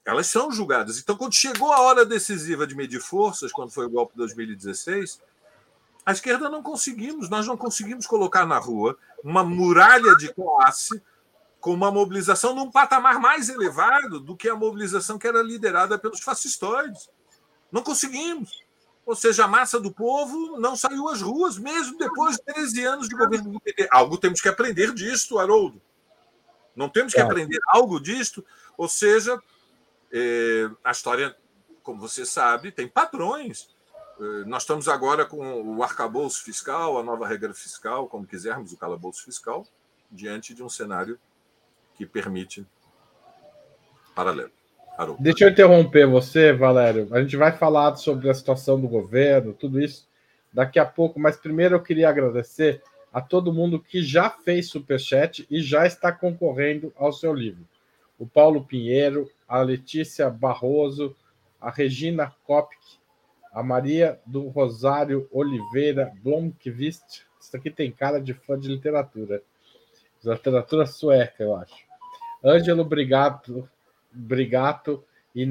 Elas 0.04 0.26
são 0.26 0.50
julgadas. 0.50 0.98
Então, 0.98 1.16
quando 1.16 1.32
chegou 1.32 1.72
a 1.72 1.80
hora 1.80 2.04
decisiva 2.04 2.66
de 2.66 2.74
medir 2.74 3.00
forças, 3.00 3.52
quando 3.52 3.70
foi 3.70 3.86
o 3.86 3.90
golpe 3.90 4.14
de 4.14 4.18
2016, 4.18 5.20
a 6.04 6.10
esquerda 6.10 6.50
não 6.50 6.60
conseguimos, 6.60 7.30
nós 7.30 7.46
não 7.46 7.56
conseguimos 7.56 8.04
colocar 8.04 8.44
na 8.44 8.58
rua 8.58 8.98
uma 9.22 9.44
muralha 9.44 10.16
de 10.16 10.34
classe 10.34 11.00
com 11.60 11.72
uma 11.72 11.92
mobilização 11.92 12.52
num 12.52 12.68
patamar 12.68 13.20
mais 13.20 13.48
elevado 13.48 14.18
do 14.18 14.36
que 14.36 14.48
a 14.48 14.56
mobilização 14.56 15.20
que 15.20 15.28
era 15.28 15.40
liderada 15.40 15.96
pelos 15.96 16.18
fascistoides. 16.18 17.08
Não 17.70 17.80
conseguimos. 17.80 18.61
Ou 19.04 19.16
seja, 19.16 19.44
a 19.44 19.48
massa 19.48 19.80
do 19.80 19.92
povo 19.92 20.58
não 20.58 20.76
saiu 20.76 21.08
às 21.08 21.20
ruas, 21.20 21.58
mesmo 21.58 21.98
depois 21.98 22.36
de 22.36 22.44
13 22.44 22.84
anos 22.84 23.08
de 23.08 23.16
governo 23.16 23.52
do 23.52 23.60
PT. 23.60 23.88
Algo 23.90 24.16
temos 24.16 24.40
que 24.40 24.48
aprender 24.48 24.94
disto, 24.94 25.38
Haroldo. 25.38 25.82
Não 26.74 26.88
temos 26.88 27.12
que 27.12 27.20
é. 27.20 27.22
aprender 27.22 27.58
algo 27.68 28.00
disto. 28.00 28.44
Ou 28.76 28.88
seja, 28.88 29.40
é, 30.10 30.70
a 30.84 30.92
história, 30.92 31.36
como 31.82 32.00
você 32.00 32.24
sabe, 32.24 32.70
tem 32.70 32.86
padrões. 32.86 33.74
É, 34.20 34.44
nós 34.44 34.62
estamos 34.62 34.88
agora 34.88 35.26
com 35.26 35.76
o 35.76 35.82
arcabouço 35.82 36.42
fiscal, 36.44 36.96
a 36.96 37.02
nova 37.02 37.26
regra 37.26 37.52
fiscal, 37.52 38.08
como 38.08 38.26
quisermos, 38.26 38.72
o 38.72 38.76
calabouço 38.76 39.24
fiscal, 39.24 39.66
diante 40.10 40.54
de 40.54 40.62
um 40.62 40.68
cenário 40.68 41.18
que 41.94 42.06
permite 42.06 42.64
paralelo. 44.14 44.52
Haroldo. 44.96 45.22
Deixa 45.22 45.44
eu 45.44 45.50
interromper 45.50 46.06
você, 46.06 46.52
Valério. 46.52 47.08
A 47.12 47.20
gente 47.20 47.36
vai 47.36 47.52
falar 47.52 47.96
sobre 47.96 48.28
a 48.28 48.34
situação 48.34 48.80
do 48.80 48.88
governo, 48.88 49.52
tudo 49.52 49.80
isso 49.80 50.06
daqui 50.52 50.78
a 50.78 50.84
pouco, 50.84 51.18
mas 51.18 51.36
primeiro 51.36 51.76
eu 51.76 51.82
queria 51.82 52.08
agradecer 52.08 52.82
a 53.12 53.20
todo 53.20 53.52
mundo 53.52 53.80
que 53.80 54.02
já 54.02 54.30
fez 54.30 54.68
superchat 54.68 55.46
e 55.50 55.60
já 55.60 55.86
está 55.86 56.12
concorrendo 56.12 56.92
ao 56.96 57.12
seu 57.12 57.32
livro. 57.34 57.66
O 58.18 58.26
Paulo 58.26 58.64
Pinheiro, 58.64 59.30
a 59.48 59.60
Letícia 59.60 60.30
Barroso, 60.30 61.14
a 61.60 61.70
Regina 61.70 62.32
Kopk, 62.44 62.76
a 63.52 63.62
Maria 63.62 64.18
do 64.24 64.48
Rosário 64.48 65.28
Oliveira 65.30 66.12
Blomqvist. 66.22 67.24
Isso 67.40 67.56
aqui 67.56 67.70
tem 67.70 67.90
cara 67.90 68.20
de 68.20 68.32
fã 68.32 68.58
de 68.58 68.68
literatura. 68.68 69.42
Literatura 70.24 70.86
sueca, 70.86 71.42
eu 71.42 71.56
acho. 71.56 71.74
Ângelo 72.44 72.84
Brigato, 72.84 73.68
Brigato 74.12 75.02
e 75.34 75.48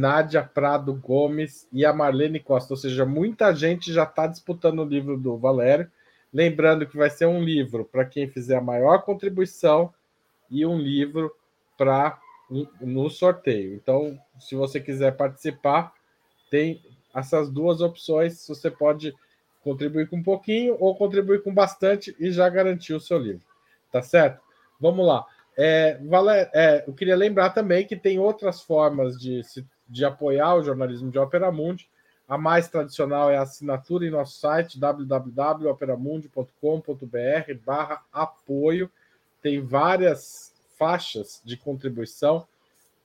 Prado 0.54 0.94
Gomes 0.94 1.68
e 1.72 1.86
a 1.86 1.94
Marlene 1.94 2.40
Costa. 2.40 2.74
Ou 2.74 2.78
seja, 2.78 3.06
muita 3.06 3.54
gente 3.54 3.92
já 3.92 4.04
está 4.04 4.28
disputando 4.28 4.80
o 4.80 4.86
livro 4.86 5.18
do 5.18 5.38
Valério. 5.38 5.92
Lembrando 6.34 6.86
que 6.86 6.98
vai 6.98 7.10
ser 7.10 7.26
um 7.26 7.44
livro 7.44 7.84
para 7.84 8.06
quem 8.06 8.28
fizer 8.28 8.58
a 8.58 8.62
maior 8.62 9.04
contribuição 9.04 9.94
e 10.50 10.66
um 10.66 10.78
livro 10.78 11.34
para 11.78 12.20
no 12.80 13.10
sorteio. 13.10 13.74
Então, 13.76 14.20
se 14.40 14.56
você 14.56 14.80
quiser 14.80 15.16
participar, 15.16 15.94
tem 16.50 16.82
essas 17.16 17.50
duas 17.50 17.82
opções. 17.82 18.46
Você 18.48 18.70
pode 18.70 19.14
contribuir 19.64 20.10
com 20.10 20.18
um 20.18 20.24
pouquinho 20.24 20.76
ou 20.80 20.96
contribuir 20.96 21.42
com 21.44 21.54
bastante 21.54 22.16
e 22.20 22.32
já 22.32 22.48
garantir 22.50 22.94
o 22.94 23.00
seu 23.00 23.18
livro. 23.18 23.46
Tá 23.92 24.02
certo? 24.02 24.42
Vamos 24.80 25.06
lá. 25.06 25.26
É, 25.58 25.98
vale, 26.04 26.50
é, 26.54 26.84
eu 26.88 26.94
queria 26.94 27.16
lembrar 27.16 27.50
também 27.52 27.86
que 27.86 27.96
tem 27.96 28.18
outras 28.20 28.62
formas 28.62 29.20
de, 29.20 29.42
de 29.88 30.04
apoiar 30.06 30.56
o 30.56 30.64
jornalismo 30.64 31.12
de 31.12 31.20
Opera 31.20 31.52
Mundi. 31.52 31.88
A 32.28 32.38
mais 32.38 32.68
tradicional 32.70 33.30
é 33.30 33.38
a 33.38 33.42
assinatura 33.42 34.06
em 34.06 34.10
nosso 34.10 34.40
site 34.40 34.80
www.operamundi.com.br 34.80 37.54
barra 37.66 38.02
apoio. 38.14 38.90
Tem 39.42 39.60
várias 39.60 40.54
faixas 40.78 41.42
de 41.44 41.58
contribuição, 41.58 42.48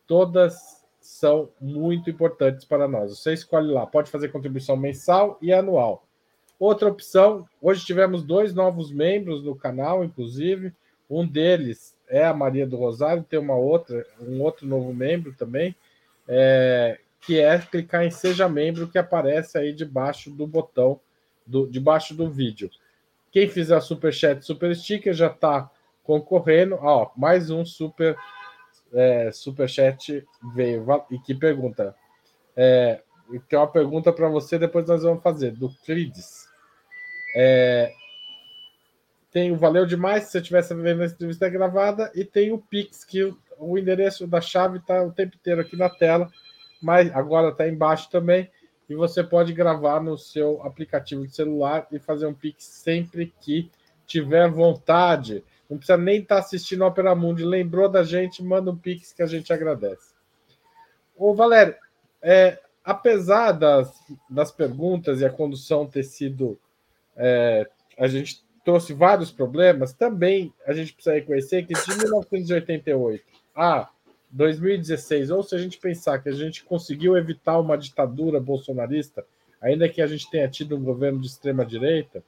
todas 0.07 0.85
são 1.01 1.49
muito 1.61 2.09
importantes 2.09 2.65
para 2.65 2.87
nós. 2.87 3.19
Você 3.19 3.33
escolhe 3.33 3.73
lá, 3.73 3.85
pode 3.87 4.09
fazer 4.11 4.29
contribuição 4.29 4.77
mensal 4.77 5.37
e 5.43 5.53
anual. 5.53 6.05
Outra 6.59 6.89
opção, 6.89 7.47
hoje 7.61 7.85
tivemos 7.85 8.23
dois 8.23 8.55
novos 8.55 8.93
membros 8.93 9.43
no 9.43 9.57
canal, 9.57 10.05
inclusive. 10.05 10.73
Um 11.09 11.25
deles 11.27 11.96
é 12.09 12.25
a 12.25 12.35
Maria 12.35 12.67
do 12.67 12.77
Rosário, 12.77 13.23
tem 13.25 13.39
uma 13.39 13.57
outra, 13.57 14.07
um 14.21 14.41
outro 14.43 14.67
novo 14.67 14.93
membro 14.95 15.33
também, 15.33 15.75
é, 16.29 16.99
que 17.21 17.41
é 17.41 17.59
clicar 17.59 18.05
em 18.05 18.11
Seja 18.11 18.49
Membro, 18.49 18.89
que 18.89 18.99
aparece 18.99 19.59
aí 19.59 19.73
debaixo 19.73 20.31
do 20.31 20.47
botão, 20.47 21.01
do, 21.47 21.67
debaixo 21.67 22.15
do 22.15 22.31
vídeo. 22.31 22.71
Quem 23.31 23.49
fizer 23.49 23.81
super 23.81 24.13
chat, 24.13 24.43
super 24.45 24.75
sticker 24.75 25.13
já 25.13 25.27
está 25.27 25.71
concorrendo. 26.03 26.77
Ó, 26.81 27.11
mais 27.17 27.51
um 27.51 27.65
super 27.65 28.17
é, 28.93 29.31
super 29.33 29.69
chat 29.69 30.25
veio 30.55 30.87
e 31.11 31.19
que 31.19 31.35
pergunta. 31.35 31.95
É, 32.57 33.03
tem 33.49 33.59
uma 33.59 33.67
pergunta 33.67 34.13
para 34.13 34.29
você, 34.29 34.59
depois 34.59 34.87
nós 34.87 35.03
vamos 35.03 35.23
fazer 35.23 35.51
do 35.53 35.69
Clides. 35.85 36.47
É, 37.37 37.93
tem 39.37 39.53
o 39.53 39.57
Valeu 39.57 39.85
Demais, 39.85 40.25
se 40.25 40.31
você 40.31 40.39
estivesse 40.39 40.75
vendo 40.75 41.03
a 41.03 41.05
entrevista 41.05 41.47
gravada, 41.47 42.11
e 42.15 42.25
tem 42.25 42.53
o 42.53 42.59
Pix, 42.59 43.05
que 43.05 43.23
o, 43.59 43.77
endereço 43.77 44.27
da 44.27 44.41
chave 44.41 44.79
está 44.79 45.03
o 45.03 45.13
tempo 45.13 45.37
inteiro 45.37 45.61
aqui 45.61 45.77
na 45.77 45.91
tela, 45.91 46.31
mas 46.81 47.15
agora 47.15 47.51
está 47.51 47.69
embaixo 47.69 48.09
também, 48.09 48.51
e 48.89 48.95
você 48.95 49.23
pode 49.23 49.53
gravar 49.53 50.03
no 50.03 50.17
seu 50.17 50.63
aplicativo 50.63 51.27
de 51.27 51.37
celular 51.37 51.87
e 51.93 51.99
fazer 51.99 52.25
um 52.25 52.33
Pix 52.33 52.65
sempre 52.65 53.31
que 53.39 53.71
tiver 54.07 54.51
vontade, 54.51 55.45
não 55.69 55.77
precisa 55.77 55.99
nem 55.99 56.23
estar 56.23 56.37
tá 56.37 56.41
assistindo 56.41 56.87
Opera 56.87 57.15
Mundi, 57.15 57.45
lembrou 57.45 57.91
da 57.91 58.03
gente, 58.03 58.43
manda 58.43 58.71
um 58.71 58.77
pix 58.77 59.13
que 59.13 59.23
a 59.23 59.27
gente 59.27 59.53
agradece. 59.53 60.15
Ô, 61.15 61.35
Valério, 61.35 61.75
é, 62.23 62.59
apesar 62.83 63.53
das, 63.53 63.93
das 64.31 64.51
perguntas 64.51 65.21
e 65.21 65.27
a 65.27 65.31
condução 65.31 65.87
ter 65.87 66.05
sido. 66.05 66.59
É, 67.15 67.69
a 67.99 68.07
gente 68.07 68.46
trouxe 68.67 68.93
vários 68.93 69.31
problemas, 69.31 69.93
também 69.93 70.53
a 70.67 70.73
gente 70.73 70.93
precisa 70.93 71.15
reconhecer 71.15 71.65
que 71.65 71.73
de 71.73 71.99
1988 71.99 73.25
a 73.55 73.89
2016, 74.29 75.31
ou 75.31 75.41
se 75.45 75.55
a 75.55 75.59
gente 75.59 75.79
pensar 75.79 76.19
que 76.19 76.29
a 76.29 76.33
gente 76.33 76.65
conseguiu 76.65 77.17
evitar 77.17 77.61
uma 77.61 77.79
ditadura 77.79 78.41
bolsonarista, 78.41 79.25
ainda 79.63 79.89
que 79.89 80.03
a 80.03 80.07
gente 80.09 80.29
tenha 80.29 80.49
tido 80.49 80.77
um 80.77 80.83
governo 80.83 81.21
de 81.21 81.29
extrema 81.29 81.65
direita, 81.65 82.25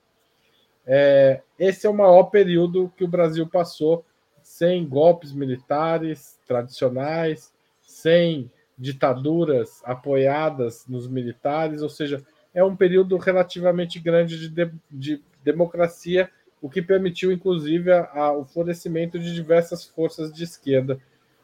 é, 0.87 1.43
esse 1.59 1.89
é 1.89 1.91
o 1.91 1.95
maior 1.95 2.31
período 2.31 2.93
que 2.97 3.03
o 3.03 3.09
Brasil 3.09 3.45
passou 3.49 4.05
sem 4.41 4.89
golpes 4.89 5.33
militares 5.33 6.39
tradicionais, 6.47 7.53
sem 7.83 8.49
ditaduras 8.79 9.83
apoiadas 9.85 10.87
nos 10.87 11.09
militares, 11.09 11.83
ou 11.83 11.89
seja, 11.89 12.25
é 12.55 12.63
um 12.63 12.77
período 12.77 13.17
relativamente 13.17 13.99
grande 13.99 14.39
de, 14.39 14.49
de, 14.49 14.73
de 14.89 15.28
democracia, 15.43 16.31
o 16.61 16.69
que 16.69 16.83
permitiu, 16.83 17.31
inclusive, 17.31 17.93
a, 17.93 18.11
a, 18.13 18.33
o 18.33 18.45
florescimento 18.45 19.19
de 19.19 19.33
diversas 19.35 19.85
forças 19.85 20.33
de 20.33 20.45
esquerda. 20.45 21.01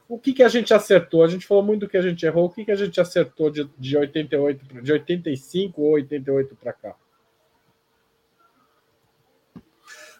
O 0.09 0.19
que, 0.19 0.33
que 0.33 0.43
a 0.43 0.49
gente 0.49 0.75
acertou? 0.75 1.25
A 1.25 1.29
gente 1.29 1.47
falou 1.47 1.63
muito 1.63 1.81
do 1.83 1.89
que 1.89 1.97
a 1.97 2.03
gente 2.03 2.27
errou. 2.27 2.47
O 2.47 2.51
que, 2.51 2.65
que 2.65 2.73
a 2.73 2.77
gente 2.77 3.01
acertou 3.01 3.51
de, 3.51 3.69
de 3.79 3.97
88, 3.97 4.83
de 4.83 4.93
85 4.93 5.81
ou 5.81 5.93
88 5.93 6.57
para 6.57 6.73
cá? 6.73 6.97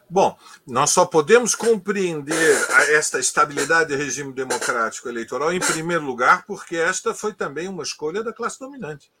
Bom, 0.09 0.37
nós 0.67 0.91
só 0.91 1.05
podemos 1.05 1.55
compreender 1.55 2.55
esta 2.91 3.19
estabilidade 3.19 3.89
do 3.89 3.97
regime 3.97 4.31
democrático 4.31 5.09
eleitoral, 5.09 5.51
em 5.51 5.59
primeiro 5.59 6.03
lugar, 6.03 6.45
porque 6.45 6.75
esta 6.75 7.13
foi 7.13 7.33
também 7.33 7.67
uma 7.67 7.81
escolha 7.81 8.23
da 8.23 8.31
classe 8.31 8.59
dominante. 8.59 9.11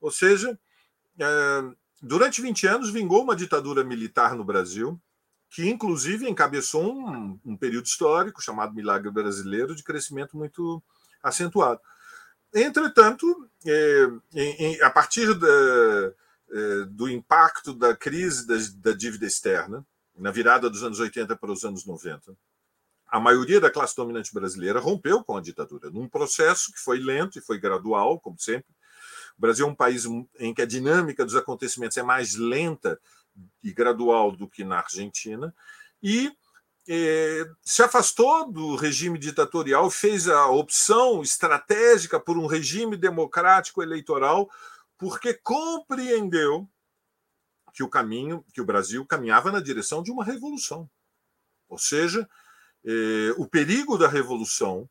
Ou 0.00 0.10
seja, 0.10 0.56
é, 1.18 1.24
durante 2.02 2.42
20 2.42 2.66
anos 2.66 2.90
vingou 2.90 3.22
uma 3.22 3.36
ditadura 3.36 3.84
militar 3.84 4.34
no 4.34 4.44
Brasil, 4.44 5.00
que 5.48 5.68
inclusive 5.68 6.28
encabeçou 6.28 6.94
um, 6.94 7.38
um 7.44 7.56
período 7.56 7.86
histórico 7.86 8.42
chamado 8.42 8.74
Milagre 8.74 9.10
Brasileiro 9.10 9.74
de 9.74 9.82
crescimento 9.82 10.36
muito 10.36 10.82
acentuado. 11.22 11.80
Entretanto, 12.54 13.48
é, 13.64 14.08
em, 14.34 14.82
a 14.82 14.90
partir 14.90 15.34
da, 15.34 16.14
é, 16.50 16.84
do 16.88 17.08
impacto 17.08 17.72
da 17.72 17.96
crise 17.96 18.46
da, 18.46 18.54
da 18.90 18.96
dívida 18.96 19.26
externa, 19.26 19.86
na 20.16 20.30
virada 20.30 20.70
dos 20.70 20.82
anos 20.82 20.98
80 20.98 21.36
para 21.36 21.52
os 21.52 21.64
anos 21.64 21.84
90, 21.84 22.36
a 23.08 23.20
maioria 23.20 23.60
da 23.60 23.70
classe 23.70 23.94
dominante 23.94 24.32
brasileira 24.34 24.80
rompeu 24.80 25.22
com 25.22 25.36
a 25.36 25.40
ditadura, 25.40 25.90
num 25.90 26.08
processo 26.08 26.72
que 26.72 26.80
foi 26.80 26.98
lento 26.98 27.38
e 27.38 27.42
foi 27.42 27.58
gradual, 27.58 28.18
como 28.18 28.38
sempre. 28.38 28.74
O 29.36 29.40
Brasil 29.40 29.66
é 29.66 29.70
um 29.70 29.74
país 29.74 30.04
em 30.38 30.54
que 30.54 30.62
a 30.62 30.66
dinâmica 30.66 31.24
dos 31.24 31.36
acontecimentos 31.36 31.96
é 31.96 32.02
mais 32.02 32.34
lenta 32.34 32.98
e 33.62 33.72
gradual 33.72 34.32
do 34.32 34.48
que 34.48 34.64
na 34.64 34.78
Argentina, 34.78 35.54
e 36.02 36.32
eh, 36.88 37.44
se 37.62 37.82
afastou 37.82 38.50
do 38.50 38.76
regime 38.76 39.18
ditatorial, 39.18 39.90
fez 39.90 40.28
a 40.28 40.46
opção 40.46 41.20
estratégica 41.22 42.18
por 42.18 42.38
um 42.38 42.46
regime 42.46 42.96
democrático 42.96 43.82
eleitoral, 43.82 44.48
porque 44.96 45.34
compreendeu 45.34 46.68
que 47.74 47.82
o 47.82 47.88
caminho, 47.88 48.44
que 48.54 48.60
o 48.60 48.64
Brasil 48.64 49.04
caminhava 49.04 49.52
na 49.52 49.60
direção 49.60 50.02
de 50.02 50.10
uma 50.10 50.24
revolução. 50.24 50.88
Ou 51.68 51.78
seja, 51.78 52.26
eh, 52.84 53.34
o 53.36 53.46
perigo 53.46 53.98
da 53.98 54.08
revolução 54.08 54.88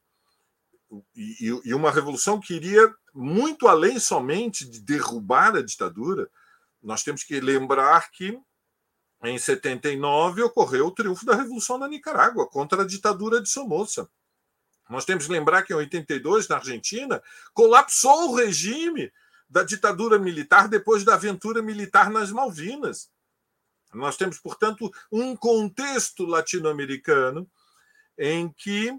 e, 1.15 1.61
e, 1.65 1.73
uma 1.73 1.91
revolução 1.91 2.39
que 2.39 2.53
iria 2.53 2.93
muito 3.13 3.67
além 3.67 3.99
somente 3.99 4.69
de 4.69 4.79
derrubar 4.79 5.55
a 5.55 5.61
ditadura. 5.61 6.29
Nós 6.81 7.03
temos 7.03 7.23
que 7.23 7.39
lembrar 7.39 8.11
que 8.11 8.39
em 9.23 9.37
79 9.37 10.43
ocorreu 10.43 10.87
o 10.87 10.91
triunfo 10.91 11.25
da 11.25 11.35
revolução 11.35 11.77
na 11.77 11.87
Nicarágua 11.87 12.47
contra 12.47 12.83
a 12.83 12.85
ditadura 12.85 13.41
de 13.41 13.49
Somoza. 13.49 14.09
Nós 14.89 15.05
temos 15.05 15.25
que 15.25 15.31
lembrar 15.31 15.63
que 15.63 15.73
em 15.73 15.77
82 15.77 16.47
na 16.47 16.57
Argentina 16.57 17.21
colapsou 17.53 18.29
o 18.29 18.35
regime 18.35 19.11
da 19.49 19.63
ditadura 19.63 20.19
militar 20.19 20.67
depois 20.67 21.03
da 21.03 21.15
aventura 21.15 21.61
militar 21.61 22.09
nas 22.09 22.31
Malvinas. 22.31 23.09
Nós 23.93 24.17
temos, 24.17 24.37
portanto, 24.39 24.91
um 25.11 25.35
contexto 25.35 26.25
latino-americano 26.25 27.49
em 28.17 28.51
que 28.51 28.93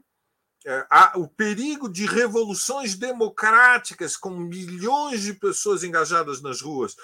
o 1.14 1.29
perigo 1.29 1.89
de 1.89 2.07
revoluções 2.07 2.95
democráticas 2.95 4.17
com 4.17 4.31
milhões 4.31 5.23
de 5.23 5.35
pessoas 5.35 5.85
engajadas 5.85 6.43
nas 6.43 6.61
ruas, 6.61 6.97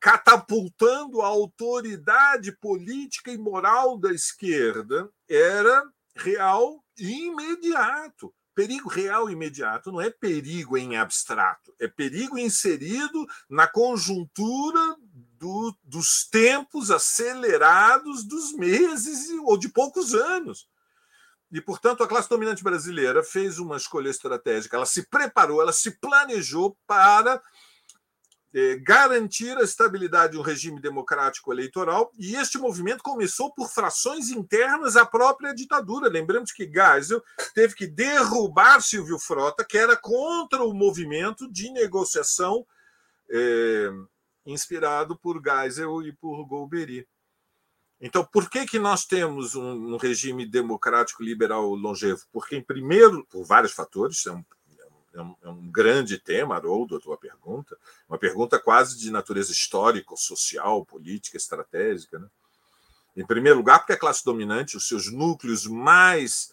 catapultando 0.00 1.20
a 1.20 1.26
autoridade 1.26 2.52
política 2.52 3.30
e 3.30 3.38
moral 3.38 3.98
da 3.98 4.12
esquerda, 4.12 5.10
era 5.28 5.82
real 6.16 6.82
e 6.98 7.26
imediato 7.26 8.32
perigo 8.56 8.88
real 8.88 9.28
imediato 9.28 9.92
não 9.92 10.00
é 10.00 10.08
perigo 10.08 10.78
em 10.78 10.96
abstrato, 10.96 11.74
é 11.78 11.86
perigo 11.86 12.38
inserido 12.38 13.26
na 13.50 13.68
conjuntura 13.68 14.96
do, 15.38 15.76
dos 15.84 16.26
tempos 16.26 16.90
acelerados 16.90 18.24
dos 18.24 18.54
meses 18.54 19.28
ou 19.44 19.58
de 19.58 19.68
poucos 19.68 20.14
anos. 20.14 20.66
E, 21.56 21.60
portanto, 21.62 22.04
a 22.04 22.06
classe 22.06 22.28
dominante 22.28 22.62
brasileira 22.62 23.24
fez 23.24 23.58
uma 23.58 23.78
escolha 23.78 24.10
estratégica, 24.10 24.76
ela 24.76 24.84
se 24.84 25.08
preparou, 25.08 25.62
ela 25.62 25.72
se 25.72 25.90
planejou 25.92 26.76
para 26.86 27.42
é, 28.52 28.76
garantir 28.76 29.56
a 29.56 29.62
estabilidade 29.62 30.32
de 30.32 30.38
um 30.38 30.42
regime 30.42 30.78
democrático 30.82 31.50
eleitoral, 31.50 32.12
e 32.18 32.36
este 32.36 32.58
movimento 32.58 33.02
começou 33.02 33.54
por 33.54 33.70
frações 33.70 34.28
internas 34.28 34.98
à 34.98 35.06
própria 35.06 35.54
ditadura. 35.54 36.10
Lembramos 36.10 36.52
que 36.52 36.70
Geisel 36.70 37.22
teve 37.54 37.74
que 37.74 37.86
derrubar 37.86 38.82
Silvio 38.82 39.18
Frota, 39.18 39.64
que 39.64 39.78
era 39.78 39.96
contra 39.96 40.62
o 40.62 40.74
movimento 40.74 41.50
de 41.50 41.70
negociação 41.70 42.66
é, 43.30 43.88
inspirado 44.44 45.16
por 45.16 45.40
Geisel 45.42 46.02
e 46.02 46.12
por 46.12 46.44
Golbery. 46.44 47.08
Então, 48.00 48.24
por 48.24 48.50
que, 48.50 48.66
que 48.66 48.78
nós 48.78 49.04
temos 49.04 49.54
um, 49.54 49.94
um 49.94 49.96
regime 49.96 50.44
democrático 50.44 51.22
liberal 51.22 51.74
longevo? 51.74 52.22
Porque, 52.30 52.56
em 52.56 52.62
primeiro, 52.62 53.26
por 53.30 53.44
vários 53.44 53.72
fatores, 53.72 54.26
é 54.26 54.32
um 54.32 54.44
é 55.16 55.22
um, 55.22 55.34
é 55.42 55.48
um 55.48 55.70
grande 55.70 56.18
tema, 56.18 56.56
Haroldo, 56.56 56.96
a 56.96 57.00
tua 57.00 57.16
pergunta, 57.16 57.76
uma 58.08 58.18
pergunta 58.18 58.58
quase 58.58 58.98
de 58.98 59.10
natureza 59.10 59.50
histórica, 59.50 60.14
social, 60.14 60.84
política, 60.84 61.36
estratégica. 61.36 62.18
Né? 62.18 62.28
Em 63.16 63.26
primeiro 63.26 63.58
lugar, 63.58 63.78
porque 63.78 63.94
a 63.94 63.98
classe 63.98 64.24
dominante, 64.24 64.76
os 64.76 64.86
seus 64.86 65.10
núcleos 65.10 65.66
mais 65.66 66.52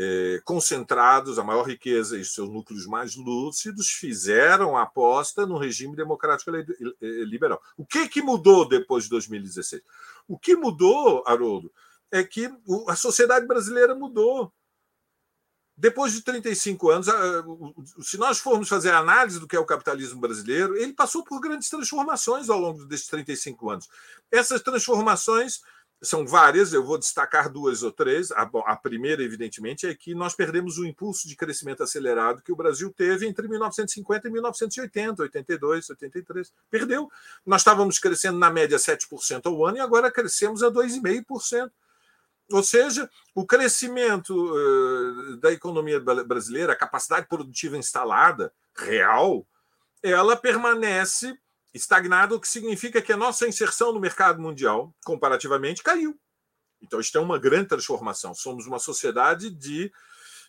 eh, 0.00 0.40
concentrados, 0.44 1.40
a 1.40 1.42
maior 1.42 1.64
riqueza 1.64 2.16
e 2.16 2.24
seus 2.24 2.48
núcleos 2.48 2.86
mais 2.86 3.16
lúcidos 3.16 3.90
fizeram 3.90 4.76
a 4.76 4.82
aposta 4.82 5.44
no 5.44 5.58
regime 5.58 5.96
democrático 5.96 6.52
liberal. 7.00 7.60
O 7.76 7.84
que, 7.84 8.08
que 8.08 8.22
mudou 8.22 8.68
depois 8.68 9.04
de 9.04 9.10
2016? 9.10 9.82
O 10.28 10.38
que 10.38 10.54
mudou, 10.54 11.24
Haroldo, 11.26 11.72
é 12.12 12.22
que 12.22 12.48
a 12.86 12.94
sociedade 12.94 13.44
brasileira 13.44 13.92
mudou. 13.92 14.52
Depois 15.76 16.12
de 16.12 16.22
35 16.22 16.90
anos, 16.90 17.06
se 18.00 18.18
nós 18.18 18.38
formos 18.38 18.68
fazer 18.68 18.90
a 18.90 18.98
análise 18.98 19.40
do 19.40 19.48
que 19.48 19.56
é 19.56 19.60
o 19.60 19.66
capitalismo 19.66 20.20
brasileiro, 20.20 20.76
ele 20.76 20.92
passou 20.92 21.24
por 21.24 21.40
grandes 21.40 21.68
transformações 21.68 22.48
ao 22.48 22.60
longo 22.60 22.84
desses 22.84 23.08
35 23.08 23.70
anos. 23.70 23.88
Essas 24.30 24.62
transformações 24.62 25.60
são 26.00 26.24
várias, 26.24 26.72
eu 26.72 26.84
vou 26.84 26.96
destacar 26.96 27.50
duas 27.50 27.82
ou 27.82 27.90
três. 27.90 28.30
A, 28.30 28.76
primeira, 28.76 29.22
evidentemente, 29.22 29.86
é 29.86 29.94
que 29.94 30.14
nós 30.14 30.34
perdemos 30.34 30.78
o 30.78 30.86
impulso 30.86 31.26
de 31.26 31.34
crescimento 31.34 31.82
acelerado 31.82 32.42
que 32.42 32.52
o 32.52 32.56
Brasil 32.56 32.92
teve 32.96 33.26
entre 33.26 33.48
1950 33.48 34.28
e 34.28 34.30
1980, 34.30 35.22
82, 35.22 35.90
83. 35.90 36.52
Perdeu. 36.70 37.10
Nós 37.44 37.62
estávamos 37.62 37.98
crescendo 37.98 38.38
na 38.38 38.48
média 38.48 38.78
7% 38.78 39.46
ao 39.46 39.66
ano 39.66 39.78
e 39.78 39.80
agora 39.80 40.10
crescemos 40.10 40.62
a 40.62 40.70
2,5%. 40.70 41.70
Ou 42.50 42.62
seja, 42.62 43.10
o 43.34 43.44
crescimento 43.44 44.32
uh, 44.32 45.36
da 45.38 45.52
economia 45.52 46.00
brasileira, 46.00 46.72
a 46.72 46.76
capacidade 46.76 47.26
produtiva 47.26 47.76
instalada, 47.76 48.52
real, 48.74 49.44
ela 50.02 50.36
permanece 50.36 51.36
estagnada, 51.74 52.34
o 52.34 52.40
que 52.40 52.48
significa 52.48 53.02
que 53.02 53.12
a 53.12 53.16
nossa 53.16 53.46
inserção 53.46 53.92
no 53.92 54.00
mercado 54.00 54.40
mundial, 54.40 54.94
comparativamente, 55.04 55.82
caiu. 55.82 56.18
Então, 56.80 57.00
isto 57.00 57.16
é 57.18 57.20
uma 57.20 57.38
grande 57.38 57.68
transformação. 57.68 58.34
Somos 58.34 58.66
uma 58.66 58.78
sociedade 58.78 59.50
de 59.50 59.90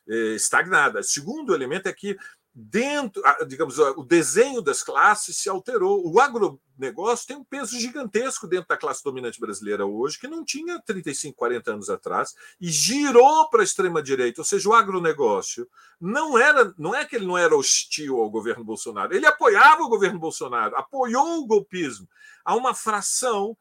eh, 0.07 0.35
estagnada. 0.35 1.03
Segundo 1.03 1.53
elemento 1.53 1.87
é 1.87 1.93
que 1.93 2.17
dentro, 2.59 3.23
digamos, 3.47 3.79
o 3.79 4.03
desenho 4.03 4.61
das 4.61 4.83
classes 4.83 5.37
se 5.37 5.49
alterou. 5.49 6.05
O 6.05 6.19
agronegócio 6.19 7.25
tem 7.25 7.37
um 7.37 7.43
peso 7.43 7.79
gigantesco 7.79 8.47
dentro 8.47 8.67
da 8.67 8.75
classe 8.75 9.01
dominante 9.01 9.39
brasileira 9.39 9.85
hoje, 9.85 10.19
que 10.19 10.27
não 10.27 10.43
tinha 10.43 10.81
35, 10.81 11.37
40 11.37 11.71
anos 11.71 11.89
atrás, 11.89 12.35
e 12.59 12.69
girou 12.69 13.49
para 13.49 13.61
a 13.61 13.63
extrema-direita. 13.63 14.41
Ou 14.41 14.45
seja, 14.45 14.67
o 14.67 14.73
agronegócio 14.73 15.69
não 16.01 16.37
era, 16.37 16.73
não 16.77 16.93
é 16.93 17.05
que 17.05 17.15
ele 17.15 17.25
não 17.25 17.37
era 17.37 17.55
hostil 17.55 18.17
ao 18.17 18.29
governo 18.29 18.63
Bolsonaro, 18.63 19.15
ele 19.15 19.25
apoiava 19.25 19.81
o 19.81 19.89
governo 19.89 20.19
Bolsonaro, 20.19 20.75
apoiou 20.75 21.39
o 21.39 21.47
golpismo. 21.47 22.09
Há 22.43 22.55
uma 22.55 22.73
fração 22.73 23.55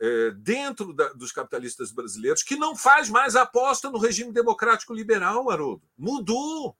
é, 0.00 0.32
dentro 0.32 0.92
da, 0.92 1.12
dos 1.12 1.30
capitalistas 1.30 1.92
brasileiros 1.92 2.42
que 2.42 2.56
não 2.56 2.74
faz 2.74 3.08
mais 3.08 3.36
aposta 3.36 3.88
no 3.88 3.98
regime 3.98 4.32
democrático 4.32 4.92
liberal, 4.92 5.48
Haroldo. 5.48 5.82
Mudou. 5.96 6.76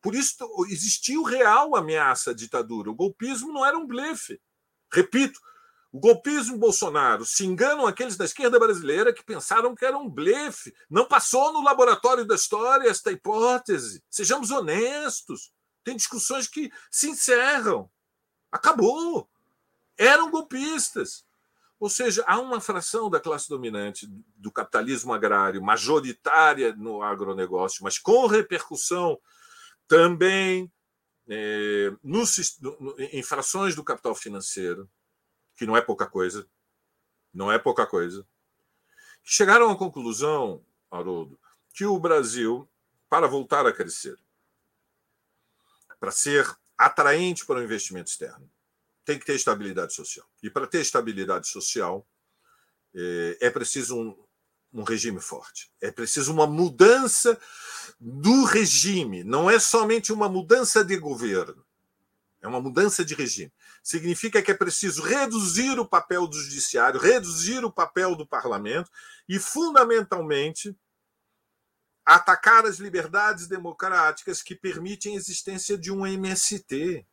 Por 0.00 0.14
isso 0.14 0.36
existiu 0.68 1.22
real 1.22 1.76
ameaça 1.76 2.30
à 2.30 2.34
ditadura. 2.34 2.90
O 2.90 2.94
golpismo 2.94 3.52
não 3.52 3.64
era 3.64 3.76
um 3.76 3.86
blefe. 3.86 4.40
Repito, 4.92 5.38
o 5.92 5.98
golpismo 5.98 6.56
Bolsonaro 6.56 7.24
se 7.24 7.44
enganam 7.44 7.86
aqueles 7.86 8.16
da 8.16 8.24
esquerda 8.24 8.58
brasileira 8.58 9.12
que 9.12 9.24
pensaram 9.24 9.74
que 9.74 9.84
era 9.84 9.98
um 9.98 10.08
blefe. 10.08 10.72
Não 10.88 11.04
passou 11.04 11.52
no 11.52 11.62
laboratório 11.62 12.24
da 12.24 12.36
história 12.36 12.88
esta 12.88 13.10
hipótese. 13.10 14.02
Sejamos 14.08 14.50
honestos. 14.50 15.52
Tem 15.82 15.96
discussões 15.96 16.46
que 16.46 16.70
se 16.90 17.10
encerram. 17.10 17.90
Acabou. 18.52 19.28
Eram 19.98 20.30
golpistas. 20.30 21.24
Ou 21.80 21.88
seja, 21.88 22.22
há 22.26 22.38
uma 22.38 22.60
fração 22.60 23.10
da 23.10 23.18
classe 23.18 23.48
dominante 23.48 24.06
do 24.36 24.52
capitalismo 24.52 25.12
agrário 25.12 25.62
majoritária 25.62 26.74
no 26.76 27.02
agronegócio, 27.02 27.82
mas 27.82 27.98
com 27.98 28.26
repercussão 28.26 29.18
também 29.90 30.72
é, 31.28 31.92
no, 32.00 32.22
em 32.96 33.24
frações 33.24 33.74
do 33.74 33.82
capital 33.82 34.14
financeiro, 34.14 34.88
que 35.56 35.66
não 35.66 35.76
é 35.76 35.80
pouca 35.80 36.06
coisa, 36.06 36.48
não 37.34 37.50
é 37.50 37.58
pouca 37.58 37.84
coisa, 37.84 38.24
chegaram 39.24 39.68
à 39.68 39.76
conclusão, 39.76 40.64
Haroldo, 40.92 41.36
que 41.74 41.84
o 41.84 41.98
Brasil, 41.98 42.70
para 43.08 43.26
voltar 43.26 43.66
a 43.66 43.72
crescer, 43.72 44.16
para 45.98 46.12
ser 46.12 46.48
atraente 46.78 47.44
para 47.44 47.58
o 47.58 47.62
investimento 47.62 48.10
externo, 48.10 48.48
tem 49.04 49.18
que 49.18 49.26
ter 49.26 49.34
estabilidade 49.34 49.92
social. 49.92 50.30
E 50.40 50.48
para 50.48 50.68
ter 50.68 50.82
estabilidade 50.82 51.48
social, 51.48 52.06
é, 52.94 53.38
é 53.40 53.50
preciso 53.50 53.98
um, 53.98 54.24
um 54.72 54.84
regime 54.84 55.20
forte. 55.20 55.68
É 55.80 55.90
preciso 55.90 56.32
uma 56.32 56.46
mudança 56.46 57.36
do 57.98 58.44
regime. 58.44 59.24
Não 59.24 59.50
é 59.50 59.58
somente 59.58 60.12
uma 60.12 60.28
mudança 60.28 60.84
de 60.84 60.96
governo. 60.96 61.64
É 62.42 62.48
uma 62.48 62.60
mudança 62.60 63.04
de 63.04 63.14
regime. 63.14 63.52
Significa 63.82 64.40
que 64.40 64.50
é 64.50 64.54
preciso 64.54 65.02
reduzir 65.02 65.78
o 65.78 65.86
papel 65.86 66.26
do 66.26 66.38
judiciário, 66.38 66.98
reduzir 66.98 67.64
o 67.64 67.72
papel 67.72 68.16
do 68.16 68.26
parlamento 68.26 68.90
e, 69.28 69.38
fundamentalmente, 69.38 70.74
atacar 72.04 72.64
as 72.64 72.78
liberdades 72.78 73.46
democráticas 73.46 74.42
que 74.42 74.54
permitem 74.54 75.14
a 75.14 75.16
existência 75.16 75.76
de 75.76 75.92
um 75.92 76.06
MST, 76.06 77.06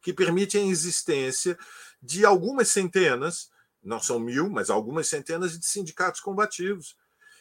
que 0.00 0.12
permitem 0.12 0.68
a 0.68 0.72
existência 0.72 1.58
de 2.02 2.24
algumas 2.24 2.68
centenas, 2.68 3.50
não 3.82 4.00
são 4.00 4.18
mil, 4.18 4.48
mas 4.48 4.70
algumas 4.70 5.08
centenas 5.08 5.58
de 5.58 5.66
sindicatos 5.66 6.20
combativos, 6.20 6.96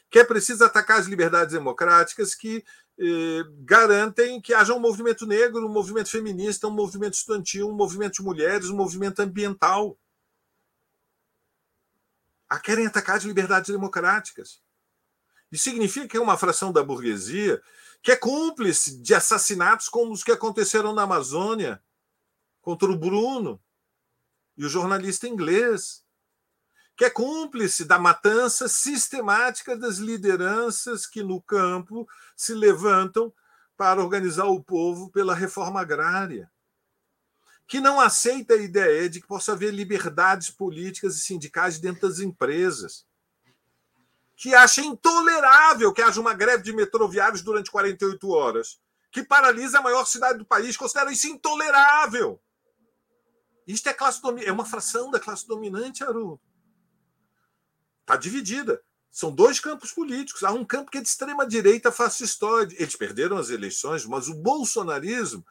que 0.10 0.20
é 0.20 0.24
preciso 0.24 0.64
atacar 0.64 1.00
as 1.00 1.06
liberdades 1.06 1.54
democráticas 1.54 2.34
que 2.34 2.64
eh, 2.98 3.44
garantem 3.60 4.42
que 4.42 4.54
haja 4.54 4.74
um 4.74 4.80
movimento 4.80 5.26
negro, 5.26 5.66
um 5.66 5.72
movimento 5.72 6.10
feminista, 6.10 6.68
um 6.68 6.72
movimento 6.72 7.14
estudantil, 7.14 7.70
um 7.70 7.76
movimento 7.76 8.16
de 8.16 8.24
mulheres, 8.24 8.70
um 8.70 8.76
movimento 8.76 9.20
ambiental. 9.22 9.98
A 12.50 12.60
querem 12.60 12.88
atacar 12.88 13.18
as 13.18 13.24
liberdades 13.24 13.70
democráticas. 13.70 14.62
Isso 15.52 15.64
significa 15.64 16.08
que 16.08 16.18
é 16.18 16.22
uma 16.22 16.38
fração 16.38 16.72
da 16.72 16.84
burguesia 16.84 17.62
que 18.02 18.12
é 18.12 18.16
cúmplice 18.16 19.02
de 19.02 19.14
assassinatos 19.14 19.90
como 19.90 20.12
os 20.12 20.24
que 20.24 20.32
aconteceram 20.32 20.94
na 20.94 21.04
Amazônia 21.04 21.82
contra 22.62 22.90
o 22.90 22.98
Bruno 22.98 23.62
e 24.58 24.66
o 24.66 24.70
jornalista 24.70 25.28
inglês 25.28 26.04
que 27.00 27.06
é 27.06 27.10
cúmplice 27.10 27.86
da 27.86 27.98
matança 27.98 28.68
sistemática 28.68 29.74
das 29.78 30.00
lideranças 30.00 31.08
que 31.08 31.24
no 31.24 31.42
campo 31.42 32.06
se 32.36 32.54
levantam 32.54 33.34
para 33.78 34.04
organizar 34.04 34.48
o 34.48 34.62
povo 34.62 35.10
pela 35.10 35.34
reforma 35.34 35.80
agrária, 35.80 36.52
que 37.66 37.80
não 37.80 38.02
aceita 38.02 38.56
a 38.56 38.58
ideia 38.58 39.10
de 39.10 39.22
que 39.22 39.28
possa 39.28 39.54
haver 39.54 39.74
liberdades 39.74 40.50
políticas 40.50 41.16
e 41.16 41.22
sindicais 41.22 41.80
dentro 41.80 42.06
das 42.06 42.20
empresas, 42.20 43.06
que 44.36 44.54
acha 44.54 44.82
intolerável 44.82 45.94
que 45.94 46.02
haja 46.02 46.20
uma 46.20 46.34
greve 46.34 46.64
de 46.64 46.74
metroviários 46.74 47.42
durante 47.42 47.72
48 47.72 48.30
horas, 48.30 48.78
que 49.10 49.24
paralisa 49.24 49.80
a 49.80 49.82
maior 49.82 50.04
cidade 50.04 50.40
do 50.40 50.46
país, 50.46 50.76
considera 50.76 51.14
isso 51.14 51.28
intolerável. 51.28 52.42
Isto 53.66 53.88
é 53.88 53.94
classe 53.94 54.20
é 54.44 54.52
uma 54.52 54.66
fração 54.66 55.10
da 55.10 55.18
classe 55.18 55.48
dominante, 55.48 56.04
Haroldo. 56.04 56.42
Está 58.10 58.18
dividida. 58.18 58.82
São 59.12 59.30
dois 59.30 59.60
campos 59.60 59.92
políticos. 59.92 60.44
Há 60.44 60.52
um 60.52 60.66
campo 60.66 60.90
que 60.90 60.98
é 60.98 61.02
de 61.02 61.08
extrema 61.08 61.46
direita 61.46 61.92
fascistoide. 61.92 62.76
Eles 62.80 62.96
perderam 62.96 63.38
as 63.38 63.52
eleições, 63.52 64.04
mas 64.04 64.28
o 64.28 64.34
bolsonarismo 64.34 65.46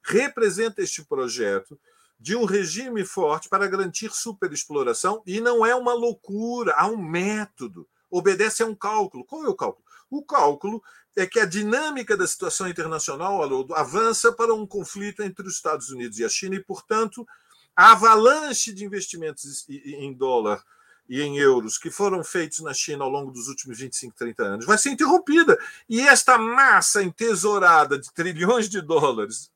representa 0.00 0.80
este 0.80 1.04
projeto 1.04 1.76
de 2.16 2.36
um 2.36 2.44
regime 2.44 3.04
forte 3.04 3.48
para 3.48 3.66
garantir 3.66 4.12
superexploração 4.12 5.24
e 5.26 5.40
não 5.40 5.66
é 5.66 5.74
uma 5.74 5.92
loucura, 5.92 6.72
há 6.76 6.86
um 6.86 6.96
método, 6.96 7.84
obedece 8.08 8.62
a 8.62 8.66
um 8.66 8.76
cálculo. 8.76 9.24
Qual 9.24 9.44
é 9.44 9.48
o 9.48 9.56
cálculo? 9.56 9.84
O 10.08 10.24
cálculo 10.24 10.80
é 11.16 11.26
que 11.26 11.40
a 11.40 11.44
dinâmica 11.44 12.16
da 12.16 12.28
situação 12.28 12.68
internacional, 12.68 13.42
avança 13.74 14.32
para 14.32 14.54
um 14.54 14.64
conflito 14.64 15.20
entre 15.20 15.48
os 15.48 15.54
Estados 15.54 15.90
Unidos 15.90 16.20
e 16.20 16.24
a 16.24 16.28
China 16.28 16.54
e, 16.54 16.62
portanto, 16.62 17.26
a 17.74 17.90
avalanche 17.90 18.72
de 18.72 18.84
investimentos 18.84 19.68
em 19.68 20.14
dólar 20.14 20.62
e 21.08 21.20
em 21.20 21.36
euros 21.38 21.76
que 21.76 21.90
foram 21.90 22.24
feitos 22.24 22.60
na 22.60 22.72
China 22.72 23.04
ao 23.04 23.10
longo 23.10 23.30
dos 23.30 23.48
últimos 23.48 23.78
25, 23.78 24.14
30 24.16 24.42
anos 24.42 24.66
vai 24.66 24.78
ser 24.78 24.90
interrompida. 24.90 25.58
E 25.88 26.00
esta 26.00 26.38
massa 26.38 27.02
entesourada 27.02 27.98
de 27.98 28.12
trilhões 28.12 28.68
de 28.68 28.80
dólares 28.80 29.50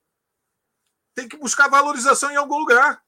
tem 1.15 1.29
que 1.29 1.37
buscar 1.37 1.69
valorização 1.69 2.31
em 2.31 2.37
algum 2.37 2.59
lugar. 2.59 3.03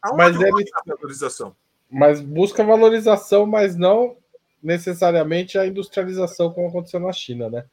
Aonde 0.00 0.16
mas 0.16 0.38
deve... 0.38 0.64
valorização? 0.86 1.54
Mas 1.90 2.20
busca 2.20 2.64
valorização, 2.64 3.46
mas 3.46 3.76
não 3.76 4.16
necessariamente 4.62 5.58
a 5.58 5.66
industrialização 5.66 6.52
como 6.52 6.68
aconteceu 6.68 7.00
na 7.00 7.12
China, 7.12 7.48
né? 7.48 7.64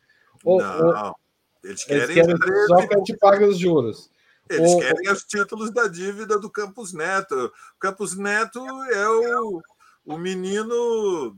Ou, 0.43 0.59
não, 0.59 0.87
ou... 0.87 1.15
eles 1.63 1.83
querem, 1.83 2.03
eles 2.03 2.39
querem 2.39 2.67
só 2.67 2.87
que 2.87 2.93
a 2.93 2.97
gente 2.97 3.17
pague 3.17 3.43
os 3.43 3.57
juros. 3.57 4.09
Eles 4.49 4.71
o... 4.71 4.79
querem 4.79 5.11
os 5.11 5.23
títulos 5.23 5.71
da 5.71 5.87
dívida 5.87 6.39
do 6.39 6.49
Campos 6.49 6.93
Neto. 6.93 7.45
O 7.45 7.79
Campos 7.79 8.15
Neto 8.15 8.59
é 8.91 9.09
o, 9.39 9.61
o 10.05 10.17
menino 10.17 11.35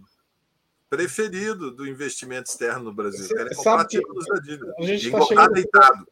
preferido 0.90 1.72
do 1.72 1.88
investimento 1.88 2.50
externo 2.50 2.86
no 2.86 2.94
Brasil. 2.94 3.28
Querem 3.28 3.56
comprar 3.56 3.86
títulos 3.86 4.26
da 4.26 4.40
dívida. 4.40 4.74
A 4.78 4.84
gente 4.84 5.08
está 5.08 5.22
chegando 5.22 5.54
deitado. 5.54 6.08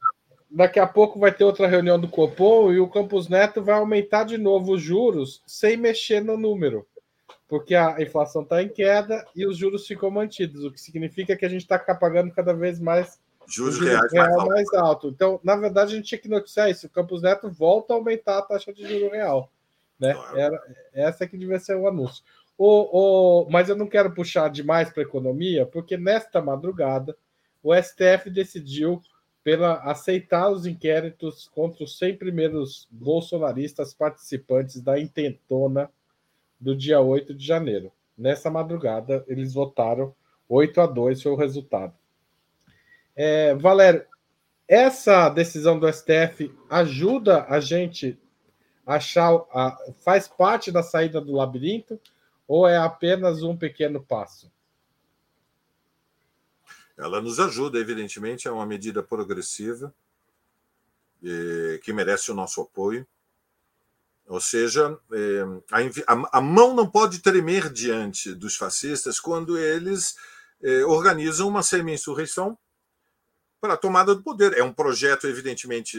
Daqui 0.49 0.79
a 0.79 0.87
pouco 0.87 1.19
vai 1.19 1.33
ter 1.33 1.43
outra 1.43 1.67
reunião 1.67 1.99
do 1.99 2.07
Copom 2.07 2.71
e 2.71 2.79
o 2.79 2.87
Campos 2.87 3.27
Neto 3.27 3.61
vai 3.61 3.75
aumentar 3.75 4.23
de 4.23 4.37
novo 4.37 4.73
os 4.73 4.81
juros 4.81 5.41
sem 5.45 5.75
mexer 5.75 6.23
no 6.23 6.37
número. 6.37 6.87
Porque 7.47 7.75
a 7.75 8.01
inflação 8.01 8.41
está 8.41 8.63
em 8.63 8.69
queda 8.69 9.25
e 9.35 9.45
os 9.45 9.57
juros 9.57 9.85
ficam 9.85 10.09
mantidos, 10.09 10.63
o 10.63 10.71
que 10.71 10.79
significa 10.79 11.35
que 11.35 11.45
a 11.45 11.49
gente 11.49 11.61
está 11.61 11.77
pagando 11.77 12.31
cada 12.31 12.53
vez 12.53 12.79
mais 12.79 13.19
Juros 13.47 13.79
reais 13.79 14.11
real 14.11 14.27
mais, 14.27 14.37
alto. 14.37 14.49
mais 14.49 14.73
alto. 14.73 15.07
Então, 15.07 15.39
na 15.43 15.55
verdade, 15.55 15.93
a 15.93 15.95
gente 15.95 16.07
tinha 16.07 16.19
que 16.19 16.29
noticiar 16.29 16.69
isso. 16.69 16.87
O 16.87 16.89
Campos 16.89 17.21
Neto 17.21 17.49
volta 17.49 17.93
a 17.93 17.97
aumentar 17.97 18.39
a 18.39 18.41
taxa 18.41 18.73
de 18.73 18.87
juro 18.87 19.11
real. 19.11 19.51
Né? 19.99 20.13
Claro. 20.13 20.37
Era, 20.37 20.63
essa 20.93 21.27
que 21.27 21.37
devia 21.37 21.59
ser 21.59 21.75
o 21.75 21.87
anúncio. 21.87 22.23
O, 22.57 23.45
o, 23.45 23.49
mas 23.49 23.69
eu 23.69 23.75
não 23.75 23.87
quero 23.87 24.13
puxar 24.13 24.49
demais 24.49 24.89
para 24.89 25.03
a 25.03 25.05
economia, 25.05 25.65
porque 25.65 25.97
nesta 25.97 26.41
madrugada 26.41 27.15
o 27.61 27.73
STF 27.75 28.29
decidiu 28.29 29.01
pela 29.43 29.75
aceitar 29.83 30.49
os 30.49 30.65
inquéritos 30.65 31.47
contra 31.53 31.83
os 31.83 31.97
100 31.99 32.17
primeiros 32.17 32.87
bolsonaristas 32.89 33.93
participantes 33.93 34.81
da 34.81 34.99
intentona 34.99 35.89
do 36.59 36.75
dia 36.75 36.99
8 36.99 37.33
de 37.33 37.45
janeiro. 37.45 37.91
Nessa 38.17 38.49
madrugada, 38.49 39.23
eles 39.27 39.53
votaram 39.53 40.15
8 40.47 40.81
a 40.81 40.87
2 40.87 41.21
foi 41.21 41.31
o 41.31 41.35
resultado. 41.35 41.93
É, 43.15 43.55
Valério, 43.55 44.05
essa 44.67 45.29
decisão 45.29 45.79
do 45.79 45.91
STF 45.91 46.53
ajuda 46.69 47.45
a 47.45 47.59
gente 47.59 48.19
a 48.85 48.95
achar, 48.95 49.33
a, 49.53 49.77
faz 50.03 50.27
parte 50.27 50.71
da 50.71 50.83
saída 50.83 51.21
do 51.21 51.33
labirinto 51.33 51.99
ou 52.47 52.67
é 52.67 52.77
apenas 52.77 53.41
um 53.41 53.55
pequeno 53.55 54.03
passo? 54.03 54.51
Ela 56.97 57.21
nos 57.21 57.39
ajuda, 57.39 57.77
evidentemente, 57.77 58.47
é 58.47 58.51
uma 58.51 58.65
medida 58.65 59.03
progressiva. 59.03 59.93
que 61.83 61.91
merece 61.91 62.31
o 62.31 62.35
nosso 62.35 62.61
apoio. 62.61 63.07
Ou 64.27 64.39
seja, 64.39 64.97
eh, 65.11 65.43
a, 66.07 66.37
a, 66.37 66.41
mão 66.41 66.73
não 66.73 66.89
pode 66.89 67.19
tremer 67.19 67.71
diante 67.71 68.33
dos 68.33 68.55
fascistas 68.55 69.19
quando 69.19 69.57
eles 69.57 70.15
eh, 70.63 70.83
organizam 70.85 71.47
uma 71.47 71.61
semi-insurreição 71.61 72.57
para 73.65 73.73
a 73.73 73.77
tomada 73.77 74.13
do 74.13 74.21
poder. 74.21 74.53
É 74.53 74.63
um 74.63 74.71
projeto, 74.71 75.25
evidentemente, 75.25 75.97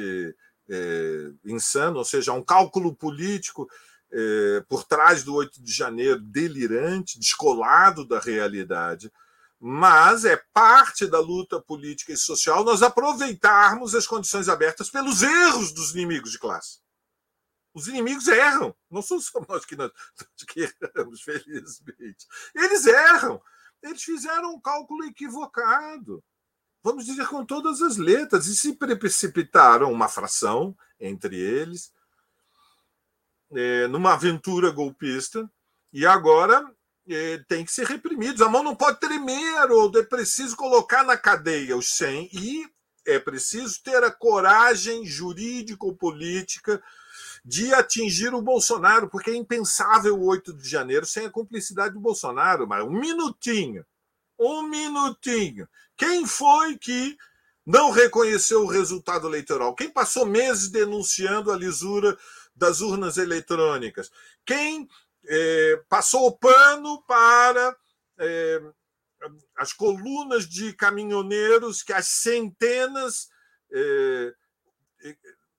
é, 0.70 1.30
insano, 1.44 1.98
ou 1.98 2.04
seja, 2.04 2.32
um 2.32 2.42
cálculo 2.42 2.94
político 2.94 3.68
é, 4.12 4.64
por 4.68 4.84
trás 4.84 5.24
do 5.24 5.34
8 5.34 5.60
de 5.60 5.72
janeiro 5.72 6.20
delirante, 6.20 7.18
descolado 7.18 8.06
da 8.06 8.20
realidade. 8.20 9.12
Mas 9.58 10.24
é 10.24 10.40
parte 10.52 11.06
da 11.06 11.18
luta 11.18 11.60
política 11.60 12.12
e 12.12 12.16
social 12.16 12.62
nós 12.62 12.82
aproveitarmos 12.82 13.94
as 13.94 14.06
condições 14.06 14.48
abertas 14.48 14.88
pelos 14.88 15.22
erros 15.22 15.72
dos 15.72 15.92
inimigos 15.92 16.30
de 16.30 16.38
classe. 16.38 16.78
Os 17.74 17.88
inimigos 17.88 18.28
erram, 18.28 18.74
não 18.88 19.02
somos 19.02 19.26
só 19.26 19.44
nós 19.48 19.64
que, 19.64 19.74
nós, 19.74 19.90
que 20.46 20.72
erramos, 20.80 21.20
felizmente. 21.20 22.26
Eles 22.54 22.86
erram. 22.86 23.42
Eles 23.82 24.02
fizeram 24.02 24.54
um 24.54 24.60
cálculo 24.60 25.04
equivocado 25.04 26.22
vamos 26.82 27.04
dizer 27.04 27.26
com 27.28 27.44
todas 27.44 27.82
as 27.82 27.96
letras, 27.96 28.46
e 28.46 28.56
se 28.56 28.74
precipitaram 28.74 29.92
uma 29.92 30.08
fração 30.08 30.76
entre 31.00 31.36
eles, 31.36 31.92
é, 33.52 33.86
numa 33.88 34.14
aventura 34.14 34.70
golpista, 34.70 35.50
e 35.92 36.06
agora 36.06 36.64
é, 37.08 37.38
tem 37.48 37.64
que 37.64 37.72
ser 37.72 37.86
reprimidos. 37.86 38.40
A 38.40 38.48
mão 38.48 38.62
não 38.62 38.74
pode 38.74 39.00
tremer, 39.00 39.70
ou 39.70 39.90
é 39.98 40.02
preciso 40.02 40.56
colocar 40.56 41.04
na 41.04 41.16
cadeia 41.16 41.76
os 41.76 41.88
100, 41.94 42.30
e 42.32 42.66
é 43.06 43.18
preciso 43.18 43.82
ter 43.82 44.02
a 44.02 44.10
coragem 44.10 45.06
jurídico-política 45.06 46.82
de 47.44 47.72
atingir 47.72 48.34
o 48.34 48.42
Bolsonaro, 48.42 49.08
porque 49.08 49.30
é 49.30 49.36
impensável 49.36 50.18
o 50.18 50.26
8 50.26 50.52
de 50.52 50.68
janeiro 50.68 51.06
sem 51.06 51.26
a 51.26 51.30
cumplicidade 51.30 51.94
do 51.94 52.00
Bolsonaro. 52.00 52.66
Mas 52.66 52.84
um 52.84 52.90
minutinho, 52.90 53.86
um 54.38 54.62
minutinho. 54.62 55.68
Quem 55.96 56.26
foi 56.26 56.76
que 56.76 57.16
não 57.64 57.90
reconheceu 57.90 58.62
o 58.62 58.70
resultado 58.70 59.26
eleitoral? 59.26 59.74
Quem 59.74 59.90
passou 59.90 60.26
meses 60.26 60.68
denunciando 60.68 61.50
a 61.50 61.56
lisura 61.56 62.16
das 62.54 62.80
urnas 62.80 63.16
eletrônicas? 63.16 64.10
Quem 64.44 64.88
é, 65.26 65.82
passou 65.88 66.26
o 66.26 66.36
pano 66.36 67.02
para 67.02 67.76
é, 68.18 68.62
as 69.56 69.72
colunas 69.72 70.48
de 70.48 70.72
caminhoneiros 70.72 71.82
que 71.82 71.92
as 71.92 72.06
centenas 72.06 73.28
é, 73.72 74.34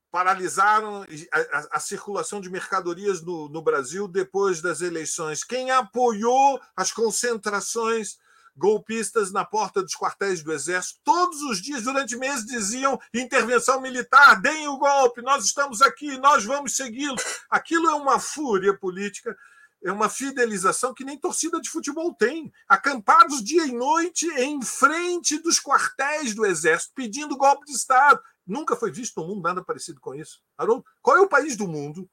paralisaram 0.09 1.03
a, 1.31 1.39
a, 1.39 1.67
a, 1.73 1.79
circulação 1.79 2.39
de 2.39 2.49
mercadorias 2.49 3.21
no, 3.21 3.49
no 3.49 3.61
Brasil 3.61 4.07
depois 4.07 4.61
das 4.61 4.81
eleições? 4.81 5.43
Quem 5.43 5.71
apoiou 5.71 6.59
as 6.75 6.91
concentrações 6.91 8.17
golpistas 8.57 9.31
na 9.31 9.45
porta 9.45 9.83
dos 9.83 9.95
quartéis 9.95 10.43
do 10.43 10.51
Exército. 10.51 10.99
Todos 11.03 11.41
os 11.43 11.61
dias, 11.61 11.83
durante 11.83 12.17
meses, 12.17 12.45
diziam 12.45 12.99
intervenção 13.13 13.79
militar, 13.79 14.41
deem 14.41 14.67
o 14.67 14.77
golpe, 14.77 15.21
nós 15.21 15.45
estamos 15.45 15.81
aqui, 15.81 16.17
nós 16.17 16.43
vamos 16.43 16.75
segui-lo. 16.75 17.15
Aquilo 17.49 17.87
é 17.87 17.93
uma 17.93 18.19
fúria 18.19 18.75
política, 18.75 19.37
é 19.83 19.91
uma 19.91 20.09
fidelização 20.09 20.93
que 20.93 21.05
nem 21.05 21.17
torcida 21.17 21.61
de 21.61 21.69
futebol 21.69 22.13
tem. 22.13 22.51
Acampados 22.67 23.43
dia 23.43 23.65
e 23.65 23.71
noite 23.71 24.27
em 24.39 24.61
frente 24.61 25.37
dos 25.37 25.59
quartéis 25.59 26.33
do 26.33 26.45
Exército, 26.45 26.93
pedindo 26.95 27.37
golpe 27.37 27.65
de 27.65 27.73
Estado. 27.73 28.19
Nunca 28.45 28.75
foi 28.75 28.91
visto 28.91 29.21
no 29.21 29.27
mundo 29.27 29.43
nada 29.43 29.63
parecido 29.63 29.99
com 29.99 30.15
isso. 30.15 30.41
Haroldo, 30.57 30.85
qual 31.01 31.17
é 31.17 31.21
o 31.21 31.29
país 31.29 31.55
do 31.55 31.67
mundo? 31.67 32.09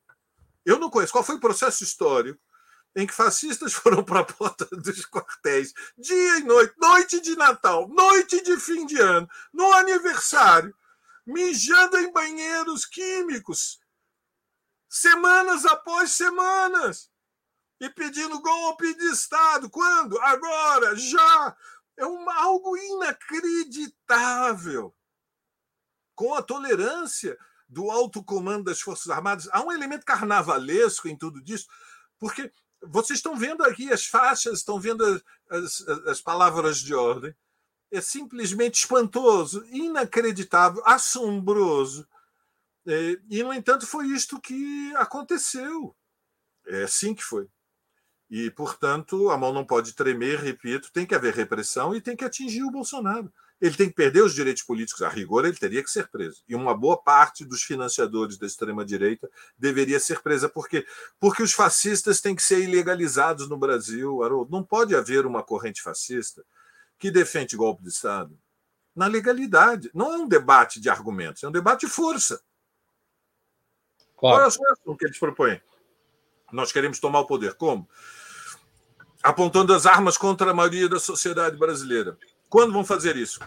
Eu 0.65 0.79
não 0.79 0.91
conheço. 0.91 1.13
Qual 1.13 1.25
foi 1.25 1.37
o 1.37 1.41
processo 1.41 1.83
histórico 1.83 2.41
em 2.95 3.07
que 3.07 3.13
fascistas 3.13 3.73
foram 3.75 4.05
para 4.05 4.21
a 4.21 4.25
porta 4.25 4.65
dos 4.67 5.05
quartéis 5.07 5.75
dia 5.97 6.39
e 6.39 6.45
noite, 6.45 6.75
noite 6.79 7.21
de 7.21 7.37
Natal, 7.37 7.89
noite 7.89 8.43
de 8.43 8.57
fim 8.59 8.87
de 8.87 9.01
ano, 9.01 9.29
no 9.53 9.73
aniversário, 9.73 10.75
mijando 11.27 11.99
em 11.99 12.13
banheiros 12.13 12.87
químicos, 12.87 13.81
semanas 14.89 15.65
após 15.65 16.13
semanas, 16.13 17.11
e 17.81 17.91
pedindo 17.91 18.41
golpe 18.41 18.95
de 18.95 19.11
Estado. 19.11 19.69
Quando? 19.69 20.17
Agora, 20.21 20.95
já. 20.97 21.57
É 21.97 22.05
uma, 22.05 22.35
algo 22.43 22.77
inacreditável. 22.77 24.93
Com 26.15 26.35
a 26.35 26.43
tolerância 26.43 27.39
do 27.69 27.91
alto 27.91 28.23
comando 28.23 28.65
das 28.65 28.81
Forças 28.81 29.11
Armadas, 29.11 29.49
há 29.53 29.63
um 29.63 29.71
elemento 29.71 30.05
carnavalesco 30.05 31.09
em 31.09 31.17
tudo 31.17 31.41
isso, 31.47 31.69
porque 32.19 32.53
vocês 32.89 33.19
estão 33.19 33.37
vendo 33.37 33.63
aqui 33.65 33.93
as 33.93 34.07
faixas, 34.07 34.59
estão 34.59 34.79
vendo 34.79 35.05
as, 35.05 35.23
as, 35.51 35.89
as 36.07 36.21
palavras 36.21 36.79
de 36.79 36.95
ordem. 36.95 37.35
É 37.91 38.01
simplesmente 38.01 38.81
espantoso, 38.81 39.65
inacreditável, 39.67 40.83
assombroso. 40.85 42.07
É, 42.87 43.19
e, 43.31 43.43
no 43.43 43.53
entanto, 43.53 43.87
foi 43.87 44.09
isto 44.09 44.41
que 44.41 44.93
aconteceu. 44.97 45.95
É 46.67 46.83
assim 46.83 47.15
que 47.15 47.23
foi. 47.23 47.49
E, 48.31 48.51
portanto, 48.51 49.31
a 49.31 49.39
mão 49.39 49.53
não 49.53 49.65
pode 49.65 49.93
tremer, 49.93 50.41
repito, 50.41 50.91
tem 50.93 51.07
que 51.07 51.15
haver 51.15 51.35
repressão 51.35 51.95
e 51.95 52.01
tem 52.01 52.17
que 52.17 52.25
atingir 52.25 52.63
o 52.63 52.71
Bolsonaro 52.71 53.33
ele 53.61 53.77
tem 53.77 53.89
que 53.89 53.95
perder 53.95 54.23
os 54.23 54.35
direitos 54.35 54.63
políticos. 54.63 55.03
A 55.03 55.09
rigor, 55.09 55.45
ele 55.45 55.57
teria 55.57 55.83
que 55.83 55.91
ser 55.91 56.09
preso. 56.09 56.43
E 56.49 56.55
uma 56.55 56.77
boa 56.77 57.01
parte 57.01 57.45
dos 57.45 57.63
financiadores 57.63 58.37
da 58.37 58.47
extrema-direita 58.47 59.31
deveria 59.57 60.01
ser 60.01 60.21
presa. 60.23 60.49
Por 60.49 60.69
quê? 60.69 60.87
Porque 61.19 61.43
os 61.43 61.53
fascistas 61.53 62.21
têm 62.21 62.35
que 62.35 62.43
ser 62.43 62.61
ilegalizados 62.63 63.49
no 63.49 63.57
Brasil, 63.57 64.23
Haroldo. 64.23 64.51
Não 64.51 64.63
pode 64.63 64.95
haver 64.95 65.25
uma 65.25 65.43
corrente 65.43 65.81
fascista 65.81 66.45
que 66.99 67.11
defende 67.11 67.57
golpe 67.57 67.83
de 67.83 67.89
Estado 67.89 68.39
na 68.95 69.07
legalidade. 69.07 69.91
Não 69.93 70.13
é 70.13 70.17
um 70.17 70.29
debate 70.29 70.81
de 70.81 70.89
argumentos, 70.89 71.43
é 71.43 71.49
um 71.49 71.53
debate 71.53 71.87
de 71.87 71.93
força. 71.93 72.41
Claro. 74.17 74.37
Qual 74.37 74.47
é 74.47 74.51
solução 74.51 74.97
que 74.97 75.05
eles 75.05 75.19
propõem? 75.19 75.61
Nós 76.53 76.71
queremos 76.71 77.01
tomar 77.01 77.21
o 77.21 77.27
poder. 77.27 77.55
Como? 77.55 77.89
Apontando 79.23 79.75
as 79.75 79.87
armas 79.87 80.17
contra 80.17 80.51
a 80.51 80.55
maioria 80.55 80.89
da 80.89 81.01
sociedade 81.01 81.57
brasileira. 81.57 82.17
Quando 82.55 82.73
vão 82.73 82.85
fazer 82.85 83.17
isso? 83.17 83.41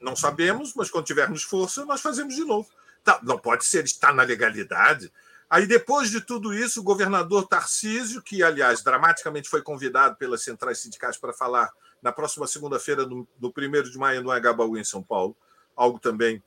Não 0.00 0.16
sabemos, 0.16 0.74
mas 0.74 0.90
quando 0.90 1.04
tivermos 1.04 1.44
força, 1.44 1.84
nós 1.84 2.00
fazemos 2.00 2.34
de 2.34 2.44
novo. 2.44 2.68
Tá, 3.04 3.20
não 3.22 3.38
pode 3.38 3.64
ser, 3.64 3.84
está 3.84 4.12
na 4.12 4.24
legalidade. 4.24 5.12
Aí, 5.48 5.68
depois 5.68 6.10
de 6.10 6.20
tudo 6.20 6.52
isso, 6.52 6.80
o 6.80 6.82
governador 6.82 7.46
Tarcísio, 7.46 8.20
que, 8.20 8.42
aliás, 8.42 8.82
dramaticamente 8.82 9.48
foi 9.48 9.62
convidado 9.62 10.16
pelas 10.16 10.42
centrais 10.42 10.80
sindicais 10.80 11.16
para 11.16 11.32
falar 11.32 11.70
na 12.02 12.10
próxima 12.10 12.48
segunda-feira, 12.48 13.06
no, 13.06 13.24
no 13.40 13.54
1 13.56 13.82
de 13.84 13.96
maio, 13.96 14.20
no 14.20 14.32
Agabaú, 14.32 14.76
em 14.76 14.82
São 14.82 15.00
Paulo, 15.00 15.36
algo 15.76 16.00
também 16.00 16.42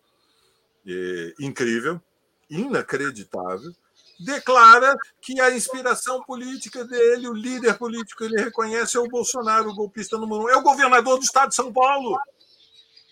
é, 0.86 1.34
incrível, 1.40 2.02
inacreditável 2.50 3.74
declara 4.20 4.96
que 5.22 5.40
a 5.40 5.56
inspiração 5.56 6.22
política 6.24 6.84
dele, 6.84 7.28
o 7.28 7.34
líder 7.34 7.78
político 7.78 8.20
que 8.20 8.26
ele 8.26 8.44
reconhece 8.44 8.98
é 8.98 9.00
o 9.00 9.08
Bolsonaro, 9.08 9.70
o 9.70 9.76
golpista 9.76 10.18
número 10.18 10.44
um. 10.44 10.50
É 10.50 10.58
o 10.58 10.62
governador 10.62 11.18
do 11.18 11.24
estado 11.24 11.50
de 11.50 11.56
São 11.56 11.72
Paulo. 11.72 12.20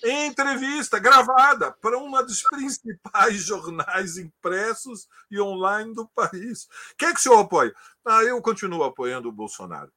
Em 0.04 0.28
entrevista 0.28 1.00
gravada 1.00 1.72
para 1.72 1.98
uma 1.98 2.22
dos 2.24 2.44
principais 2.44 3.38
jornais 3.44 4.18
impressos 4.18 5.08
e 5.32 5.40
online 5.40 5.94
do 5.94 6.08
país. 6.10 6.68
Quem 6.98 7.10
é 7.10 7.14
que 7.14 7.20
o 7.20 7.24
senhor 7.24 7.40
apoia? 7.40 7.74
Ah, 8.06 8.24
eu 8.24 8.40
continuo 8.42 8.84
apoiando 8.84 9.30
o 9.30 9.32
Bolsonaro. 9.32 9.92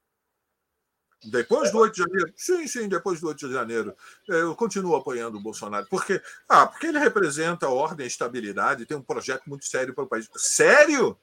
Depois 1.24 1.70
do 1.70 1.78
8 1.78 1.94
de 1.94 2.00
janeiro? 2.00 2.32
Sim, 2.34 2.66
sim, 2.66 2.88
depois 2.88 3.20
do 3.20 3.28
8 3.28 3.48
de 3.48 3.52
janeiro. 3.52 3.94
Eu 4.26 4.54
continuo 4.54 4.96
apoiando 4.96 5.36
o 5.36 5.40
Bolsonaro. 5.40 5.86
Por 5.86 6.04
quê? 6.04 6.20
Ah, 6.48 6.66
porque 6.66 6.86
ele 6.86 6.98
representa 6.98 7.68
ordem 7.68 8.04
e 8.04 8.08
estabilidade, 8.08 8.86
tem 8.86 8.96
um 8.96 9.02
projeto 9.02 9.42
muito 9.46 9.66
sério 9.66 9.94
para 9.94 10.04
o 10.04 10.06
país. 10.06 10.28
Sério? 10.36 11.16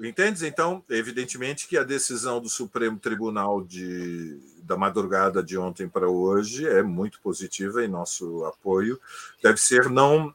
Entendes? 0.00 0.42
Então, 0.42 0.84
evidentemente 0.88 1.68
que 1.68 1.76
a 1.76 1.84
decisão 1.84 2.40
do 2.40 2.48
Supremo 2.48 2.98
Tribunal 2.98 3.62
de, 3.62 4.40
da 4.62 4.76
madrugada 4.76 5.42
de 5.42 5.58
ontem 5.58 5.88
para 5.88 6.08
hoje 6.08 6.66
é 6.66 6.82
muito 6.82 7.20
positiva 7.20 7.84
e 7.84 7.88
nosso 7.88 8.44
apoio 8.44 9.00
deve 9.42 9.58
ser 9.58 9.88
não 9.88 10.34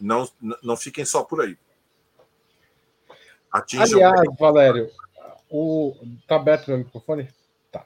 não 0.00 0.28
não 0.62 0.76
fiquem 0.76 1.04
só 1.04 1.22
por 1.22 1.40
aí. 1.40 1.56
Atinjam 3.50 3.98
Aliás, 3.98 4.36
Valério, 4.38 4.90
o... 5.50 5.94
Tá 6.26 6.36
aberto 6.36 6.68
meu 6.68 6.78
microfone? 6.78 7.28
Tá. 7.70 7.84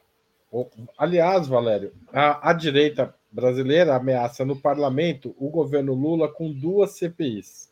O... 0.51 0.69
Aliás, 0.97 1.47
Valério, 1.47 1.93
a, 2.13 2.51
a 2.51 2.53
direita 2.53 3.15
brasileira 3.31 3.97
ameaça 3.97 4.45
no 4.45 4.57
parlamento 4.57 5.35
o 5.39 5.49
governo 5.49 5.95
Lula 5.95 6.29
com 6.29 6.53
duas 6.53 6.93
CPIs. 6.93 7.71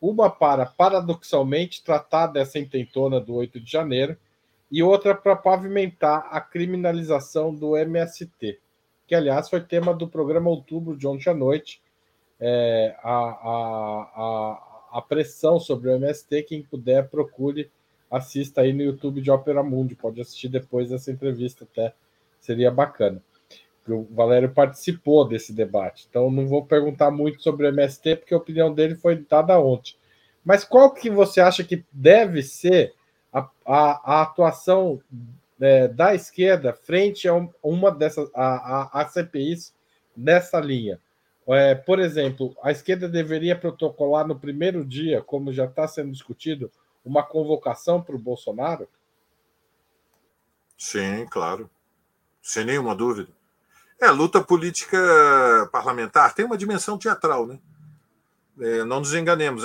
Uma 0.00 0.30
para, 0.30 0.64
paradoxalmente, 0.64 1.84
tratar 1.84 2.28
dessa 2.28 2.58
intentona 2.58 3.20
do 3.20 3.34
8 3.34 3.60
de 3.60 3.70
janeiro 3.70 4.16
e 4.70 4.82
outra 4.82 5.14
para 5.14 5.34
pavimentar 5.34 6.28
a 6.30 6.40
criminalização 6.40 7.52
do 7.54 7.76
MST, 7.76 8.58
que, 9.06 9.14
aliás, 9.14 9.50
foi 9.50 9.60
tema 9.60 9.92
do 9.92 10.08
programa 10.08 10.48
Outubro 10.48 10.96
de 10.96 11.06
ontem 11.06 11.28
à 11.28 11.34
noite, 11.34 11.82
é, 12.38 12.96
a, 13.02 13.10
a, 13.10 14.10
a, 14.14 14.98
a, 14.98 15.02
pressão 15.02 15.58
sobre 15.58 15.90
o 15.90 15.94
MST. 15.96 16.44
Quem 16.44 16.62
puder, 16.62 17.08
procure, 17.08 17.70
assista 18.10 18.62
aí 18.62 18.72
no 18.72 18.82
YouTube 18.82 19.20
de 19.20 19.30
Ópera 19.30 19.62
Mundi. 19.62 19.94
Pode 19.94 20.20
assistir 20.20 20.48
depois 20.48 20.90
dessa 20.90 21.10
entrevista, 21.10 21.64
até 21.64 21.94
seria 22.40 22.70
bacana. 22.70 23.22
O 23.88 24.06
Valério 24.10 24.50
participou 24.50 25.26
desse 25.26 25.52
debate, 25.52 26.06
então 26.08 26.30
não 26.30 26.46
vou 26.46 26.64
perguntar 26.64 27.10
muito 27.10 27.42
sobre 27.42 27.66
o 27.66 27.68
MST, 27.68 28.16
porque 28.16 28.34
a 28.34 28.36
opinião 28.36 28.72
dele 28.72 28.94
foi 28.94 29.16
dada 29.16 29.58
ontem. 29.58 29.94
Mas 30.44 30.64
qual 30.64 30.92
que 30.92 31.10
você 31.10 31.40
acha 31.40 31.64
que 31.64 31.84
deve 31.92 32.42
ser 32.42 32.94
a, 33.32 33.48
a, 33.64 34.18
a 34.18 34.22
atuação 34.22 35.00
é, 35.60 35.88
da 35.88 36.14
esquerda 36.14 36.72
frente 36.72 37.28
a 37.28 37.34
uma 37.62 37.90
dessas 37.90 38.30
a, 38.34 39.00
a, 39.00 39.02
a 39.02 39.04
CPIs 39.06 39.74
nessa 40.16 40.60
linha? 40.60 41.00
É, 41.48 41.74
por 41.74 41.98
exemplo, 41.98 42.56
a 42.62 42.70
esquerda 42.70 43.08
deveria 43.08 43.56
protocolar 43.56 44.26
no 44.26 44.38
primeiro 44.38 44.84
dia, 44.84 45.20
como 45.20 45.52
já 45.52 45.64
está 45.64 45.88
sendo 45.88 46.12
discutido, 46.12 46.70
uma 47.04 47.22
convocação 47.22 48.02
para 48.02 48.14
o 48.14 48.18
Bolsonaro? 48.18 48.88
Sim, 50.76 51.26
claro. 51.30 51.70
Sem 52.42 52.64
nenhuma 52.64 52.94
dúvida. 52.94 53.30
É, 54.00 54.10
luta 54.10 54.42
política 54.42 54.98
parlamentar 55.70 56.34
tem 56.34 56.46
uma 56.46 56.56
dimensão 56.56 56.96
teatral, 56.98 57.46
né? 57.46 57.60
É, 58.58 58.84
não 58.84 59.00
nos 59.00 59.14
enganemos. 59.14 59.64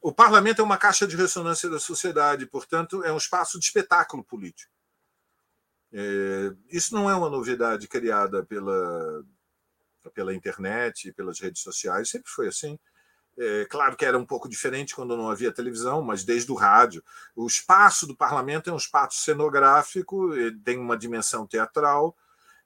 O 0.00 0.12
parlamento 0.12 0.60
é 0.60 0.64
uma 0.64 0.78
caixa 0.78 1.06
de 1.06 1.16
ressonância 1.16 1.68
da 1.68 1.78
sociedade, 1.78 2.46
portanto, 2.46 3.02
é 3.04 3.12
um 3.12 3.16
espaço 3.16 3.58
de 3.58 3.64
espetáculo 3.64 4.22
político. 4.24 4.72
É, 5.92 6.52
isso 6.70 6.94
não 6.94 7.10
é 7.10 7.14
uma 7.14 7.28
novidade 7.28 7.86
criada 7.88 8.42
pela, 8.44 9.24
pela 10.14 10.34
internet 10.34 11.12
pelas 11.12 11.38
redes 11.40 11.62
sociais, 11.62 12.08
sempre 12.08 12.30
foi 12.30 12.48
assim. 12.48 12.78
É, 13.38 13.64
claro 13.64 13.96
que 13.96 14.04
era 14.04 14.18
um 14.18 14.26
pouco 14.26 14.48
diferente 14.48 14.94
quando 14.94 15.16
não 15.16 15.30
havia 15.30 15.52
televisão, 15.52 16.02
mas 16.02 16.22
desde 16.24 16.52
o 16.52 16.54
rádio. 16.54 17.02
O 17.34 17.46
espaço 17.46 18.06
do 18.06 18.16
parlamento 18.16 18.68
é 18.68 18.72
um 18.72 18.76
espaço 18.76 19.20
cenográfico, 19.20 20.30
tem 20.64 20.78
uma 20.78 20.96
dimensão 20.96 21.46
teatral, 21.46 22.16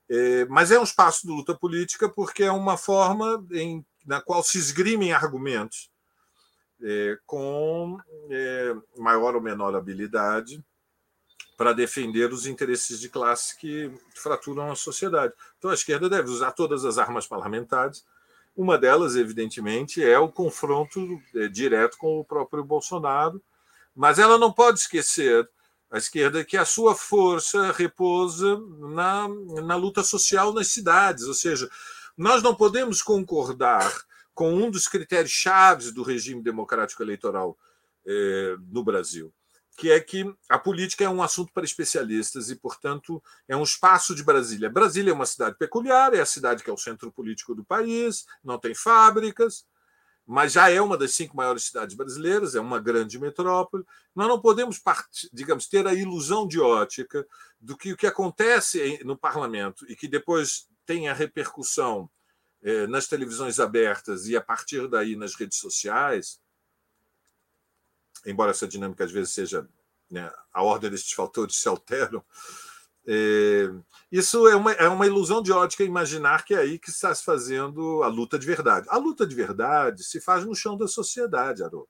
é, 0.08 0.44
mas 0.46 0.70
é 0.70 0.78
um 0.78 0.84
espaço 0.84 1.26
de 1.26 1.32
luta 1.32 1.54
política 1.54 2.08
porque 2.08 2.44
é 2.44 2.52
uma 2.52 2.76
forma 2.76 3.44
em 3.52 3.84
na 4.06 4.20
qual 4.20 4.42
se 4.42 4.56
esgrimem 4.56 5.12
argumentos 5.12 5.90
é, 6.80 7.18
com 7.26 7.98
é, 8.30 8.74
maior 8.96 9.34
ou 9.34 9.40
menor 9.40 9.74
habilidade 9.74 10.64
para 11.56 11.72
defender 11.72 12.32
os 12.32 12.46
interesses 12.46 13.00
de 13.00 13.08
classe 13.08 13.56
que 13.56 13.90
fraturam 14.14 14.70
a 14.70 14.76
sociedade. 14.76 15.32
Então, 15.58 15.70
a 15.70 15.74
esquerda 15.74 16.08
deve 16.08 16.30
usar 16.30 16.52
todas 16.52 16.84
as 16.84 16.98
armas 16.98 17.26
parlamentares. 17.26 18.04
Uma 18.56 18.78
delas, 18.78 19.16
evidentemente, 19.16 20.02
é 20.02 20.18
o 20.18 20.32
confronto 20.32 21.20
é, 21.34 21.46
direto 21.46 21.98
com 21.98 22.18
o 22.18 22.24
próprio 22.24 22.64
Bolsonaro, 22.64 23.42
mas 23.94 24.18
ela 24.18 24.38
não 24.38 24.50
pode 24.50 24.80
esquecer 24.80 25.46
a 25.90 25.98
esquerda 25.98 26.44
que 26.44 26.56
a 26.56 26.64
sua 26.64 26.94
força 26.94 27.70
repousa 27.72 28.58
na, 28.78 29.28
na 29.62 29.76
luta 29.76 30.02
social 30.02 30.52
nas 30.52 30.68
cidades, 30.68 31.24
ou 31.24 31.34
seja, 31.34 31.68
nós 32.16 32.42
não 32.42 32.54
podemos 32.54 33.02
concordar 33.02 33.92
com 34.34 34.52
um 34.54 34.70
dos 34.70 34.88
critérios 34.88 35.32
chaves 35.32 35.92
do 35.92 36.02
regime 36.02 36.42
democrático 36.42 37.02
eleitoral 37.02 37.56
eh, 38.06 38.56
no 38.70 38.82
Brasil, 38.82 39.32
que 39.76 39.90
é 39.90 40.00
que 40.00 40.24
a 40.48 40.58
política 40.58 41.04
é 41.04 41.08
um 41.08 41.22
assunto 41.22 41.52
para 41.52 41.64
especialistas 41.64 42.50
e, 42.50 42.56
portanto, 42.56 43.22
é 43.46 43.56
um 43.56 43.62
espaço 43.62 44.14
de 44.14 44.24
Brasília. 44.24 44.70
Brasília 44.70 45.10
é 45.10 45.14
uma 45.14 45.26
cidade 45.26 45.56
peculiar, 45.58 46.14
é 46.14 46.20
a 46.20 46.26
cidade 46.26 46.64
que 46.64 46.70
é 46.70 46.72
o 46.72 46.78
centro 46.78 47.12
político 47.12 47.54
do 47.54 47.64
país, 47.64 48.24
não 48.42 48.58
tem 48.58 48.74
fábricas, 48.74 49.66
mas 50.26 50.52
já 50.52 50.70
é 50.70 50.80
uma 50.80 50.96
das 50.96 51.12
cinco 51.12 51.36
maiores 51.36 51.64
cidades 51.64 51.94
brasileiras, 51.94 52.54
é 52.54 52.60
uma 52.60 52.80
grande 52.80 53.18
metrópole. 53.18 53.84
Nós 54.14 54.26
não 54.26 54.40
podemos, 54.40 54.80
digamos, 55.32 55.68
ter 55.68 55.86
a 55.86 55.94
ilusão 55.94 56.48
de 56.48 56.58
ótica 56.58 57.24
do 57.60 57.76
que 57.76 57.92
o 57.92 57.96
que 57.96 58.06
acontece 58.06 58.98
no 59.04 59.16
parlamento 59.16 59.84
e 59.88 59.94
que 59.94 60.08
depois 60.08 60.66
tem 60.84 61.08
a 61.08 61.14
repercussão 61.14 62.10
é, 62.62 62.86
nas 62.86 63.06
televisões 63.06 63.60
abertas 63.60 64.26
e 64.26 64.36
a 64.36 64.40
partir 64.40 64.88
daí 64.88 65.14
nas 65.14 65.34
redes 65.34 65.58
sociais, 65.58 66.40
embora 68.26 68.50
essa 68.50 68.68
dinâmica 68.68 69.04
às 69.04 69.12
vezes 69.12 69.32
seja 69.32 69.66
né, 70.10 70.30
a 70.52 70.62
ordem 70.62 70.90
desses 70.90 71.12
fatores 71.12 71.56
se 71.62 71.68
alteram, 71.68 72.22
é, 73.08 73.72
isso 74.10 74.48
é 74.48 74.56
uma, 74.56 74.72
é 74.72 74.88
uma 74.88 75.06
ilusão 75.06 75.40
de 75.40 75.52
ótica 75.52 75.84
imaginar 75.84 76.44
que 76.44 76.54
é 76.54 76.58
aí 76.58 76.78
que 76.78 76.90
está 76.90 77.14
se 77.14 77.24
fazendo 77.24 78.02
a 78.02 78.08
luta 78.08 78.38
de 78.38 78.46
verdade. 78.46 78.86
A 78.90 78.96
luta 78.96 79.24
de 79.24 79.34
verdade 79.34 80.02
se 80.02 80.20
faz 80.20 80.44
no 80.44 80.54
chão 80.54 80.76
da 80.76 80.88
sociedade, 80.88 81.62
Haroldo. 81.62 81.88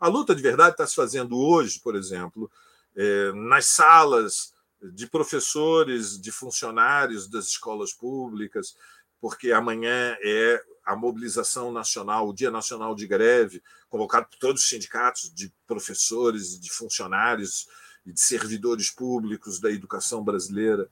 A 0.00 0.08
luta 0.08 0.34
de 0.34 0.42
verdade 0.42 0.72
está 0.72 0.86
se 0.86 0.94
fazendo 0.94 1.38
hoje, 1.38 1.78
por 1.80 1.94
exemplo, 1.94 2.50
é, 2.96 3.32
nas 3.32 3.66
salas 3.66 4.52
de 4.82 5.06
professores, 5.06 6.20
de 6.20 6.32
funcionários 6.32 7.28
das 7.28 7.46
escolas 7.46 7.92
públicas, 7.92 8.74
porque 9.22 9.52
amanhã 9.52 10.16
é 10.20 10.60
a 10.84 10.96
mobilização 10.96 11.70
nacional, 11.70 12.28
o 12.28 12.34
Dia 12.34 12.50
Nacional 12.50 12.92
de 12.92 13.06
Greve, 13.06 13.62
convocado 13.88 14.26
por 14.26 14.36
todos 14.36 14.62
os 14.62 14.68
sindicatos 14.68 15.32
de 15.32 15.54
professores, 15.64 16.58
de 16.58 16.68
funcionários 16.72 17.68
e 18.04 18.12
de 18.12 18.20
servidores 18.20 18.90
públicos 18.90 19.60
da 19.60 19.70
educação 19.70 20.24
brasileira, 20.24 20.88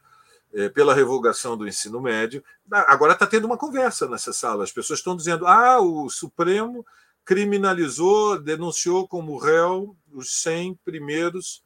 é, 0.52 0.68
pela 0.68 0.94
revogação 0.94 1.56
do 1.56 1.66
ensino 1.66 2.00
médio. 2.00 2.44
Agora 2.70 3.14
está 3.14 3.26
tendo 3.26 3.46
uma 3.46 3.58
conversa 3.58 4.08
nessa 4.08 4.32
sala. 4.32 4.62
As 4.62 4.70
pessoas 4.70 5.00
estão 5.00 5.16
dizendo: 5.16 5.44
ah, 5.44 5.80
o 5.80 6.08
Supremo 6.08 6.86
criminalizou, 7.24 8.40
denunciou 8.40 9.08
como 9.08 9.38
réu 9.38 9.96
os 10.12 10.40
100 10.40 10.78
primeiros 10.84 11.64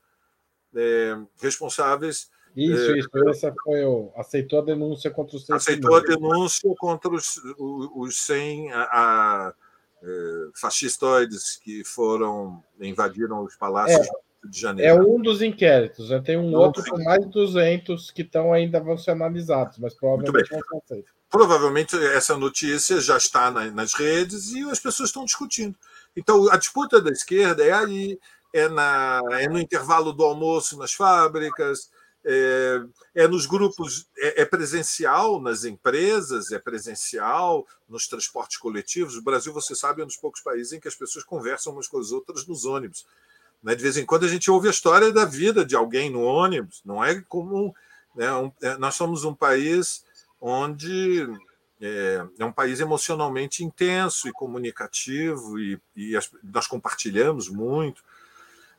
é, 0.74 1.14
responsáveis. 1.42 2.30
Isso, 2.56 2.92
é, 2.92 2.98
isso. 2.98 3.28
Essa 3.28 3.54
foi 3.64 3.84
o, 3.84 4.12
aceitou 4.16 4.60
a 4.60 4.62
denúncia 4.62 5.10
contra 5.10 5.36
os 5.36 5.44
100 5.44 5.56
Aceitou 5.56 5.96
a 5.96 6.00
denúncia 6.00 6.72
contra 6.78 7.10
os, 7.10 7.40
os 7.58 8.16
100 8.18 8.72
a, 8.72 8.82
a, 8.82 9.54
é, 10.02 10.06
fascistoides 10.54 11.56
que 11.56 11.82
foram 11.82 12.62
invadiram 12.80 13.42
os 13.42 13.56
palácios 13.56 14.06
é, 14.06 14.48
de 14.48 14.60
Janeiro. 14.60 15.02
É 15.02 15.06
um 15.06 15.20
dos 15.20 15.42
inquéritos. 15.42 16.08
Já 16.08 16.20
tem 16.20 16.36
um 16.36 16.50
Não, 16.50 16.60
outro 16.60 16.84
com 16.84 17.02
mais 17.02 17.24
de 17.24 17.30
200 17.30 18.10
que 18.12 18.22
estão 18.22 18.52
ainda 18.52 18.78
vão 18.78 18.96
ser 18.96 19.12
analisados, 19.12 19.78
mas 19.78 19.94
provavelmente 19.94 20.50
vão 20.50 20.60
ser 20.60 20.76
aceitos. 20.76 21.12
Provavelmente 21.28 21.96
essa 21.96 22.36
notícia 22.36 23.00
já 23.00 23.16
está 23.16 23.50
nas 23.50 23.94
redes 23.94 24.52
e 24.52 24.62
as 24.70 24.78
pessoas 24.78 25.08
estão 25.08 25.24
discutindo. 25.24 25.74
Então, 26.16 26.48
a 26.52 26.56
disputa 26.56 27.00
da 27.00 27.10
esquerda 27.10 27.64
é 27.64 27.72
aí, 27.72 28.18
é, 28.52 28.68
na, 28.68 29.20
é 29.32 29.48
no 29.48 29.58
intervalo 29.58 30.12
do 30.12 30.22
almoço 30.22 30.78
nas 30.78 30.92
fábricas, 30.92 31.90
é, 32.24 32.82
é 33.14 33.28
nos 33.28 33.46
grupos, 33.46 34.06
é, 34.16 34.42
é, 34.42 34.44
presencial 34.44 35.40
nas 35.40 35.64
empresas, 35.64 36.50
é 36.50 36.58
presencial 36.58 37.66
nos 37.88 38.08
transportes 38.08 38.56
coletivos. 38.56 39.16
O 39.16 39.22
Brasil, 39.22 39.52
você 39.52 39.74
sabe, 39.74 40.00
é 40.00 40.04
um 40.04 40.06
dos 40.06 40.16
poucos 40.16 40.40
países 40.40 40.72
em 40.72 40.80
que 40.80 40.88
as 40.88 40.94
pessoas 40.94 41.24
conversam 41.24 41.72
umas 41.72 41.86
com 41.86 41.98
as 41.98 42.12
outras 42.12 42.46
nos 42.46 42.64
ônibus. 42.64 43.06
Né? 43.62 43.74
De 43.74 43.82
vez 43.82 43.96
em 43.96 44.06
quando 44.06 44.24
a 44.24 44.28
gente 44.28 44.50
ouve 44.50 44.68
a 44.68 44.70
história 44.70 45.12
da 45.12 45.24
vida 45.24 45.64
de 45.64 45.76
alguém 45.76 46.10
no 46.10 46.22
ônibus, 46.22 46.80
não 46.84 47.04
é 47.04 47.20
comum. 47.22 47.72
Né? 48.14 48.32
Um, 48.32 48.50
é, 48.62 48.76
nós 48.78 48.94
somos 48.94 49.24
um 49.24 49.34
país 49.34 50.04
onde 50.40 51.28
é, 51.80 52.26
é, 52.38 52.44
um 52.44 52.52
país 52.52 52.80
emocionalmente 52.80 53.62
intenso 53.62 54.28
e 54.28 54.32
comunicativo, 54.32 55.58
e, 55.58 55.78
e 55.94 56.16
as, 56.16 56.30
nós 56.42 56.66
compartilhamos 56.66 57.48
muito 57.48 58.02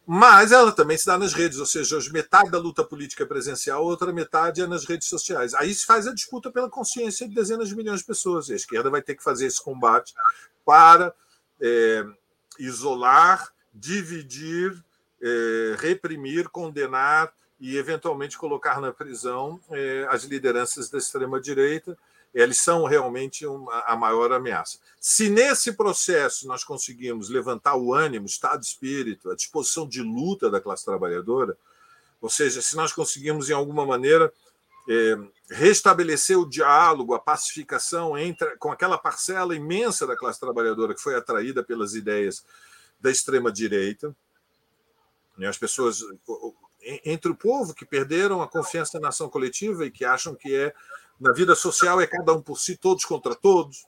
mas 0.05 0.51
ela 0.51 0.71
também 0.71 0.97
se 0.97 1.05
dá 1.05 1.17
nas 1.17 1.33
redes, 1.33 1.57
ou 1.57 1.65
seja, 1.65 1.97
metade 2.11 2.51
da 2.51 2.59
luta 2.59 2.83
política 2.83 3.23
é 3.23 3.25
presencial, 3.25 3.83
outra 3.83 4.13
metade 4.13 4.61
é 4.61 4.67
nas 4.67 4.85
redes 4.85 5.07
sociais. 5.07 5.53
Aí 5.55 5.73
se 5.73 5.85
faz 5.85 6.05
a 6.05 6.13
disputa 6.13 6.51
pela 6.51 6.69
consciência 6.69 7.27
de 7.27 7.33
dezenas 7.33 7.69
de 7.69 7.75
milhões 7.75 8.01
de 8.01 8.05
pessoas. 8.05 8.47
E 8.47 8.53
a 8.53 8.55
esquerda 8.55 8.89
vai 8.89 9.01
ter 9.01 9.15
que 9.15 9.23
fazer 9.23 9.47
esse 9.47 9.63
combate 9.63 10.13
para 10.63 11.13
é, 11.59 12.05
isolar, 12.59 13.51
dividir, 13.73 14.83
é, 15.21 15.75
reprimir, 15.79 16.49
condenar 16.49 17.33
e, 17.59 17.75
eventualmente, 17.75 18.37
colocar 18.37 18.79
na 18.79 18.91
prisão 18.91 19.59
é, 19.71 20.07
as 20.11 20.23
lideranças 20.23 20.87
da 20.89 20.99
extrema-direita 20.99 21.97
eles 22.35 22.59
são 22.59 22.83
realmente 22.83 23.47
uma, 23.47 23.79
a 23.87 23.95
maior 23.95 24.33
ameaça. 24.33 24.77
Se 24.99 25.29
nesse 25.29 25.71
processo 25.71 26.45
nós 26.45 26.65
conseguimos 26.65 27.29
levantar 27.29 27.77
o 27.77 27.93
ânimo, 27.93 28.25
o 28.25 28.29
estado 28.29 28.59
de 28.59 28.67
espírito, 28.67 29.31
a 29.31 29.35
disposição 29.35 29.87
de 29.87 30.01
luta 30.01 30.51
da 30.51 30.59
classe 30.59 30.83
trabalhadora, 30.83 31.57
ou 32.21 32.29
seja, 32.29 32.61
se 32.61 32.75
nós 32.75 32.91
conseguimos, 32.91 33.49
em 33.49 33.53
alguma 33.53 33.85
maneira, 33.85 34.33
é, 34.89 35.17
restabelecer 35.49 36.37
o 36.37 36.49
diálogo, 36.49 37.13
a 37.13 37.19
pacificação 37.19 38.17
entre, 38.17 38.57
com 38.57 38.69
aquela 38.69 38.97
parcela 38.97 39.55
imensa 39.55 40.05
da 40.05 40.17
classe 40.17 40.39
trabalhadora 40.39 40.93
que 40.93 41.01
foi 41.01 41.15
atraída 41.15 41.63
pelas 41.63 41.95
ideias 41.95 42.45
da 42.99 43.09
extrema-direita, 43.09 44.13
né, 45.37 45.47
as 45.47 45.57
pessoas 45.57 46.01
entre 47.05 47.31
o 47.31 47.35
povo 47.35 47.73
que 47.73 47.85
perderam 47.85 48.41
a 48.41 48.47
confiança 48.47 48.99
na 48.99 49.07
ação 49.07 49.29
coletiva 49.29 49.85
e 49.85 49.91
que 49.91 50.03
acham 50.03 50.35
que 50.35 50.53
é 50.53 50.73
na 51.19 51.31
vida 51.33 51.55
social 51.55 52.01
é 52.01 52.07
cada 52.07 52.33
um 52.33 52.41
por 52.41 52.59
si, 52.59 52.77
todos 52.77 53.05
contra 53.05 53.35
todos. 53.35 53.85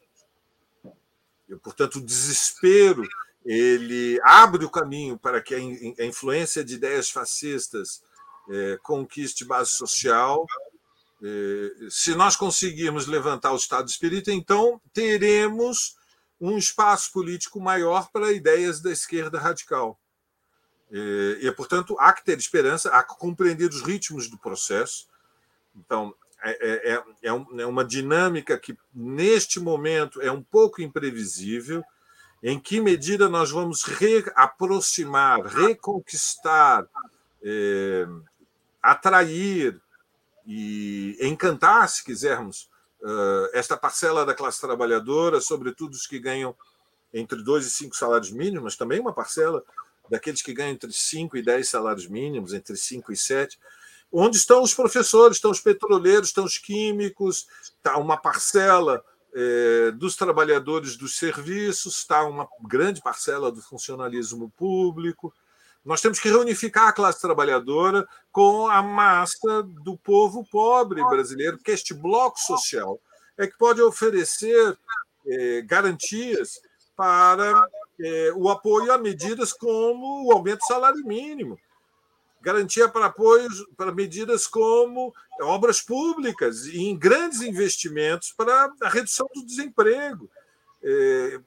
E, 1.50 1.56
portanto, 1.56 1.98
o 1.98 2.06
desespero 2.06 3.04
ele 3.46 4.20
abre 4.24 4.66
o 4.66 4.70
caminho 4.70 5.18
para 5.18 5.42
que 5.42 5.56
a 5.56 6.06
influência 6.06 6.64
de 6.66 6.76
ideias 6.76 7.10
fascistas 7.10 8.04
é, 8.50 8.78
conquiste 8.84 9.46
base 9.46 9.72
social. 9.72 10.46
É, 11.24 11.90
se 11.90 12.14
nós 12.14 12.36
conseguirmos 12.36 13.08
levantar 13.08 13.54
o 13.54 13.58
Estado 13.58 13.86
de 13.86 13.92
Espírito, 13.92 14.30
então 14.32 14.82
teremos 14.94 15.96
um 16.40 16.58
espaço 16.58 17.12
político 17.14 17.60
maior 17.60 18.10
para 18.12 18.34
ideias 18.34 18.82
da 18.82 18.92
esquerda 18.92 19.40
radical. 19.40 19.98
É, 20.92 20.98
e, 21.42 21.52
portanto, 21.54 21.96
há 22.00 22.12
que 22.12 22.26
ter 22.26 22.38
esperança, 22.38 22.90
há 22.90 23.02
que 23.02 23.18
compreender 23.18 23.70
os 23.70 23.82
ritmos 23.82 24.30
do 24.30 24.38
processo. 24.38 25.08
Então, 25.74 26.14
é, 26.44 26.94
é, 26.94 26.94
é, 26.96 27.62
é 27.62 27.66
uma 27.66 27.84
dinâmica 27.84 28.58
que, 28.58 28.78
neste 28.94 29.60
momento, 29.60 30.22
é 30.22 30.32
um 30.32 30.42
pouco 30.42 30.82
imprevisível 30.82 31.84
em 32.44 32.60
que 32.60 32.80
medida 32.80 33.28
nós 33.28 33.50
vamos 33.50 33.84
reaproximar, 33.84 35.42
reconquistar, 35.42 36.88
é, 37.42 38.08
atrair 38.82 39.80
e 40.46 41.18
encantar, 41.20 41.90
se 41.90 42.04
quisermos, 42.04 42.70
uh, 43.02 43.50
esta 43.54 43.76
parcela 43.76 44.26
da 44.26 44.34
classe 44.34 44.62
trabalhadora, 44.62 45.42
sobretudo 45.42 45.94
os 45.94 46.08
que 46.08 46.20
ganham 46.20 46.56
entre 47.14 47.44
dois 47.44 47.66
e 47.66 47.70
cinco 47.70 47.96
salários 47.96 48.32
mínimos, 48.32 48.64
mas 48.64 48.76
também 48.78 49.00
uma 49.00 49.12
parcela 49.12 49.64
daqueles 50.10 50.42
que 50.42 50.54
ganham 50.54 50.72
entre 50.72 50.92
cinco 50.94 51.36
e 51.36 51.42
dez 51.42 51.70
salários 51.70 52.08
mínimos, 52.08 52.54
entre 52.54 52.78
cinco 52.78 53.12
e 53.12 53.18
sete. 53.18 53.60
Onde 54.12 54.38
estão 54.38 54.64
os 54.64 54.74
professores, 54.74 55.38
estão 55.38 55.52
os 55.52 55.60
petroleiros, 55.60 56.30
estão 56.30 56.46
os 56.46 56.58
químicos, 56.58 57.48
está 57.62 57.98
uma 57.98 58.18
parcela 58.18 59.04
é, 59.36 59.92
dos 59.92 60.16
trabalhadores 60.16 60.96
dos 60.96 61.18
serviços, 61.18 61.98
está 61.98 62.24
uma 62.24 62.48
grande 62.62 63.02
parcela 63.02 63.52
do 63.52 63.62
funcionalismo 63.62 64.50
público. 64.58 65.34
Nós 65.84 66.02
temos 66.02 66.20
que 66.20 66.30
reunificar 66.30 66.88
a 66.88 66.94
classe 66.94 67.22
trabalhadora 67.22 68.08
com 68.32 68.68
a 68.68 68.82
massa 68.82 69.64
do 69.64 69.98
povo 69.98 70.46
pobre 70.50 71.04
brasileiro, 71.04 71.58
porque 71.58 71.72
este 71.72 71.94
bloco 71.94 72.40
social 72.40 73.00
é 73.38 73.46
que 73.46 73.58
pode 73.58 73.82
oferecer 73.82 74.78
é, 75.26 75.62
garantias 75.62 76.60
para 76.96 77.68
é, 78.00 78.34
o 78.36 78.50
apoio 78.50 78.92
a 78.92 78.98
medidas 78.98 79.54
como 79.54 80.26
o 80.26 80.32
aumento 80.32 80.60
do 80.60 80.68
salário 80.68 81.06
mínimo, 81.06 81.60
garantia 82.42 82.88
para 82.88 83.08
apoios 83.08 83.66
para 83.76 83.92
medidas 83.92 84.48
como 84.48 85.14
obras 85.42 85.82
públicas 85.82 86.66
e 86.66 86.80
em 86.80 86.98
grandes 86.98 87.42
investimentos 87.42 88.34
para 88.36 88.72
a 88.82 88.90
redução 88.90 89.28
do 89.34 89.46
desemprego. 89.46 90.30
É, 90.84 91.40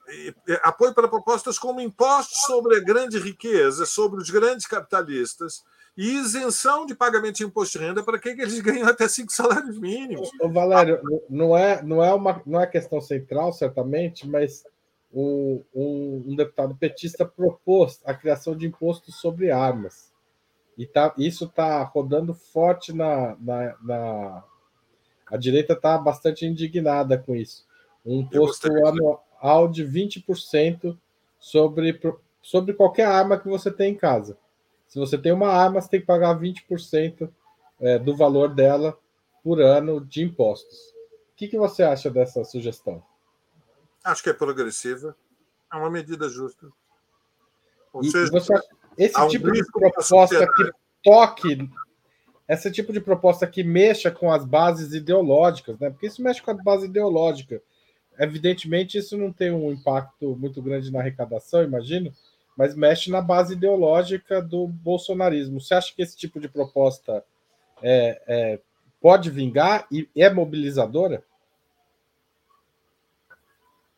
é, 0.48 0.60
apoio 0.62 0.92
para 0.92 1.08
propostas 1.08 1.58
como 1.58 1.80
impostos 1.80 2.38
sobre 2.42 2.76
a 2.76 2.80
grande 2.80 3.18
riqueza, 3.18 3.86
sobre 3.86 4.20
os 4.20 4.28
grandes 4.28 4.66
capitalistas, 4.66 5.64
e 5.96 6.16
isenção 6.16 6.86
de 6.86 6.94
pagamento 6.94 7.36
de 7.36 7.44
imposto 7.44 7.78
de 7.78 7.84
renda 7.84 8.02
para 8.02 8.18
quem 8.18 8.32
eles 8.32 8.60
ganham 8.60 8.88
até 8.88 9.08
cinco 9.08 9.32
salários 9.32 9.78
mínimos. 9.78 10.30
Ô, 10.40 10.48
Valério, 10.48 11.00
não 11.28 11.56
é, 11.56 11.82
não, 11.82 12.02
é 12.02 12.12
uma, 12.12 12.42
não 12.46 12.60
é 12.60 12.66
questão 12.66 13.00
central, 13.00 13.52
certamente, 13.52 14.26
mas 14.26 14.64
o, 15.12 15.62
um, 15.74 16.24
um 16.28 16.36
deputado 16.36 16.74
petista 16.76 17.24
propôs 17.24 18.00
a 18.04 18.14
criação 18.14 18.56
de 18.56 18.66
impostos 18.66 19.20
sobre 19.20 19.50
armas. 19.50 20.09
E 20.80 20.86
tá, 20.86 21.12
isso 21.18 21.44
está 21.44 21.82
rodando 21.82 22.32
forte 22.32 22.90
na, 22.90 23.36
na, 23.38 23.76
na, 23.82 24.44
A 25.26 25.36
direita 25.36 25.74
está 25.74 25.98
bastante 25.98 26.46
indignada 26.46 27.18
com 27.18 27.36
isso. 27.36 27.66
Um 28.02 28.20
imposto 28.20 28.66
anual 28.86 29.68
de 29.68 29.84
20% 29.84 30.96
sobre, 31.38 32.00
sobre 32.40 32.72
qualquer 32.72 33.04
arma 33.04 33.38
que 33.38 33.46
você 33.46 33.70
tem 33.70 33.92
em 33.92 33.94
casa. 33.94 34.38
Se 34.88 34.98
você 34.98 35.18
tem 35.18 35.32
uma 35.32 35.48
arma, 35.48 35.82
você 35.82 35.90
tem 35.90 36.00
que 36.00 36.06
pagar 36.06 36.40
20% 36.40 37.30
é, 37.78 37.98
do 37.98 38.16
valor 38.16 38.54
dela 38.54 38.98
por 39.44 39.60
ano 39.60 40.00
de 40.00 40.22
impostos. 40.22 40.94
O 41.32 41.36
que, 41.36 41.46
que 41.46 41.58
você 41.58 41.82
acha 41.82 42.08
dessa 42.10 42.42
sugestão? 42.42 43.02
Acho 44.02 44.22
que 44.22 44.30
é 44.30 44.32
progressiva. 44.32 45.14
É 45.70 45.76
uma 45.76 45.90
medida 45.90 46.26
justa. 46.30 46.72
Ou 47.92 48.00
e, 48.00 48.10
seja, 48.10 48.30
você, 48.30 48.54
esse 49.04 49.28
tipo 49.28 49.50
de 49.50 49.64
proposta 49.72 50.46
que 50.46 50.70
toque, 51.02 51.70
esse 52.46 52.70
tipo 52.70 52.92
de 52.92 53.00
proposta 53.00 53.46
que 53.46 53.64
mexa 53.64 54.10
com 54.10 54.30
as 54.30 54.44
bases 54.44 54.92
ideológicas, 54.92 55.78
né? 55.78 55.88
Porque 55.88 56.06
isso 56.06 56.22
mexe 56.22 56.42
com 56.42 56.50
a 56.50 56.54
base 56.54 56.86
ideológica. 56.86 57.62
Evidentemente, 58.18 58.98
isso 58.98 59.16
não 59.16 59.32
tem 59.32 59.50
um 59.50 59.72
impacto 59.72 60.36
muito 60.36 60.60
grande 60.60 60.92
na 60.92 60.98
arrecadação, 60.98 61.62
imagino, 61.62 62.12
mas 62.54 62.74
mexe 62.74 63.10
na 63.10 63.22
base 63.22 63.54
ideológica 63.54 64.42
do 64.42 64.66
bolsonarismo. 64.66 65.58
Você 65.60 65.72
acha 65.72 65.94
que 65.94 66.02
esse 66.02 66.16
tipo 66.16 66.38
de 66.38 66.48
proposta 66.48 67.24
é, 67.82 68.20
é, 68.26 68.60
pode 69.00 69.30
vingar 69.30 69.86
e 69.90 70.06
é 70.14 70.28
mobilizadora? 70.28 71.22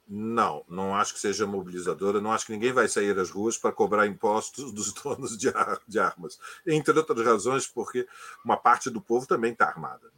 Não, 0.07 0.65
não 0.69 0.95
acho 0.95 1.15
que 1.15 1.21
seja 1.21 1.47
mobilizadora. 1.47 2.21
Não 2.21 2.33
acho 2.33 2.47
que 2.47 2.53
ninguém 2.53 2.73
vai 2.73 2.89
sair 2.89 3.19
às 3.19 3.31
ruas 3.31 3.57
para 3.57 3.73
cobrar 3.73 4.07
impostos 4.07 4.73
dos 4.73 4.93
donos 5.03 5.37
de, 5.39 5.49
ar, 5.49 5.81
de 5.87 5.99
armas. 5.99 6.39
Entre 6.67 6.97
outras 6.97 7.25
razões, 7.25 7.67
porque 7.67 8.07
uma 8.45 8.57
parte 8.57 8.91
do 8.91 9.01
povo 9.01 9.27
também 9.27 9.53
está 9.53 9.67
armada. 9.67 10.11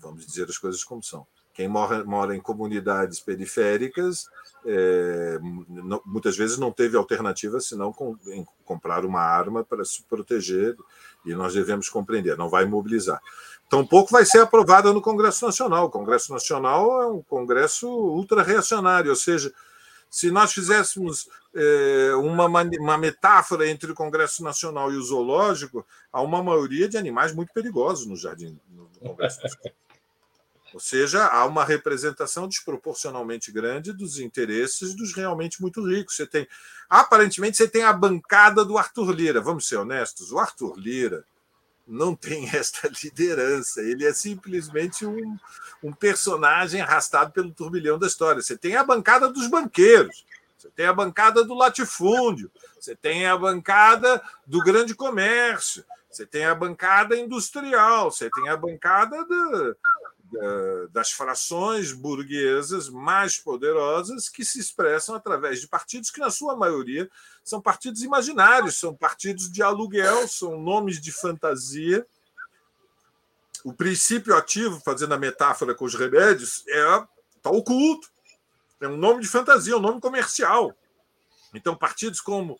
Vamos 0.00 0.26
dizer 0.26 0.48
as 0.48 0.58
coisas 0.58 0.82
como 0.82 1.02
são. 1.02 1.26
Quem 1.54 1.68
mora, 1.68 2.02
mora 2.04 2.34
em 2.34 2.40
comunidades 2.40 3.20
periféricas 3.20 4.26
é, 4.64 5.38
não, 5.68 6.00
muitas 6.06 6.36
vezes 6.36 6.56
não 6.56 6.70
teve 6.70 6.96
alternativa 6.96 7.60
senão 7.60 7.92
com, 7.92 8.16
em 8.28 8.46
comprar 8.64 9.04
uma 9.04 9.20
arma 9.20 9.64
para 9.64 9.84
se 9.84 10.02
proteger, 10.04 10.76
e 11.24 11.34
nós 11.34 11.54
devemos 11.54 11.88
compreender, 11.88 12.36
não 12.36 12.48
vai 12.48 12.64
mobilizar. 12.64 13.20
Tampouco 13.72 14.12
vai 14.12 14.26
ser 14.26 14.40
aprovada 14.40 14.92
no 14.92 15.00
Congresso 15.00 15.46
Nacional. 15.46 15.86
O 15.86 15.90
Congresso 15.90 16.30
Nacional 16.30 17.00
é 17.00 17.06
um 17.06 17.22
Congresso 17.22 17.88
ultra-reacionário, 17.88 19.08
ou 19.08 19.16
seja, 19.16 19.50
se 20.10 20.30
nós 20.30 20.52
fizéssemos 20.52 21.26
é, 21.54 22.12
uma, 22.16 22.44
uma 22.44 22.98
metáfora 22.98 23.66
entre 23.66 23.90
o 23.90 23.94
Congresso 23.94 24.44
Nacional 24.44 24.92
e 24.92 24.96
o 24.96 25.02
zoológico, 25.02 25.86
há 26.12 26.20
uma 26.20 26.42
maioria 26.42 26.86
de 26.86 26.98
animais 26.98 27.34
muito 27.34 27.50
perigosos 27.54 28.04
no 28.04 28.14
jardim 28.14 28.60
no 28.68 28.90
Congresso 29.00 29.42
Nacional. 29.42 29.72
Ou 30.74 30.80
seja, 30.80 31.26
há 31.26 31.46
uma 31.46 31.64
representação 31.64 32.46
desproporcionalmente 32.46 33.50
grande 33.50 33.90
dos 33.90 34.18
interesses 34.18 34.92
dos 34.94 35.14
realmente 35.14 35.62
muito 35.62 35.82
ricos. 35.82 36.16
Você 36.16 36.26
tem, 36.26 36.46
aparentemente, 36.90 37.56
você 37.56 37.66
tem 37.66 37.84
a 37.84 37.92
bancada 37.94 38.66
do 38.66 38.76
Arthur 38.76 39.12
Lira. 39.12 39.40
Vamos 39.40 39.66
ser 39.66 39.76
honestos, 39.76 40.30
o 40.30 40.38
Arthur 40.38 40.76
Lira 40.76 41.24
não 41.92 42.14
tem 42.14 42.48
esta 42.56 42.88
liderança. 43.02 43.82
Ele 43.82 44.06
é 44.06 44.12
simplesmente 44.12 45.04
um, 45.06 45.36
um 45.82 45.92
personagem 45.92 46.80
arrastado 46.80 47.32
pelo 47.32 47.52
turbilhão 47.52 47.98
da 47.98 48.06
história. 48.06 48.40
Você 48.42 48.56
tem 48.56 48.76
a 48.76 48.82
bancada 48.82 49.28
dos 49.28 49.46
banqueiros, 49.46 50.24
você 50.56 50.70
tem 50.70 50.86
a 50.86 50.92
bancada 50.92 51.44
do 51.44 51.54
latifúndio, 51.54 52.50
você 52.80 52.96
tem 52.96 53.26
a 53.26 53.36
bancada 53.36 54.22
do 54.46 54.60
grande 54.60 54.94
comércio, 54.94 55.84
você 56.10 56.26
tem 56.26 56.44
a 56.44 56.54
bancada 56.54 57.16
industrial, 57.16 58.10
você 58.10 58.30
tem 58.30 58.48
a 58.48 58.56
bancada 58.56 59.24
da, 59.24 59.74
das 60.90 61.10
frações 61.10 61.92
burguesas 61.92 62.88
mais 62.88 63.38
poderosas 63.38 64.28
que 64.28 64.44
se 64.44 64.58
expressam 64.58 65.14
através 65.14 65.60
de 65.60 65.68
partidos 65.68 66.10
que, 66.10 66.20
na 66.20 66.30
sua 66.30 66.56
maioria, 66.56 67.10
são 67.44 67.60
partidos 67.60 68.02
imaginários, 68.02 68.78
são 68.78 68.94
partidos 68.94 69.50
de 69.50 69.62
aluguel, 69.62 70.26
são 70.26 70.60
nomes 70.60 71.00
de 71.00 71.12
fantasia. 71.12 72.06
O 73.64 73.72
princípio 73.72 74.36
ativo, 74.36 74.80
fazendo 74.84 75.14
a 75.14 75.18
metáfora 75.18 75.74
com 75.74 75.84
os 75.84 75.94
remédios, 75.94 76.64
é 76.68 77.06
está 77.36 77.50
oculto. 77.50 78.08
É 78.80 78.88
um 78.88 78.96
nome 78.96 79.20
de 79.20 79.28
fantasia, 79.28 79.76
um 79.76 79.80
nome 79.80 80.00
comercial. 80.00 80.76
Então, 81.54 81.76
partidos 81.76 82.20
como 82.20 82.58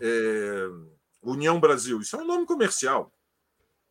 é, 0.00 0.68
União 1.22 1.60
Brasil, 1.60 2.00
isso 2.00 2.16
é 2.16 2.18
um 2.18 2.26
nome 2.26 2.46
comercial. 2.46 3.12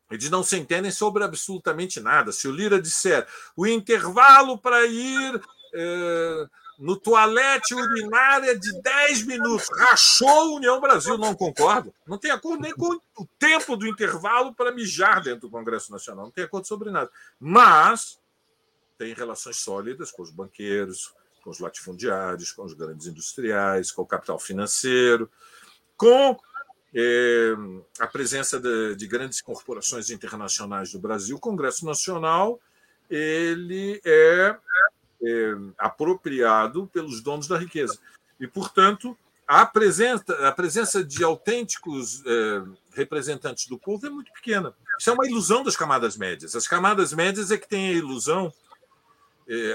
Eles 0.10 0.30
não 0.30 0.44
se 0.44 0.58
entendem 0.58 0.92
sobre 0.92 1.24
absolutamente 1.24 2.00
nada. 2.00 2.32
Se 2.32 2.48
o 2.48 2.52
Lira 2.52 2.82
disser 2.82 3.28
o 3.56 3.66
intervalo 3.66 4.58
para 4.58 4.86
ir 4.86 5.42
é, 5.74 6.48
no 6.78 6.96
toalete 6.96 7.74
urinária 7.74 8.58
de 8.58 8.82
10 8.82 9.24
minutos, 9.24 9.68
rachou 9.78 10.28
a 10.28 10.56
União 10.56 10.80
Brasil, 10.80 11.18
não 11.18 11.34
concordo. 11.34 11.94
Não 12.06 12.18
tem 12.18 12.32
acordo 12.32 12.62
nem 12.62 12.74
com 12.74 13.00
o 13.18 13.26
tempo 13.40 13.76
do 13.76 13.88
intervalo 13.88 14.54
para 14.54 14.72
mijar 14.72 15.24
dentro 15.24 15.42
do 15.42 15.50
Congresso 15.50 15.92
Nacional. 15.92 16.26
Não 16.26 16.32
tem 16.32 16.44
acordo 16.44 16.68
sobre 16.68 16.92
nada. 16.92 17.10
Mas 17.40 18.20
tem 18.98 19.14
relações 19.14 19.58
sólidas 19.58 20.12
com 20.12 20.22
os 20.22 20.30
banqueiros, 20.30 21.14
com 21.44 21.50
os 21.50 21.60
latifundiários, 21.60 22.52
com 22.52 22.64
os 22.64 22.74
grandes 22.74 23.08
industriais, 23.08 23.92
com 23.92 24.02
o 24.02 24.08
capital 24.08 24.40
financeiro, 24.40 25.30
com 25.98 26.38
é, 26.96 27.54
a 28.00 28.08
presença 28.08 28.58
de, 28.58 28.96
de, 28.96 29.06
grandes 29.06 29.42
corporações 29.42 30.10
internacionais 30.10 30.94
do 30.94 31.00
Brasil, 31.00 31.36
o 31.36 31.40
Congresso 31.40 31.86
Nacional 31.86 32.60
ele 33.10 34.02
é, 34.06 34.56
é, 35.22 35.56
apropriado 35.78 36.88
pelos 36.88 37.22
donos 37.22 37.48
da 37.48 37.58
riqueza. 37.58 38.00
E, 38.40 38.48
portanto, 38.48 39.16
a 39.46 39.66
presença, 39.66 40.48
a 40.48 40.52
presença 40.54 41.04
de 41.04 41.24
autênticos 41.24 42.24
é, 42.26 42.64
representantes 42.94 43.68
do 43.68 43.78
povo 43.78 44.08
é 44.08 44.10
muito 44.10 44.32
pequena. 44.32 44.74
Isso 44.98 45.10
é 45.10 45.14
uma 45.14 45.28
ilusão 45.28 45.64
das 45.64 45.76
camadas 45.76 46.16
médias. 46.16 46.56
As 46.56 46.68
camadas 46.68 47.14
médias 47.14 47.52
é 47.52 47.58
que 47.58 47.68
têm 47.68 47.90
a 47.90 47.94
ilusão, 47.94 48.52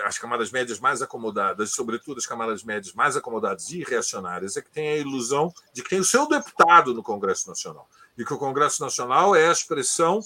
as 0.04 0.18
camadas 0.18 0.50
médias 0.50 0.80
mais 0.80 1.00
acomodadas, 1.00 1.70
sobretudo 1.72 2.18
as 2.18 2.26
camadas 2.26 2.64
médias 2.64 2.92
mais 2.92 3.16
acomodadas 3.16 3.70
e 3.70 3.84
reacionárias, 3.84 4.56
é 4.56 4.62
que 4.62 4.70
têm 4.70 4.88
a 4.88 4.96
ilusão 4.96 5.52
de 5.72 5.82
que 5.82 5.90
tem 5.90 6.00
o 6.00 6.04
seu 6.04 6.26
deputado 6.26 6.92
no 6.92 7.02
Congresso 7.02 7.48
Nacional. 7.48 7.88
E 8.18 8.24
que 8.24 8.34
o 8.34 8.38
Congresso 8.38 8.82
Nacional 8.82 9.34
é 9.34 9.48
a 9.48 9.52
expressão 9.52 10.20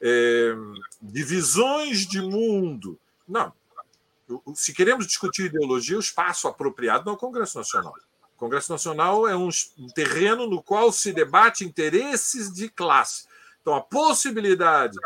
é, 0.00 0.54
de 1.02 1.24
visões 1.24 2.06
de 2.06 2.20
mundo. 2.20 2.98
Não. 3.26 3.52
Se 4.54 4.72
queremos 4.72 5.06
discutir 5.06 5.46
ideologia, 5.46 5.96
o 5.96 6.00
espaço 6.00 6.46
apropriado 6.46 7.04
não 7.04 7.12
é 7.12 7.16
o 7.16 7.18
Congresso 7.18 7.58
Nacional. 7.58 7.94
O 8.36 8.38
Congresso 8.38 8.70
Nacional 8.70 9.26
é 9.26 9.36
um 9.36 9.48
terreno 9.94 10.46
no 10.46 10.62
qual 10.62 10.92
se 10.92 11.12
debate 11.12 11.64
interesses 11.64 12.52
de 12.52 12.68
classe. 12.68 13.26
Então, 13.60 13.74
a 13.74 13.80
possibilidade 13.80 14.96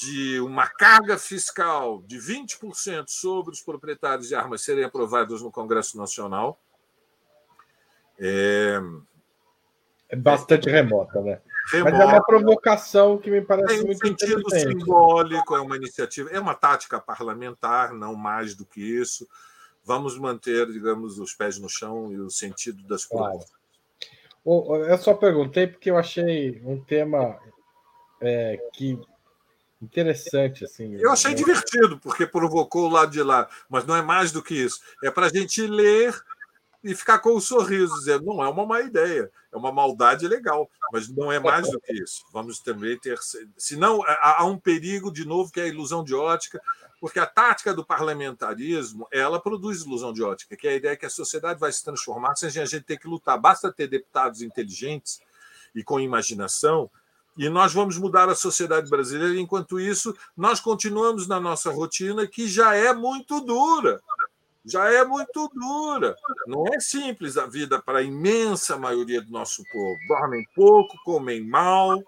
de 0.00 0.40
uma 0.40 0.66
carga 0.66 1.18
fiscal 1.18 2.02
de 2.06 2.18
20% 2.18 3.04
sobre 3.08 3.52
os 3.52 3.60
proprietários 3.60 4.28
de 4.28 4.34
armas 4.34 4.62
serem 4.62 4.84
aprovadas 4.84 5.42
no 5.42 5.50
Congresso 5.50 5.98
Nacional 5.98 6.58
é, 8.18 8.80
é 10.08 10.16
bastante 10.16 10.68
remota, 10.68 11.20
né? 11.20 11.40
Remota. 11.72 11.92
Mas 11.92 12.00
é 12.00 12.04
uma 12.06 12.24
provocação 12.24 13.18
que 13.18 13.30
me 13.30 13.40
parece 13.40 13.74
Tem 13.74 13.82
um 13.82 13.86
muito 13.86 14.06
sentido 14.06 14.50
simbólico, 14.50 15.54
é 15.54 15.60
uma 15.60 15.76
iniciativa, 15.76 16.30
é 16.30 16.40
uma 16.40 16.54
tática 16.54 17.00
parlamentar, 17.00 17.92
não 17.92 18.14
mais 18.14 18.54
do 18.54 18.66
que 18.66 18.80
isso 18.80 19.26
vamos 19.84 20.18
manter, 20.18 20.66
digamos, 20.66 21.18
os 21.18 21.34
pés 21.34 21.58
no 21.58 21.68
chão 21.68 22.12
e 22.12 22.18
o 22.18 22.30
sentido 22.30 22.82
das 22.86 23.04
claro. 23.04 23.40
Eu 24.44 24.98
só 24.98 25.14
perguntei 25.14 25.66
porque 25.66 25.90
eu 25.90 25.98
achei 25.98 26.62
um 26.64 26.80
tema 26.82 27.38
é, 28.20 28.56
que 28.72 28.98
interessante 29.80 30.64
assim. 30.64 30.94
Eu 30.96 31.10
achei 31.10 31.30
né? 31.30 31.36
divertido 31.36 31.98
porque 31.98 32.26
provocou 32.26 32.86
o 32.86 32.92
lado 32.92 33.10
de 33.10 33.22
lá, 33.22 33.48
mas 33.68 33.84
não 33.84 33.96
é 33.96 34.02
mais 34.02 34.32
do 34.32 34.42
que 34.42 34.54
isso. 34.54 34.80
É 35.02 35.10
para 35.10 35.26
a 35.26 35.30
gente 35.30 35.66
ler 35.66 36.14
e 36.82 36.94
ficar 36.94 37.18
com 37.18 37.36
o 37.36 37.40
sorriso, 37.40 37.94
dizendo 37.94 38.24
não 38.24 38.42
é 38.42 38.48
uma 38.48 38.64
má 38.64 38.80
ideia, 38.80 39.30
é 39.52 39.56
uma 39.56 39.70
maldade 39.70 40.26
legal, 40.26 40.70
mas 40.92 41.08
não 41.08 41.30
é 41.30 41.38
mais 41.38 41.70
do 41.70 41.80
que 41.80 41.92
isso. 41.92 42.24
Vamos 42.32 42.60
também 42.60 42.98
ter, 42.98 43.18
senão 43.56 44.02
há 44.06 44.44
um 44.46 44.58
perigo 44.58 45.12
de 45.12 45.26
novo 45.26 45.52
que 45.52 45.60
é 45.60 45.64
a 45.64 45.68
ilusão 45.68 46.02
de 46.02 46.14
ótica 46.14 46.60
porque 47.00 47.18
a 47.18 47.26
tática 47.26 47.72
do 47.72 47.84
parlamentarismo 47.84 49.08
ela 49.10 49.40
produz 49.40 49.80
ilusão 49.80 50.12
de 50.12 50.22
ótica, 50.22 50.54
que 50.54 50.68
é 50.68 50.72
a 50.72 50.76
ideia 50.76 50.96
que 50.96 51.06
a 51.06 51.10
sociedade 51.10 51.58
vai 51.58 51.72
se 51.72 51.82
transformar 51.82 52.36
sem 52.36 52.48
a 52.48 52.66
gente 52.66 52.82
ter 52.82 52.98
que 52.98 53.08
lutar. 53.08 53.40
Basta 53.40 53.72
ter 53.72 53.88
deputados 53.88 54.42
inteligentes 54.42 55.18
e 55.74 55.82
com 55.82 55.98
imaginação, 55.98 56.90
e 57.36 57.48
nós 57.48 57.72
vamos 57.72 57.96
mudar 57.96 58.28
a 58.28 58.34
sociedade 58.34 58.90
brasileira. 58.90 59.38
Enquanto 59.38 59.80
isso, 59.80 60.16
nós 60.36 60.60
continuamos 60.60 61.26
na 61.26 61.40
nossa 61.40 61.70
rotina, 61.70 62.26
que 62.26 62.48
já 62.48 62.74
é 62.74 62.92
muito 62.92 63.40
dura. 63.40 64.00
Já 64.64 64.92
é 64.92 65.04
muito 65.04 65.50
dura. 65.54 66.14
Não 66.46 66.66
é 66.66 66.78
simples 66.80 67.38
a 67.38 67.46
vida 67.46 67.80
para 67.80 68.00
a 68.00 68.02
imensa 68.02 68.76
maioria 68.76 69.22
do 69.22 69.30
nosso 69.30 69.62
povo. 69.72 69.98
Dormem 70.08 70.44
pouco, 70.54 70.96
comem 71.04 71.46
mal, 71.46 72.02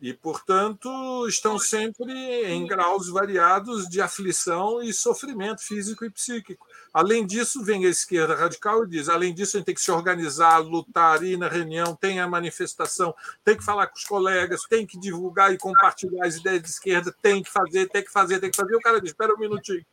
e, 0.00 0.12
portanto, 0.12 1.26
estão 1.26 1.58
sempre 1.58 2.12
em 2.44 2.66
graus 2.66 3.08
variados 3.08 3.88
de 3.88 4.00
aflição 4.00 4.82
e 4.82 4.92
sofrimento 4.92 5.62
físico 5.62 6.04
e 6.04 6.10
psíquico. 6.10 6.66
Além 6.92 7.26
disso, 7.26 7.64
vem 7.64 7.86
a 7.86 7.88
esquerda 7.88 8.34
radical 8.34 8.84
e 8.84 8.88
diz: 8.88 9.08
além 9.08 9.32
disso, 9.32 9.56
a 9.56 9.58
gente 9.58 9.66
tem 9.66 9.74
que 9.74 9.80
se 9.80 9.90
organizar, 9.90 10.58
lutar, 10.58 11.22
ir 11.22 11.38
na 11.38 11.48
reunião, 11.48 11.96
tem 11.96 12.20
a 12.20 12.28
manifestação, 12.28 13.14
tem 13.42 13.56
que 13.56 13.64
falar 13.64 13.86
com 13.86 13.96
os 13.96 14.04
colegas, 14.04 14.62
tem 14.68 14.86
que 14.86 14.98
divulgar 14.98 15.52
e 15.52 15.58
compartilhar 15.58 16.26
as 16.26 16.36
ideias 16.36 16.62
de 16.62 16.68
esquerda, 16.68 17.14
tem 17.22 17.42
que 17.42 17.50
fazer, 17.50 17.88
tem 17.88 18.04
que 18.04 18.12
fazer, 18.12 18.38
tem 18.38 18.50
que 18.50 18.56
fazer. 18.56 18.72
E 18.72 18.76
o 18.76 18.80
cara 18.80 19.00
diz: 19.00 19.10
espera 19.10 19.34
um 19.34 19.38
minutinho, 19.38 19.84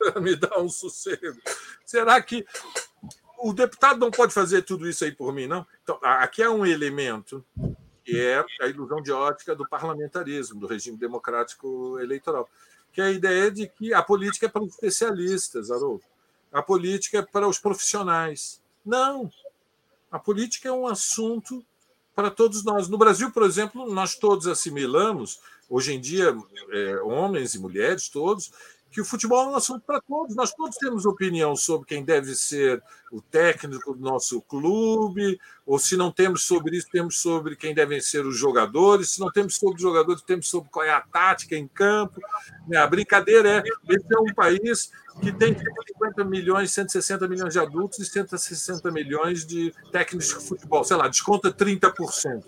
me 0.22 0.36
dá 0.36 0.58
um 0.58 0.68
sossego. 0.68 1.36
Será 1.84 2.22
que 2.22 2.46
o 3.40 3.52
deputado 3.52 3.98
não 3.98 4.10
pode 4.10 4.32
fazer 4.32 4.62
tudo 4.62 4.88
isso 4.88 5.04
aí 5.04 5.12
por 5.12 5.32
mim, 5.32 5.46
não? 5.48 5.66
Então, 5.82 5.98
aqui 6.02 6.42
é 6.42 6.50
um 6.50 6.64
elemento 6.64 7.44
que 8.08 8.18
é 8.18 8.42
a 8.62 8.66
ilusão 8.66 9.02
de 9.02 9.12
ótica 9.12 9.54
do 9.54 9.68
parlamentarismo, 9.68 10.58
do 10.58 10.66
regime 10.66 10.96
democrático 10.96 11.98
eleitoral, 12.00 12.48
que 12.90 13.02
é 13.02 13.04
a 13.04 13.10
ideia 13.10 13.50
de 13.50 13.68
que 13.68 13.92
a 13.92 14.02
política 14.02 14.46
é 14.46 14.48
para 14.48 14.62
os 14.62 14.72
especialistas, 14.72 15.70
Haroldo. 15.70 16.02
A 16.50 16.62
política 16.62 17.18
é 17.18 17.22
para 17.22 17.46
os 17.46 17.58
profissionais. 17.58 18.62
Não. 18.82 19.30
A 20.10 20.18
política 20.18 20.70
é 20.70 20.72
um 20.72 20.86
assunto 20.86 21.62
para 22.14 22.30
todos 22.30 22.64
nós. 22.64 22.88
No 22.88 22.96
Brasil, 22.96 23.30
por 23.30 23.42
exemplo, 23.42 23.92
nós 23.92 24.14
todos 24.14 24.46
assimilamos, 24.46 25.38
hoje 25.68 25.92
em 25.92 26.00
dia, 26.00 26.34
é, 26.70 26.96
homens 27.02 27.54
e 27.54 27.58
mulheres, 27.58 28.08
todos, 28.08 28.50
que 28.90 29.00
o 29.00 29.04
futebol 29.04 29.44
é 29.44 29.48
um 29.48 29.56
assunto 29.56 29.82
para 29.86 30.00
todos. 30.00 30.34
Nós 30.34 30.52
todos 30.52 30.76
temos 30.76 31.04
opinião 31.04 31.54
sobre 31.54 31.86
quem 31.86 32.04
deve 32.04 32.34
ser 32.34 32.82
o 33.12 33.20
técnico 33.20 33.94
do 33.94 34.00
nosso 34.00 34.40
clube, 34.42 35.38
ou 35.64 35.78
se 35.78 35.96
não 35.96 36.10
temos 36.10 36.42
sobre 36.42 36.76
isso, 36.76 36.88
temos 36.90 37.20
sobre 37.20 37.56
quem 37.56 37.74
devem 37.74 38.00
ser 38.00 38.26
os 38.26 38.36
jogadores. 38.36 39.10
Se 39.10 39.20
não 39.20 39.30
temos 39.30 39.56
sobre 39.56 39.76
os 39.76 39.82
jogadores, 39.82 40.22
temos 40.22 40.48
sobre 40.48 40.70
qual 40.70 40.84
é 40.84 40.90
a 40.90 41.00
tática 41.00 41.56
em 41.56 41.68
campo. 41.68 42.20
A 42.76 42.86
brincadeira 42.86 43.58
é: 43.58 43.62
esse 43.88 44.14
é 44.14 44.18
um 44.18 44.32
país 44.34 44.90
que 45.20 45.32
tem 45.32 45.54
150 45.54 46.24
milhões, 46.24 46.70
160 46.72 47.28
milhões 47.28 47.52
de 47.52 47.58
adultos 47.58 47.98
e 47.98 48.04
160 48.04 48.90
milhões 48.90 49.46
de 49.46 49.72
técnicos 49.90 50.28
de 50.28 50.34
futebol. 50.34 50.84
Sei 50.84 50.96
lá, 50.96 51.08
desconta 51.08 51.52
30%. 51.52 52.44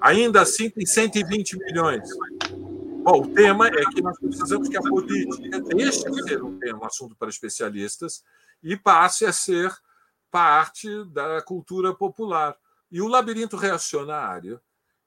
Ainda 0.00 0.42
assim, 0.42 0.68
tem 0.68 0.84
120 0.84 1.58
milhões. 1.58 2.08
Bom, 3.02 3.22
o 3.22 3.34
tema 3.34 3.66
é 3.66 3.84
que 3.86 4.00
nós 4.00 4.16
precisamos 4.16 4.68
que 4.68 4.76
a 4.76 4.80
política 4.80 5.60
deixe 5.60 6.08
de 6.08 6.22
ser 6.22 6.40
um 6.40 6.56
tema, 6.56 6.78
um 6.82 6.86
assunto 6.86 7.16
para 7.16 7.28
especialistas 7.28 8.22
e 8.62 8.76
passe 8.76 9.26
a 9.26 9.32
ser 9.32 9.76
parte 10.30 11.04
da 11.06 11.42
cultura 11.42 11.92
popular. 11.92 12.56
E 12.92 13.02
o 13.02 13.08
Labirinto 13.08 13.56
Reacionário 13.56 14.60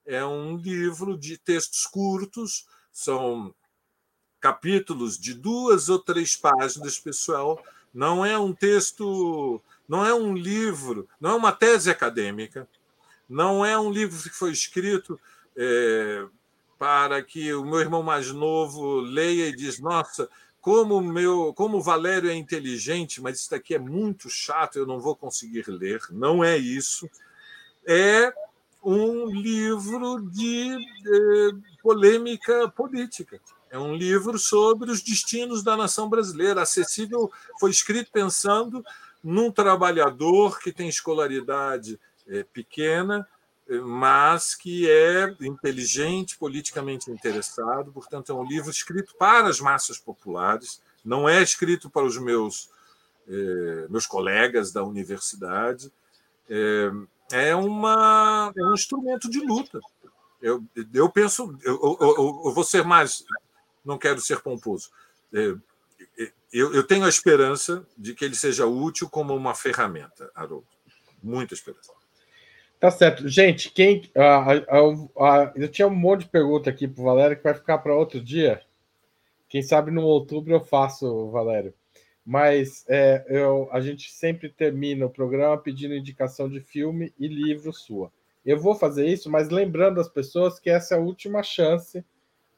é 0.05 0.25
um 0.25 0.57
livro 0.57 1.17
de 1.17 1.37
textos 1.37 1.87
curtos, 1.87 2.67
são 2.91 3.55
capítulos 4.41 5.17
de 5.17 5.33
duas 5.33 5.87
ou 5.87 5.97
três 5.97 6.35
páginas, 6.35 6.99
pessoal. 6.99 7.63
Não 7.93 8.25
é 8.25 8.37
um 8.37 8.53
texto, 8.53 9.61
não 9.87 10.05
é 10.05 10.13
um 10.13 10.33
livro, 10.33 11.07
não 11.17 11.29
é 11.29 11.35
uma 11.35 11.53
tese 11.53 11.89
acadêmica, 11.89 12.67
não 13.29 13.65
é 13.65 13.79
um 13.79 13.89
livro 13.89 14.21
que 14.21 14.35
foi 14.35 14.51
escrito 14.51 15.17
é, 15.55 16.27
para 16.77 17.21
que 17.23 17.53
o 17.53 17.65
meu 17.65 17.79
irmão 17.79 18.03
mais 18.03 18.31
novo 18.31 18.99
leia 18.99 19.47
e 19.47 19.55
diz: 19.55 19.79
Nossa, 19.79 20.29
como 20.61 20.99
meu, 20.99 21.53
como 21.53 21.77
o 21.77 21.81
Valério 21.81 22.29
é 22.29 22.33
inteligente, 22.33 23.21
mas 23.21 23.39
isso 23.39 23.51
daqui 23.51 23.75
é 23.75 23.79
muito 23.79 24.29
chato, 24.29 24.77
eu 24.77 24.85
não 24.85 24.99
vou 24.99 25.15
conseguir 25.15 25.67
ler. 25.67 26.01
Não 26.09 26.43
é 26.43 26.57
isso. 26.57 27.09
É 27.85 28.33
um 28.83 29.27
livro 29.29 30.21
de 30.29 30.73
eh, 30.73 31.51
polêmica 31.81 32.67
política. 32.69 33.39
É 33.69 33.79
um 33.79 33.95
livro 33.95 34.37
sobre 34.37 34.91
os 34.91 35.01
destinos 35.01 35.63
da 35.63 35.75
nação 35.75 36.09
brasileira. 36.09 36.61
Acessível, 36.61 37.31
foi 37.59 37.71
escrito 37.71 38.11
pensando 38.11 38.83
num 39.23 39.51
trabalhador 39.51 40.59
que 40.59 40.71
tem 40.71 40.87
escolaridade 40.87 41.99
eh, 42.27 42.45
pequena, 42.53 43.27
mas 43.83 44.53
que 44.53 44.89
é 44.89 45.35
inteligente, 45.41 46.37
politicamente 46.37 47.09
interessado. 47.09 47.91
Portanto, 47.91 48.31
é 48.31 48.35
um 48.35 48.45
livro 48.45 48.69
escrito 48.69 49.15
para 49.17 49.47
as 49.47 49.59
massas 49.59 49.97
populares, 49.97 50.81
não 51.03 51.27
é 51.27 51.41
escrito 51.41 51.89
para 51.89 52.05
os 52.05 52.17
meus, 52.17 52.69
eh, 53.27 53.87
meus 53.89 54.05
colegas 54.05 54.71
da 54.71 54.83
universidade. 54.83 55.91
É, 56.49 56.91
é, 57.31 57.55
uma, 57.55 58.53
é 58.55 58.63
um 58.63 58.73
instrumento 58.73 59.29
de 59.29 59.39
luta. 59.39 59.79
Eu, 60.41 60.63
eu 60.93 61.09
penso, 61.09 61.57
eu, 61.63 61.97
eu, 61.99 62.41
eu 62.45 62.53
vou 62.53 62.63
ser 62.63 62.83
mais, 62.83 63.25
não 63.83 63.97
quero 63.97 64.21
ser 64.21 64.41
pomposo. 64.41 64.91
É, 65.33 65.55
eu, 66.53 66.73
eu 66.73 66.83
tenho 66.83 67.05
a 67.05 67.09
esperança 67.09 67.85
de 67.97 68.13
que 68.13 68.23
ele 68.23 68.35
seja 68.35 68.65
útil 68.65 69.09
como 69.09 69.35
uma 69.35 69.55
ferramenta, 69.55 70.31
Haroldo. 70.35 70.67
Muita 71.21 71.55
esperança. 71.55 71.91
Tá 72.79 72.91
certo. 72.91 73.27
Gente, 73.27 73.71
quem. 73.71 74.09
eu 75.55 75.69
tinha 75.69 75.87
um 75.87 75.95
monte 75.95 76.21
de 76.21 76.29
pergunta 76.29 76.69
aqui 76.69 76.87
para 76.87 77.01
o 77.01 77.05
Valério 77.05 77.37
que 77.37 77.43
vai 77.43 77.53
ficar 77.53 77.77
para 77.79 77.95
outro 77.95 78.21
dia. 78.21 78.61
Quem 79.47 79.61
sabe 79.61 79.91
no 79.91 80.03
outubro 80.03 80.53
eu 80.53 80.59
faço, 80.59 81.29
Valério. 81.29 81.73
Mas 82.25 82.83
é, 82.87 83.23
eu, 83.29 83.69
a 83.71 83.79
gente 83.79 84.11
sempre 84.11 84.49
termina 84.49 85.05
o 85.05 85.09
programa 85.09 85.57
pedindo 85.57 85.93
indicação 85.93 86.49
de 86.49 86.59
filme 86.59 87.13
e 87.19 87.27
livro 87.27 87.71
sua. 87.71 88.11
Eu 88.45 88.59
vou 88.59 88.75
fazer 88.75 89.07
isso, 89.07 89.29
mas 89.29 89.49
lembrando 89.49 89.99
as 89.99 90.09
pessoas 90.09 90.59
que 90.59 90.69
essa 90.69 90.95
é 90.95 90.97
a 90.97 91.01
última 91.01 91.43
chance 91.43 92.03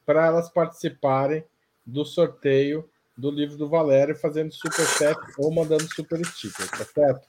para 0.06 0.26
elas 0.26 0.49
participarem 0.49 1.44
do 1.85 2.06
sorteio 2.06 2.89
do 3.18 3.31
livro 3.31 3.57
do 3.57 3.68
Valério 3.68 4.15
fazendo 4.15 4.52
super 4.53 4.85
chat 4.85 5.18
ou 5.38 5.52
mandando 5.53 5.88
super 5.94 6.23
sticker, 6.26 6.69
tá 6.69 6.85
certo? 6.85 7.27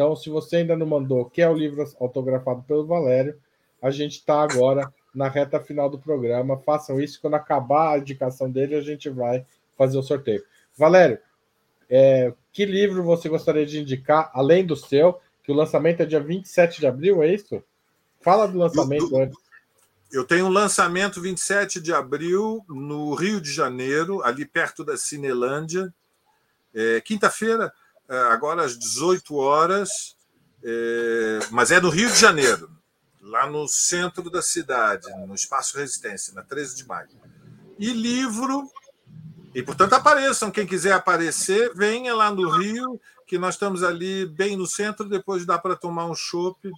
Então, 0.00 0.16
se 0.16 0.30
você 0.30 0.56
ainda 0.56 0.74
não 0.74 0.86
mandou, 0.86 1.26
que 1.26 1.42
é 1.42 1.48
o 1.50 1.52
livro 1.52 1.86
autografado 2.00 2.62
pelo 2.62 2.86
Valério, 2.86 3.38
a 3.82 3.90
gente 3.90 4.12
está 4.12 4.40
agora 4.40 4.90
na 5.14 5.28
reta 5.28 5.60
final 5.60 5.90
do 5.90 5.98
programa. 5.98 6.56
Façam 6.56 6.98
isso. 6.98 7.20
Quando 7.20 7.34
acabar 7.34 7.92
a 7.92 7.98
indicação 7.98 8.50
dele, 8.50 8.76
a 8.76 8.80
gente 8.80 9.10
vai 9.10 9.44
fazer 9.76 9.98
o 9.98 10.02
sorteio. 10.02 10.42
Valério, 10.74 11.18
é, 11.90 12.32
que 12.50 12.64
livro 12.64 13.02
você 13.02 13.28
gostaria 13.28 13.66
de 13.66 13.78
indicar, 13.78 14.30
além 14.32 14.64
do 14.64 14.74
seu, 14.74 15.20
que 15.42 15.52
o 15.52 15.54
lançamento 15.54 16.00
é 16.00 16.06
dia 16.06 16.20
27 16.20 16.80
de 16.80 16.86
abril, 16.86 17.22
é 17.22 17.34
isso? 17.34 17.62
Fala 18.22 18.48
do 18.48 18.56
lançamento 18.56 19.14
antes. 19.18 19.36
Eu 20.10 20.24
tenho 20.24 20.46
um 20.46 20.50
lançamento 20.50 21.20
27 21.20 21.78
de 21.78 21.92
abril 21.92 22.64
no 22.66 23.14
Rio 23.14 23.38
de 23.38 23.52
Janeiro, 23.52 24.22
ali 24.22 24.46
perto 24.46 24.82
da 24.82 24.96
Cinelândia. 24.96 25.92
É, 26.74 27.02
Quinta-feira, 27.02 27.70
agora 28.30 28.64
às 28.64 28.78
18 28.78 29.34
horas, 29.36 30.16
é, 30.62 31.38
mas 31.50 31.70
é 31.70 31.80
no 31.80 31.90
Rio 31.90 32.10
de 32.10 32.18
Janeiro, 32.18 32.70
lá 33.20 33.46
no 33.48 33.68
centro 33.68 34.30
da 34.30 34.42
cidade, 34.42 35.06
no 35.26 35.34
Espaço 35.34 35.76
Resistência, 35.76 36.34
na 36.34 36.42
13 36.42 36.76
de 36.76 36.86
maio. 36.86 37.08
E 37.78 37.92
livro, 37.92 38.70
e 39.54 39.62
portanto 39.62 39.94
apareçam, 39.94 40.50
quem 40.50 40.66
quiser 40.66 40.92
aparecer, 40.92 41.72
venha 41.74 42.14
lá 42.14 42.30
no 42.30 42.48
Rio, 42.50 43.00
que 43.26 43.38
nós 43.38 43.54
estamos 43.54 43.82
ali 43.82 44.26
bem 44.26 44.56
no 44.56 44.66
centro, 44.66 45.08
depois 45.08 45.46
dá 45.46 45.58
para 45.58 45.76
tomar 45.76 46.06
um 46.06 46.14
chopp 46.14 46.70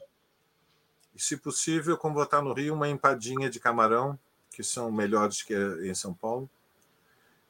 e, 1.14 1.20
se 1.20 1.36
possível, 1.36 1.96
como 1.96 2.14
vou 2.14 2.42
no 2.42 2.52
Rio, 2.52 2.74
uma 2.74 2.88
empadinha 2.88 3.48
de 3.48 3.60
camarão, 3.60 4.18
que 4.50 4.62
são 4.62 4.90
melhores 4.90 5.42
que 5.42 5.54
em 5.82 5.94
São 5.94 6.12
Paulo. 6.12 6.48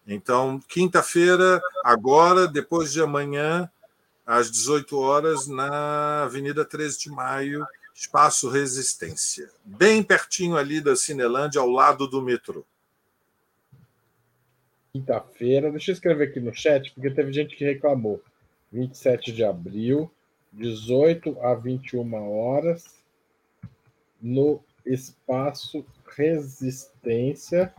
Então, 0.07 0.61
quinta-feira, 0.69 1.61
agora, 1.85 2.49
depois 2.49 2.93
de 2.93 3.01
amanhã, 3.01 3.71
às 4.27 4.51
18 4.51 4.99
horas, 4.99 5.47
na 5.47 6.25
Avenida 6.25 6.65
13 6.65 6.99
de 6.99 7.11
Maio, 7.11 7.65
Espaço 7.95 8.49
Resistência. 8.49 9.51
Bem 9.65 10.03
pertinho 10.03 10.57
ali 10.57 10.81
da 10.81 10.97
Cinelândia, 10.97 11.61
ao 11.61 11.71
lado 11.71 12.09
do 12.09 12.21
metrô. 12.21 12.65
Quinta-feira, 14.93 15.71
deixa 15.71 15.91
eu 15.91 15.95
escrever 15.95 16.29
aqui 16.29 16.41
no 16.41 16.55
chat, 16.55 16.93
porque 16.93 17.11
teve 17.11 17.33
gente 17.33 17.57
que 17.57 17.65
reclamou. 17.65 18.23
27 18.73 19.33
de 19.33 19.45
abril, 19.45 20.11
18 20.53 21.41
a 21.41 21.55
21 21.55 22.15
horas 22.31 23.03
no 24.21 24.61
espaço 24.85 25.85
Resistência, 26.15 27.73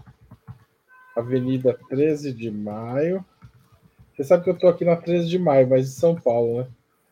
Avenida 1.15 1.77
13 1.89 2.33
de 2.33 2.49
Maio. 2.49 3.23
Você 4.15 4.23
sabe 4.23 4.43
que 4.43 4.49
eu 4.49 4.53
estou 4.53 4.69
aqui 4.69 4.85
na 4.85 4.95
13 4.95 5.27
de 5.27 5.39
Maio, 5.39 5.69
mas 5.69 5.87
em 5.87 5.99
São 5.99 6.15
Paulo, 6.15 6.59
né? 6.59 6.67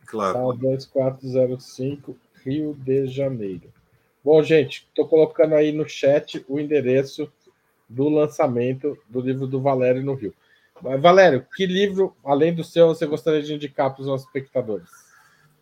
Claro. 0.06 0.54
Tá 0.54 0.60
2405, 0.60 2.18
Rio 2.44 2.76
de 2.76 3.08
Janeiro. 3.08 3.72
Bom, 4.24 4.42
gente, 4.44 4.88
estou 4.90 5.08
colocando 5.08 5.56
aí 5.56 5.72
no 5.72 5.88
chat 5.88 6.46
o 6.48 6.60
endereço 6.60 7.32
do 7.90 8.08
lançamento 8.08 8.98
do 9.10 9.20
livro 9.20 9.48
do 9.48 9.62
Valério 9.62 10.04
no 10.04 10.14
Rio. 10.14 10.34
Valério, 10.82 11.46
que 11.56 11.66
livro, 11.66 12.16
além 12.24 12.54
do 12.54 12.64
seu, 12.64 12.88
você 12.88 13.06
gostaria 13.06 13.42
de 13.42 13.54
indicar 13.54 13.92
para 13.92 14.02
os 14.02 14.08
nossos 14.08 14.26
espectadores? 14.28 14.90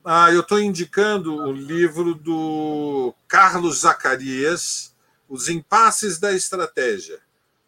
Ah, 0.03 0.31
eu 0.31 0.41
estou 0.41 0.59
indicando 0.59 1.35
o 1.35 1.51
livro 1.51 2.15
do 2.15 3.13
Carlos 3.27 3.81
Zacarias, 3.81 4.95
Os 5.27 5.49
Impasses 5.49 6.19
da 6.19 6.33
Estratégia. 6.33 7.19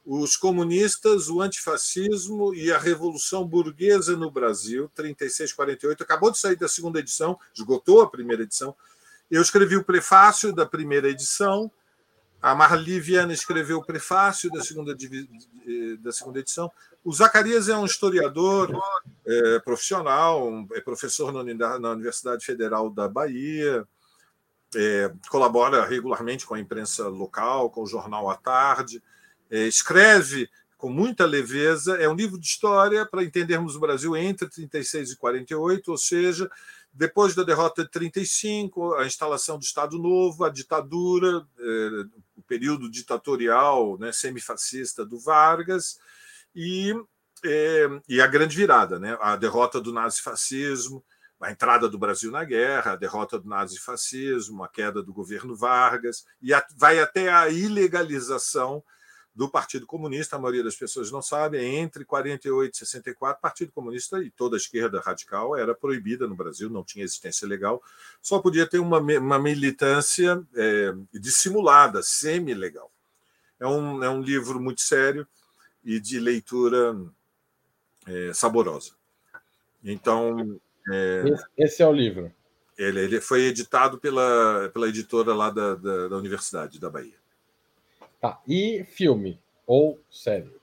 Os 0.06 0.36
comunistas, 0.36 1.30
o 1.30 1.42
antifascismo 1.42 2.56
e 2.56 2.72
a 2.72 2.78
revolução 2.78 3.46
burguesa 3.46 4.16
no 4.16 4.32
Brasil, 4.32 4.90
36-48. 4.98 6.02
Acabou 6.02 6.32
de 6.32 6.40
sair 6.40 6.56
da 6.56 6.68
segunda 6.68 7.00
edição, 7.00 7.38
esgotou 7.54 8.02
a 8.02 8.10
primeira 8.10 8.44
edição. 8.44 8.76
Eu 9.30 9.42
escrevi 9.42 9.78
o 9.78 9.84
prefácio 9.84 10.54
da 10.54 10.66
primeira 10.66 11.08
edição. 11.08 11.72
A 12.42 12.56
Marli 12.56 13.00
Viana 13.00 13.32
escreveu 13.32 13.78
o 13.78 13.86
prefácio 13.86 14.50
da 14.52 14.64
segunda, 14.64 14.96
da 16.00 16.12
segunda 16.12 16.40
edição. 16.40 16.72
O 17.04 17.14
Zacarias 17.14 17.70
é 17.70 17.78
um 17.78 17.86
historiador 17.86 18.72
é, 19.26 19.60
profissional, 19.60 20.68
é 20.74 20.82
professor 20.82 21.32
na 21.32 21.92
Universidade 21.92 22.46
Federal 22.46 22.90
da 22.90 23.08
Bahia, 23.08 23.88
é, 24.76 25.12
colabora 25.30 25.86
regularmente 25.86 26.46
com 26.46 26.54
a 26.54 26.60
imprensa 26.60 27.08
local, 27.08 27.70
com 27.70 27.84
o 27.84 27.88
jornal 27.88 28.30
à 28.30 28.36
tarde, 28.36 29.02
escreve 29.52 30.50
com 30.78 30.90
muita 30.90 31.26
leveza. 31.26 31.96
É 31.98 32.10
um 32.10 32.16
livro 32.16 32.40
de 32.40 32.48
história 32.48 33.06
para 33.06 33.24
entendermos 33.24 33.76
o 33.76 33.80
Brasil 33.80 34.16
entre 34.18 34.50
36 34.50 35.12
e 35.12 35.18
48, 35.18 35.92
ou 35.92 35.98
seja, 35.98 36.50
depois 36.94 37.36
da 37.36 37.44
derrota 37.44 37.84
de 37.84 37.92
35, 37.92 38.96
a 38.96 39.06
instalação 39.06 39.58
do 39.58 39.64
Estado 39.64 39.98
Novo, 39.98 40.44
a 40.44 40.50
ditadura, 40.50 41.46
é, 41.58 41.90
o 42.36 42.42
período 42.42 42.90
ditatorial, 42.90 43.98
né, 43.98 44.12
semifascista 44.12 45.06
do 45.06 45.20
Vargas 45.20 46.00
e, 46.56 46.94
é, 47.46 47.88
e 48.10 48.20
a 48.20 48.28
grande 48.28 48.58
virada, 48.58 49.00
né? 49.00 49.18
a 49.22 49.36
derrota 49.36 49.80
do 49.80 49.94
nazifascismo, 49.94 51.04
a 51.40 51.52
entrada 51.52 51.88
do 51.88 51.98
Brasil 51.98 52.30
na 52.30 52.44
guerra, 52.44 52.92
a 52.92 52.96
derrota 52.96 53.40
do 53.40 53.48
nazifascismo, 53.48 54.64
a 54.64 54.68
queda 54.68 55.02
do 55.02 55.14
governo 55.14 55.56
Vargas, 55.56 56.26
e 56.42 56.52
vai 56.76 57.00
até 57.00 57.32
a 57.32 57.50
ilegalização 57.50 58.84
do 59.34 59.50
Partido 59.50 59.86
Comunista, 59.86 60.36
a 60.36 60.40
maioria 60.40 60.64
das 60.64 60.76
pessoas 60.76 61.12
não 61.12 61.22
sabe, 61.22 61.64
entre 61.64 62.04
48 62.04 62.74
e 62.74 62.78
64, 62.78 63.38
o 63.38 63.42
Partido 63.42 63.72
Comunista 63.72 64.22
e 64.22 64.30
toda 64.30 64.56
a 64.56 64.58
esquerda 64.58 65.00
radical 65.00 65.56
era 65.56 65.74
proibida 65.74 66.28
no 66.28 66.36
Brasil, 66.36 66.70
não 66.70 66.84
tinha 66.84 67.06
existência 67.06 67.48
legal, 67.48 67.82
só 68.22 68.40
podia 68.40 68.68
ter 68.68 68.80
uma, 68.80 69.00
uma 69.00 69.40
militância 69.40 70.42
é, 70.56 70.94
dissimulada, 71.14 72.04
semi-legal. 72.04 72.92
É 73.60 73.66
um, 73.66 74.04
é 74.04 74.10
um 74.10 74.22
livro 74.22 74.60
muito 74.60 74.82
sério, 74.82 75.26
e 75.84 76.00
de 76.00 76.20
leitura 76.20 76.96
é, 78.08 78.34
saborosa. 78.34 78.94
Então. 79.84 80.60
É, 80.92 81.24
esse 81.58 81.82
é 81.82 81.88
o 81.88 81.92
livro. 81.92 82.32
Ele, 82.78 83.00
ele 83.02 83.22
foi 83.22 83.42
editado 83.44 84.00
pela, 84.00 84.70
pela 84.70 84.88
editora 84.88 85.36
lá 85.36 85.50
da, 85.50 85.76
da, 85.76 86.08
da 86.08 86.18
Universidade 86.18 86.80
da 86.80 86.90
Bahia. 86.90 87.21
Tá. 88.22 88.40
E 88.48 88.86
filme 88.86 89.42
ou 89.66 90.00
série? 90.12 90.56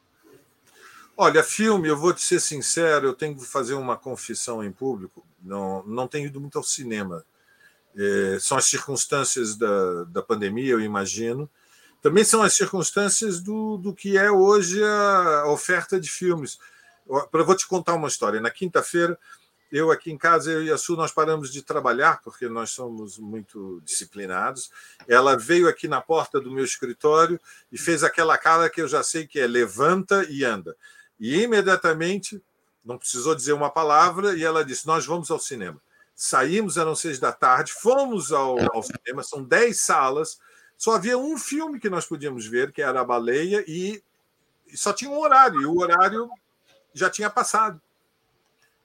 Olha, 1.17 1.43
filme, 1.43 1.89
eu 1.89 1.97
vou 1.97 2.15
te 2.15 2.23
ser 2.23 2.39
sincero, 2.41 3.09
eu 3.09 3.13
tenho 3.13 3.37
que 3.37 3.45
fazer 3.45 3.75
uma 3.75 3.97
confissão 3.97 4.63
em 4.63 4.71
público. 4.71 5.27
Não, 5.43 5.83
não 5.83 6.07
tenho 6.07 6.29
ido 6.29 6.41
muito 6.41 6.57
ao 6.57 6.63
cinema. 6.63 7.25
É, 7.97 8.39
são 8.41 8.57
as 8.57 8.67
circunstâncias 8.67 9.57
da, 9.57 10.05
da 10.05 10.23
pandemia, 10.23 10.71
eu 10.71 10.81
imagino. 10.81 11.51
Também 12.01 12.23
são 12.23 12.41
as 12.43 12.55
circunstâncias 12.55 13.41
do, 13.41 13.77
do 13.77 13.93
que 13.93 14.17
é 14.17 14.31
hoje 14.31 14.81
a 14.85 15.47
oferta 15.49 15.99
de 15.99 16.09
filmes. 16.09 16.61
Eu 17.09 17.45
vou 17.45 17.57
te 17.57 17.67
contar 17.67 17.95
uma 17.95 18.07
história. 18.07 18.41
Na 18.41 18.51
quinta-feira, 18.51 19.19
eu 19.71 19.91
aqui 19.91 20.11
em 20.11 20.17
casa, 20.17 20.51
eu 20.51 20.63
e 20.63 20.71
a 20.71 20.79
Su, 20.79 20.97
nós 20.97 21.13
paramos 21.13 21.53
de 21.53 21.63
trabalhar, 21.63 22.21
porque 22.23 22.49
nós 22.49 22.71
somos 22.71 23.19
muito 23.19 23.81
disciplinados. 23.85 24.71
Ela 25.07 25.37
veio 25.37 25.69
aqui 25.69 25.87
na 25.87 26.01
porta 26.01 26.41
do 26.41 26.51
meu 26.51 26.65
escritório 26.65 27.39
e 27.71 27.77
fez 27.77 28.03
aquela 28.03 28.39
cara 28.39 28.71
que 28.71 28.81
eu 28.81 28.89
já 28.89 29.03
sei 29.03 29.27
que 29.27 29.39
é 29.39 29.47
levanta 29.47 30.27
e 30.29 30.45
anda. 30.45 30.77
E 31.21 31.43
imediatamente, 31.43 32.43
não 32.85 32.97
precisou 32.97 33.35
dizer 33.35 33.53
uma 33.53 33.71
palavra, 33.71 34.35
e 34.35 34.43
ela 34.43 34.65
disse: 34.65 34.87
Nós 34.87 35.05
vamos 35.05 35.31
ao 35.31 35.39
cinema. 35.39 35.81
Saímos, 36.15 36.77
eram 36.77 36.97
seis 36.97 37.19
da 37.19 37.33
tarde, 37.33 37.73
fomos 37.73 38.33
ao, 38.33 38.59
ao 38.75 38.83
cinema, 38.83 39.23
são 39.23 39.43
dez 39.45 39.81
salas, 39.81 40.41
só 40.77 40.95
havia 40.95 41.19
um 41.19 41.37
filme 41.37 41.79
que 41.79 41.91
nós 41.91 42.07
podíamos 42.07 42.47
ver, 42.47 42.73
que 42.73 42.83
era 42.83 43.01
A 43.01 43.05
Baleia, 43.05 43.65
e 43.69 44.03
só 44.75 44.93
tinha 44.93 45.11
um 45.11 45.19
horário, 45.19 45.61
e 45.61 45.67
o 45.67 45.79
horário 45.79 46.29
já 46.93 47.11
tinha 47.11 47.29
passado. 47.29 47.81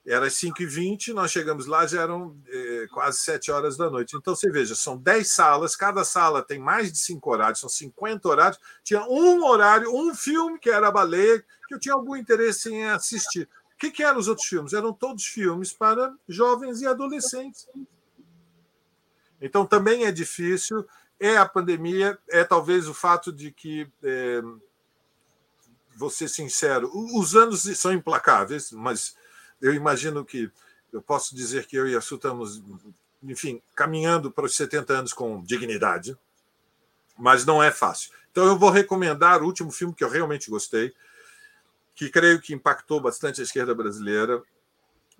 Era 0.06 0.26
às 0.26 0.34
5h20, 0.34 1.14
nós 1.14 1.30
chegamos 1.30 1.66
lá, 1.66 1.86
já 1.86 2.02
eram 2.02 2.36
eh, 2.46 2.86
quase 2.92 3.18
7 3.20 3.50
horas 3.50 3.76
da 3.76 3.88
noite. 3.88 4.16
Então, 4.16 4.34
você 4.34 4.50
veja, 4.50 4.74
são 4.74 4.98
10 4.98 5.30
salas, 5.30 5.74
cada 5.74 6.04
sala 6.04 6.42
tem 6.42 6.58
mais 6.58 6.92
de 6.92 6.98
5 6.98 7.30
horários, 7.30 7.60
são 7.60 7.68
50 7.70 8.28
horários. 8.28 8.60
Tinha 8.82 9.02
um 9.08 9.42
horário, 9.44 9.90
um 9.94 10.14
filme, 10.14 10.58
que 10.58 10.68
era 10.68 10.88
a 10.88 10.92
baleia, 10.92 11.42
que 11.66 11.74
eu 11.74 11.80
tinha 11.80 11.94
algum 11.94 12.14
interesse 12.14 12.70
em 12.70 12.84
assistir. 12.84 13.48
O 13.74 13.78
que, 13.78 13.90
que 13.90 14.02
eram 14.02 14.18
os 14.18 14.28
outros 14.28 14.46
filmes? 14.46 14.74
Eram 14.74 14.92
todos 14.92 15.24
filmes 15.24 15.72
para 15.72 16.14
jovens 16.28 16.82
e 16.82 16.86
adolescentes. 16.86 17.66
Então, 19.40 19.64
também 19.64 20.04
é 20.04 20.12
difícil 20.12 20.86
é 21.18 21.36
a 21.36 21.48
pandemia, 21.48 22.18
é 22.28 22.44
talvez 22.44 22.88
o 22.88 22.94
fato 22.94 23.32
de 23.32 23.50
que, 23.50 23.90
é, 24.02 24.42
vou 25.96 26.10
ser 26.10 26.28
sincero, 26.28 26.90
os 26.92 27.34
anos 27.34 27.62
são 27.78 27.92
implacáveis, 27.92 28.70
mas 28.72 29.16
eu 29.64 29.72
imagino 29.72 30.26
que 30.26 30.50
eu 30.92 31.00
posso 31.00 31.34
dizer 31.34 31.66
que 31.66 31.74
eu 31.74 31.88
e 31.88 31.96
a 31.96 32.00
Su 32.02 32.16
estamos, 32.16 32.62
enfim, 33.22 33.62
caminhando 33.74 34.30
para 34.30 34.44
os 34.44 34.54
70 34.54 34.92
anos 34.92 35.12
com 35.14 35.42
dignidade, 35.42 36.14
mas 37.16 37.46
não 37.46 37.62
é 37.62 37.70
fácil. 37.70 38.12
Então 38.30 38.44
eu 38.44 38.58
vou 38.58 38.68
recomendar 38.68 39.42
o 39.42 39.46
último 39.46 39.70
filme 39.70 39.94
que 39.94 40.04
eu 40.04 40.10
realmente 40.10 40.50
gostei, 40.50 40.92
que 41.94 42.10
creio 42.10 42.42
que 42.42 42.52
impactou 42.52 43.00
bastante 43.00 43.40
a 43.40 43.44
esquerda 43.44 43.74
brasileira, 43.74 44.42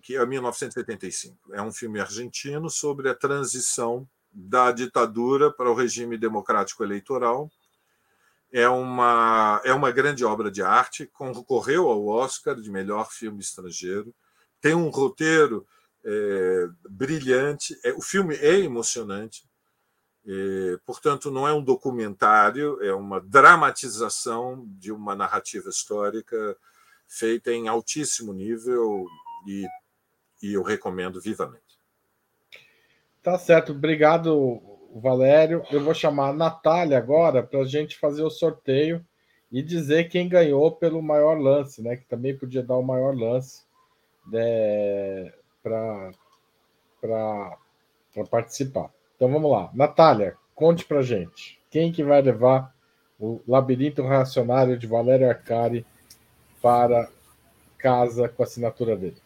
que 0.02 0.14
é 0.14 0.26
1985. 0.26 1.54
É 1.54 1.62
um 1.62 1.72
filme 1.72 1.98
argentino 1.98 2.68
sobre 2.68 3.08
a 3.08 3.14
transição 3.14 4.06
da 4.30 4.70
ditadura 4.72 5.50
para 5.50 5.70
o 5.70 5.74
regime 5.74 6.18
democrático 6.18 6.84
eleitoral. 6.84 7.50
É 8.52 8.68
uma, 8.68 9.62
é 9.64 9.72
uma 9.72 9.90
grande 9.90 10.22
obra 10.22 10.50
de 10.50 10.62
arte, 10.62 11.06
concorreu 11.06 11.88
ao 11.88 12.06
Oscar 12.06 12.60
de 12.60 12.70
melhor 12.70 13.10
filme 13.10 13.40
estrangeiro, 13.40 14.14
tem 14.64 14.74
um 14.74 14.88
roteiro 14.88 15.66
é, 16.02 16.68
brilhante, 16.88 17.78
é, 17.84 17.92
o 17.92 18.00
filme 18.00 18.34
é 18.36 18.60
emocionante, 18.60 19.44
é, 20.26 20.78
portanto, 20.86 21.30
não 21.30 21.46
é 21.46 21.52
um 21.52 21.62
documentário, 21.62 22.82
é 22.82 22.94
uma 22.94 23.20
dramatização 23.20 24.64
de 24.78 24.90
uma 24.90 25.14
narrativa 25.14 25.68
histórica 25.68 26.56
feita 27.06 27.52
em 27.52 27.68
altíssimo 27.68 28.32
nível 28.32 29.04
e, 29.46 29.66
e 30.42 30.54
eu 30.54 30.62
recomendo 30.62 31.20
vivamente. 31.20 31.78
Tá 33.22 33.38
certo, 33.38 33.72
obrigado, 33.72 34.62
Valério. 34.94 35.62
Eu 35.70 35.84
vou 35.84 35.92
chamar 35.92 36.30
a 36.30 36.32
Natália 36.32 36.96
agora 36.96 37.42
para 37.42 37.60
a 37.60 37.66
gente 37.66 37.98
fazer 37.98 38.22
o 38.22 38.30
sorteio 38.30 39.04
e 39.52 39.62
dizer 39.62 40.08
quem 40.08 40.26
ganhou 40.26 40.72
pelo 40.72 41.02
maior 41.02 41.38
lance, 41.38 41.82
né? 41.82 41.98
Que 41.98 42.06
também 42.06 42.34
podia 42.34 42.62
dar 42.62 42.78
o 42.78 42.82
maior 42.82 43.14
lance 43.14 43.62
né, 44.26 45.32
para 45.62 46.12
participar. 48.30 48.90
Então 49.16 49.30
vamos 49.30 49.50
lá. 49.50 49.70
Natália, 49.74 50.36
conte 50.54 50.84
para 50.84 51.02
gente. 51.02 51.58
Quem 51.70 51.92
que 51.92 52.04
vai 52.04 52.22
levar 52.22 52.74
o 53.18 53.40
Labirinto 53.46 54.02
Racionário 54.02 54.78
de 54.78 54.86
Valério 54.86 55.28
Arcari 55.28 55.84
para 56.60 57.08
casa 57.78 58.28
com 58.28 58.42
a 58.42 58.46
assinatura 58.46 58.96
dele? 58.96 59.16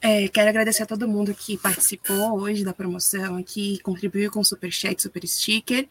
É, 0.00 0.28
quero 0.28 0.50
agradecer 0.50 0.82
a 0.82 0.86
todo 0.86 1.08
mundo 1.08 1.34
que 1.34 1.56
participou 1.56 2.38
hoje 2.38 2.62
da 2.62 2.74
promoção, 2.74 3.42
que 3.42 3.78
contribuiu 3.78 4.30
com 4.30 4.44
Superchat, 4.44 5.00
Super 5.00 5.26
Sticker. 5.26 5.88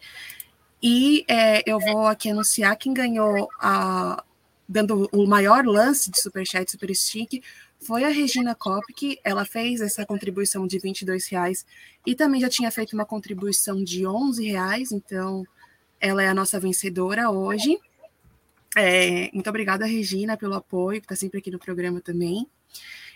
E 0.82 1.26
é, 1.28 1.68
eu 1.68 1.80
vou 1.80 2.06
aqui 2.06 2.30
anunciar 2.30 2.76
quem 2.76 2.94
ganhou, 2.94 3.50
a, 3.60 4.24
dando 4.68 5.10
o 5.12 5.26
maior 5.28 5.66
lance 5.66 6.10
de 6.10 6.20
Superchat, 6.20 6.70
Super 6.72 6.94
Sticker, 6.96 7.42
foi 7.80 8.04
a 8.04 8.10
Regina 8.10 8.56
Kopic. 8.56 9.20
Ela 9.24 9.46
fez 9.46 9.82
essa 9.82 10.06
contribuição 10.06 10.66
de 10.66 10.80
22 10.80 11.28
reais 11.28 11.66
e 12.06 12.16
também 12.16 12.42
já 12.42 12.50
tinha 12.50 12.72
feito 12.72 12.94
uma 12.94 13.06
contribuição 13.06 13.84
de 13.84 14.06
11 14.06 14.46
reais, 14.46 14.92
então 14.92 15.46
ela 16.00 16.24
é 16.24 16.28
a 16.28 16.34
nossa 16.34 16.60
vencedora 16.60 17.30
hoje. 17.30 17.78
É, 18.76 19.30
muito 19.34 19.50
obrigada, 19.50 19.86
Regina, 19.86 20.36
pelo 20.36 20.56
apoio, 20.56 21.00
que 21.00 21.06
está 21.06 21.16
sempre 21.16 21.40
aqui 21.40 21.52
no 21.52 21.60
programa 21.60 22.02
também. 22.02 22.48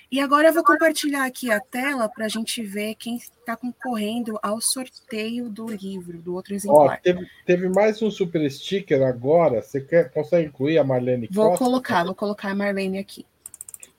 E 0.09 0.21
agora 0.21 0.47
eu 0.47 0.53
vou 0.53 0.63
compartilhar 0.63 1.25
aqui 1.25 1.51
a 1.51 1.59
tela 1.59 2.07
para 2.07 2.25
a 2.25 2.29
gente 2.29 2.63
ver 2.63 2.95
quem 2.95 3.17
está 3.17 3.57
concorrendo 3.57 4.39
ao 4.41 4.61
sorteio 4.61 5.49
do 5.49 5.67
livro, 5.67 6.17
do 6.19 6.33
outro 6.33 6.55
exemplar. 6.55 6.97
Ó, 6.97 7.03
teve, 7.03 7.27
teve, 7.45 7.67
mais 7.67 8.01
um 8.01 8.09
super 8.09 8.49
sticker 8.49 9.01
agora. 9.01 9.61
Você 9.61 9.81
quer, 9.81 10.09
consegue 10.11 10.47
incluir 10.47 10.77
a 10.77 10.83
Marlene 10.83 11.27
Vou 11.29 11.49
Costa? 11.49 11.65
colocar, 11.65 12.03
vou 12.05 12.15
colocar 12.15 12.51
a 12.51 12.55
Marlene 12.55 12.99
aqui. 12.99 13.25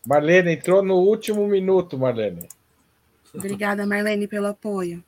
Marlene 0.06 0.52
entrou 0.52 0.82
no 0.82 0.94
último 0.94 1.47
minuto, 1.47 1.98
Marlene. 1.98 2.48
Obrigada, 3.35 3.86
Marlene, 3.86 4.26
pelo 4.26 4.47
apoio. 4.47 5.05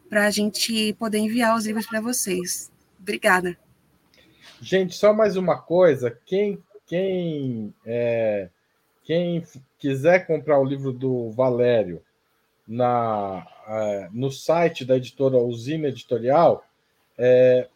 para 0.08 0.26
a 0.26 0.30
gente 0.30 0.92
poder 0.92 1.18
enviar 1.18 1.56
os 1.56 1.66
livros 1.66 1.88
para 1.88 2.00
vocês. 2.00 2.70
Obrigada. 3.00 3.58
Gente, 4.62 4.94
só 4.94 5.12
mais 5.12 5.36
uma 5.36 5.58
coisa, 5.58 6.16
quem 6.26 6.62
quem 6.86 7.74
é, 7.84 8.50
quem 9.02 9.42
quiser 9.80 10.28
comprar 10.28 10.60
o 10.60 10.64
livro 10.64 10.92
do 10.92 11.32
Valério 11.32 12.00
na, 12.68 13.46
é, 13.66 14.08
no 14.12 14.30
site 14.30 14.84
da 14.84 14.96
editora 14.96 15.38
Usina 15.38 15.88
Editorial, 15.88 16.62
é, 17.16 17.66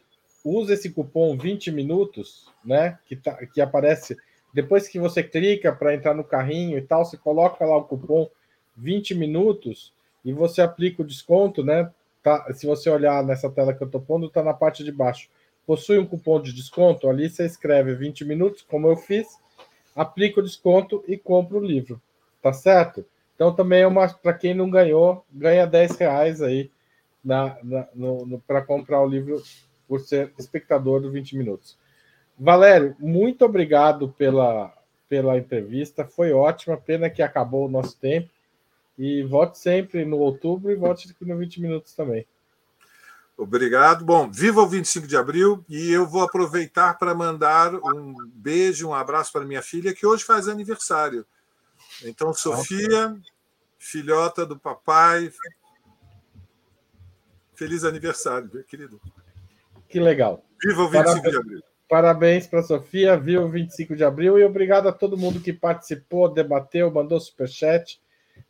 usa 0.45 0.75
esse 0.75 0.91
cupom 0.91 1.37
20 1.37 1.73
minutos, 1.73 2.53
né? 2.63 2.99
Que, 3.07 3.17
tá, 3.17 3.35
que 3.47 3.61
aparece 3.61 4.17
depois 4.53 4.87
que 4.87 4.99
você 4.99 5.23
clica 5.23 5.73
para 5.73 5.95
entrar 5.95 6.15
no 6.15 6.23
carrinho 6.23 6.77
e 6.77 6.83
tal, 6.83 7.05
você 7.05 7.17
coloca 7.17 7.65
lá 7.65 7.77
o 7.77 7.85
cupom 7.85 8.29
20 8.77 9.15
minutos 9.15 9.95
e 10.25 10.33
você 10.33 10.61
aplica 10.61 11.03
o 11.03 11.07
desconto, 11.07 11.65
né? 11.65 11.91
Tá, 12.23 12.53
se 12.53 12.67
você 12.67 12.91
olhar 12.91 13.25
nessa 13.25 13.51
tela 13.51 13.73
que 13.73 13.83
eu 13.83 13.87
estou 13.87 14.01
pondo, 14.01 14.27
está 14.27 14.43
na 14.43 14.53
parte 14.53 14.85
de 14.85 14.93
baixo. 14.93 15.29
Possui 15.67 15.99
um 15.99 16.07
cupom 16.07 16.41
de 16.41 16.53
desconto, 16.53 17.09
ali 17.09 17.31
você 17.31 17.47
escreve 17.47 17.95
20 17.95 18.25
minutos, 18.25 18.63
como 18.63 18.89
eu 18.89 18.97
fiz, 18.97 19.27
aplica 19.97 20.41
o 20.41 20.43
desconto 20.43 21.03
e 21.09 21.17
compra 21.17 21.57
o 21.57 21.65
livro. 21.65 22.01
Tá 22.43 22.53
certo? 22.53 23.07
Então 23.43 23.53
também 23.53 23.83
é 23.83 23.87
uma 23.89 24.09
para 24.09 24.35
quem 24.35 24.55
não 24.55 24.71
ganhou, 24.71 25.27
ganha 25.29 25.67
10 25.67 25.97
reais 25.97 26.41
aí 26.41 26.71
na, 27.25 27.57
na 27.65 27.89
para 28.47 28.63
comprar 28.63 29.03
o 29.03 29.09
livro 29.09 29.43
por 29.89 29.99
ser 29.99 30.33
espectador 30.39 31.01
do 31.01 31.11
20 31.11 31.37
minutos. 31.37 31.77
Valério, 32.39 32.95
muito 33.01 33.45
obrigado 33.45 34.11
pela, 34.17 34.73
pela 35.09 35.37
entrevista, 35.37 36.05
foi 36.05 36.33
ótima, 36.33 36.77
pena 36.77 37.11
que 37.11 37.21
acabou 37.21 37.67
o 37.67 37.71
nosso 37.71 37.99
tempo. 37.99 38.31
E 38.97 39.25
volte 39.25 39.59
sempre 39.59 40.05
no 40.05 40.19
outubro 40.19 40.71
e 40.71 40.75
aqui 40.75 41.25
no 41.25 41.37
20 41.37 41.61
minutos 41.61 41.95
também. 41.95 42.25
Obrigado. 43.37 44.05
Bom, 44.05 44.31
viva 44.31 44.61
o 44.61 44.69
25 44.69 45.05
de 45.09 45.17
abril 45.17 45.65
e 45.69 45.91
eu 45.91 46.07
vou 46.07 46.23
aproveitar 46.23 46.97
para 46.97 47.13
mandar 47.13 47.75
um 47.75 48.15
beijo, 48.35 48.87
um 48.87 48.95
abraço 48.95 49.33
para 49.33 49.45
minha 49.45 49.63
filha, 49.63 49.93
que 49.93 50.07
hoje 50.07 50.23
faz 50.23 50.47
aniversário. 50.47 51.27
Então, 52.05 52.33
Sofia, 52.33 53.17
filhota 53.83 54.47
do 54.47 54.57
papai, 54.57 55.33
feliz 57.55 57.85
aniversário, 57.85 58.49
meu 58.53 58.63
querido. 58.63 59.01
Que 59.89 59.99
legal. 59.99 60.45
Viva 60.63 60.83
o 60.83 60.89
25 60.89 61.05
Parabéns. 61.05 61.33
de 61.33 61.39
abril. 61.39 61.63
Parabéns 61.89 62.47
para 62.47 62.61
a 62.61 62.63
Sofia, 62.63 63.19
viva 63.19 63.45
o 63.45 63.51
25 63.51 63.97
de 63.97 64.05
abril 64.05 64.39
e 64.39 64.45
obrigado 64.45 64.89
a 64.89 64.93
todo 64.93 65.19
mundo 65.19 65.41
que 65.41 65.53
participou, 65.53 66.33
debateu, 66.33 66.91
mandou 66.91 67.21
superchat, 67.21 68.01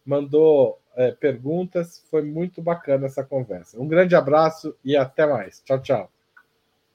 mandou 0.05 0.79
é, 0.95 1.11
perguntas. 1.11 2.05
Foi 2.11 2.23
muito 2.23 2.63
bacana 2.63 3.07
essa 3.07 3.25
conversa. 3.25 3.81
Um 3.81 3.89
grande 3.89 4.15
abraço 4.15 4.77
e 4.85 4.97
até 4.97 5.27
mais. 5.27 5.61
Tchau, 5.65 5.81
tchau. 5.81 6.13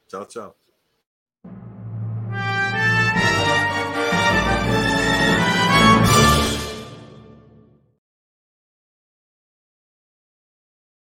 Tchau, 0.06 0.24
tchau. 0.26 0.67